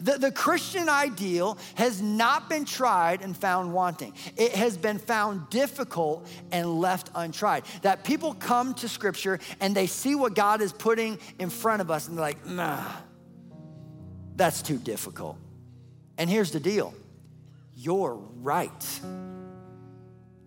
the, 0.02 0.18
the 0.18 0.32
Christian 0.32 0.88
ideal 0.88 1.58
has 1.76 2.02
not 2.02 2.48
been 2.48 2.64
tried 2.64 3.22
and 3.22 3.36
found 3.36 3.72
wanting. 3.72 4.14
It 4.36 4.52
has 4.52 4.76
been 4.76 4.98
found 4.98 5.48
difficult 5.48 6.28
and 6.50 6.80
left 6.80 7.10
untried. 7.14 7.64
That 7.82 8.02
people 8.02 8.34
come 8.34 8.74
to 8.74 8.88
Scripture 8.88 9.38
and 9.60 9.74
they 9.74 9.86
see 9.86 10.14
what 10.14 10.34
God 10.34 10.60
is 10.60 10.72
putting 10.72 11.18
in 11.38 11.50
front 11.50 11.80
of 11.80 11.90
us 11.90 12.08
and 12.08 12.18
they're 12.18 12.24
like, 12.24 12.44
nah, 12.46 12.84
that's 14.34 14.60
too 14.62 14.78
difficult. 14.78 15.38
And 16.18 16.28
here's 16.28 16.50
the 16.50 16.60
deal 16.60 16.94
you're 17.74 18.14
right. 18.40 19.00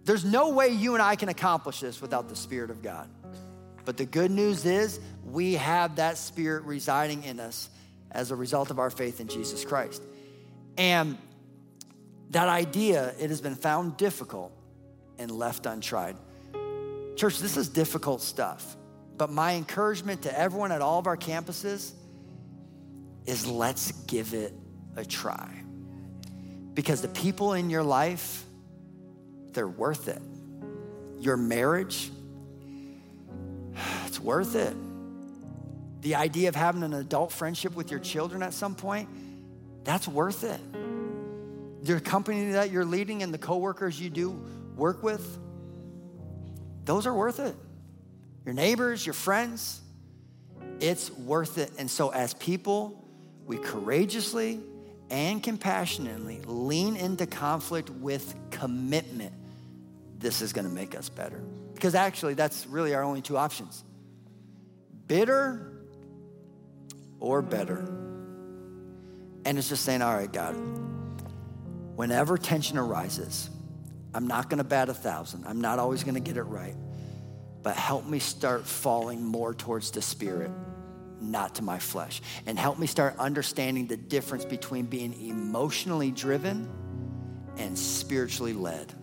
There's 0.03 0.25
no 0.25 0.49
way 0.49 0.69
you 0.69 0.93
and 0.93 1.01
I 1.01 1.15
can 1.15 1.29
accomplish 1.29 1.79
this 1.79 2.01
without 2.01 2.29
the 2.29 2.35
Spirit 2.35 2.69
of 2.69 2.83
God. 2.83 3.09
But 3.85 3.97
the 3.97 4.05
good 4.05 4.31
news 4.31 4.65
is 4.65 4.99
we 5.23 5.53
have 5.53 5.95
that 5.95 6.17
Spirit 6.17 6.63
residing 6.63 7.23
in 7.23 7.39
us 7.39 7.69
as 8.15 8.31
a 8.31 8.35
result 8.35 8.71
of 8.71 8.79
our 8.79 8.89
faith 8.89 9.19
in 9.19 9.27
Jesus 9.27 9.63
Christ. 9.65 10.01
And 10.77 11.17
that 12.31 12.47
idea, 12.47 13.13
it 13.19 13.29
has 13.29 13.41
been 13.41 13.55
found 13.55 13.97
difficult 13.97 14.51
and 15.19 15.29
left 15.29 15.65
untried. 15.65 16.15
Church, 17.15 17.39
this 17.39 17.57
is 17.57 17.69
difficult 17.69 18.21
stuff. 18.21 18.75
But 19.17 19.29
my 19.29 19.53
encouragement 19.55 20.23
to 20.23 20.37
everyone 20.37 20.71
at 20.71 20.81
all 20.81 20.99
of 20.99 21.07
our 21.07 21.15
campuses 21.15 21.91
is 23.25 23.47
let's 23.47 23.91
give 24.03 24.33
it 24.33 24.53
a 24.95 25.05
try. 25.05 25.49
Because 26.73 27.01
the 27.01 27.07
people 27.07 27.53
in 27.53 27.69
your 27.69 27.83
life, 27.83 28.43
they're 29.51 29.67
worth 29.67 30.07
it. 30.07 30.21
Your 31.19 31.37
marriage, 31.37 32.11
it's 34.05 34.19
worth 34.19 34.55
it 34.55 34.75
the 36.05 36.13
idea 36.13 36.49
of 36.49 36.55
having 36.55 36.83
an 36.83 36.93
adult 36.93 37.31
friendship 37.31 37.75
with 37.75 37.89
your 37.89 37.99
children 37.99 38.43
at 38.43 38.53
some 38.53 38.75
point, 38.75 39.09
that's 39.83 40.07
worth 40.07 40.43
it. 40.43 40.59
Your 41.83 41.99
company 41.99 42.51
that 42.51 42.69
you're 42.69 42.85
leading 42.85 43.23
and 43.23 43.33
the 43.33 43.39
coworkers 43.39 43.99
you 43.99 44.11
do 44.11 44.39
work 44.75 45.01
with, 45.01 45.39
those 46.83 47.07
are 47.07 47.13
worth 47.13 47.39
it. 47.39 47.55
Your 48.45 48.53
neighbors, 48.53 49.03
your 49.03 49.13
friends, 49.13 49.81
it's 50.79 51.09
worth 51.09 51.57
it. 51.57 51.71
And 51.79 51.89
so, 51.89 52.09
as 52.09 52.35
people, 52.35 53.03
we 53.47 53.57
courageously 53.57 54.59
and 55.09 55.41
compassionately 55.41 56.39
lean 56.45 56.97
into 56.97 57.25
conflict 57.25 57.89
with 57.89 58.35
commitment. 58.51 59.33
This 60.19 60.43
is 60.43 60.53
gonna 60.53 60.69
make 60.69 60.93
us 60.93 61.09
better. 61.09 61.41
Because 61.73 61.95
actually, 61.95 62.35
that's 62.35 62.67
really 62.67 62.93
our 62.93 63.01
only 63.01 63.23
two 63.23 63.37
options 63.37 63.83
bitter 65.07 65.71
or 67.19 67.41
better. 67.41 67.79
And 69.45 69.57
it's 69.57 69.69
just 69.69 69.85
saying, 69.85 70.01
all 70.01 70.15
right, 70.15 70.31
God, 70.31 70.55
whenever 71.95 72.37
tension 72.37 72.77
arises, 72.77 73.49
I'm 74.13 74.27
not 74.27 74.49
gonna 74.49 74.63
bat 74.63 74.89
a 74.89 74.93
thousand. 74.93 75.45
I'm 75.45 75.61
not 75.61 75.77
always 75.77 76.03
gonna 76.03 76.19
get 76.19 76.37
it 76.37 76.43
right. 76.43 76.75
But 77.63 77.75
help 77.75 78.05
me 78.05 78.19
start 78.19 78.65
falling 78.65 79.23
more 79.23 79.53
towards 79.53 79.91
the 79.91 80.01
spirit, 80.01 80.51
not 81.19 81.55
to 81.55 81.63
my 81.63 81.79
flesh. 81.79 82.21
And 82.45 82.57
help 82.57 82.79
me 82.79 82.87
start 82.87 83.17
understanding 83.17 83.87
the 83.87 83.97
difference 83.97 84.45
between 84.45 84.85
being 84.85 85.13
emotionally 85.27 86.11
driven 86.11 86.69
and 87.57 87.77
spiritually 87.77 88.53
led. 88.53 88.93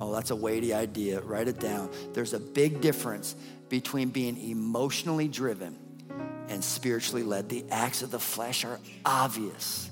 Oh, 0.00 0.12
that's 0.12 0.30
a 0.30 0.36
weighty 0.36 0.74
idea. 0.74 1.20
Write 1.20 1.48
it 1.48 1.58
down. 1.58 1.90
There's 2.12 2.34
a 2.34 2.40
big 2.40 2.80
difference 2.80 3.34
between 3.68 4.10
being 4.10 4.36
emotionally 4.36 5.28
driven 5.28 5.78
and 6.48 6.62
spiritually 6.62 7.22
led. 7.22 7.48
The 7.48 7.64
acts 7.70 8.02
of 8.02 8.10
the 8.10 8.18
flesh 8.18 8.64
are 8.64 8.78
obvious. 9.04 9.90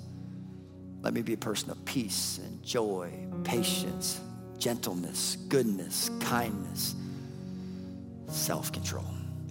Let 1.03 1.13
me 1.13 1.23
be 1.23 1.35
a 1.35 1.39
person 1.39 1.71
of 1.71 1.85
peace 1.85 2.39
and 2.43 2.63
joy, 2.63 3.13
patience, 3.43 4.21
gentleness, 4.59 5.37
goodness, 5.49 6.11
kindness, 6.21 6.95
self 8.29 8.73
control. 8.73 9.05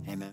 Amen. 0.10 0.32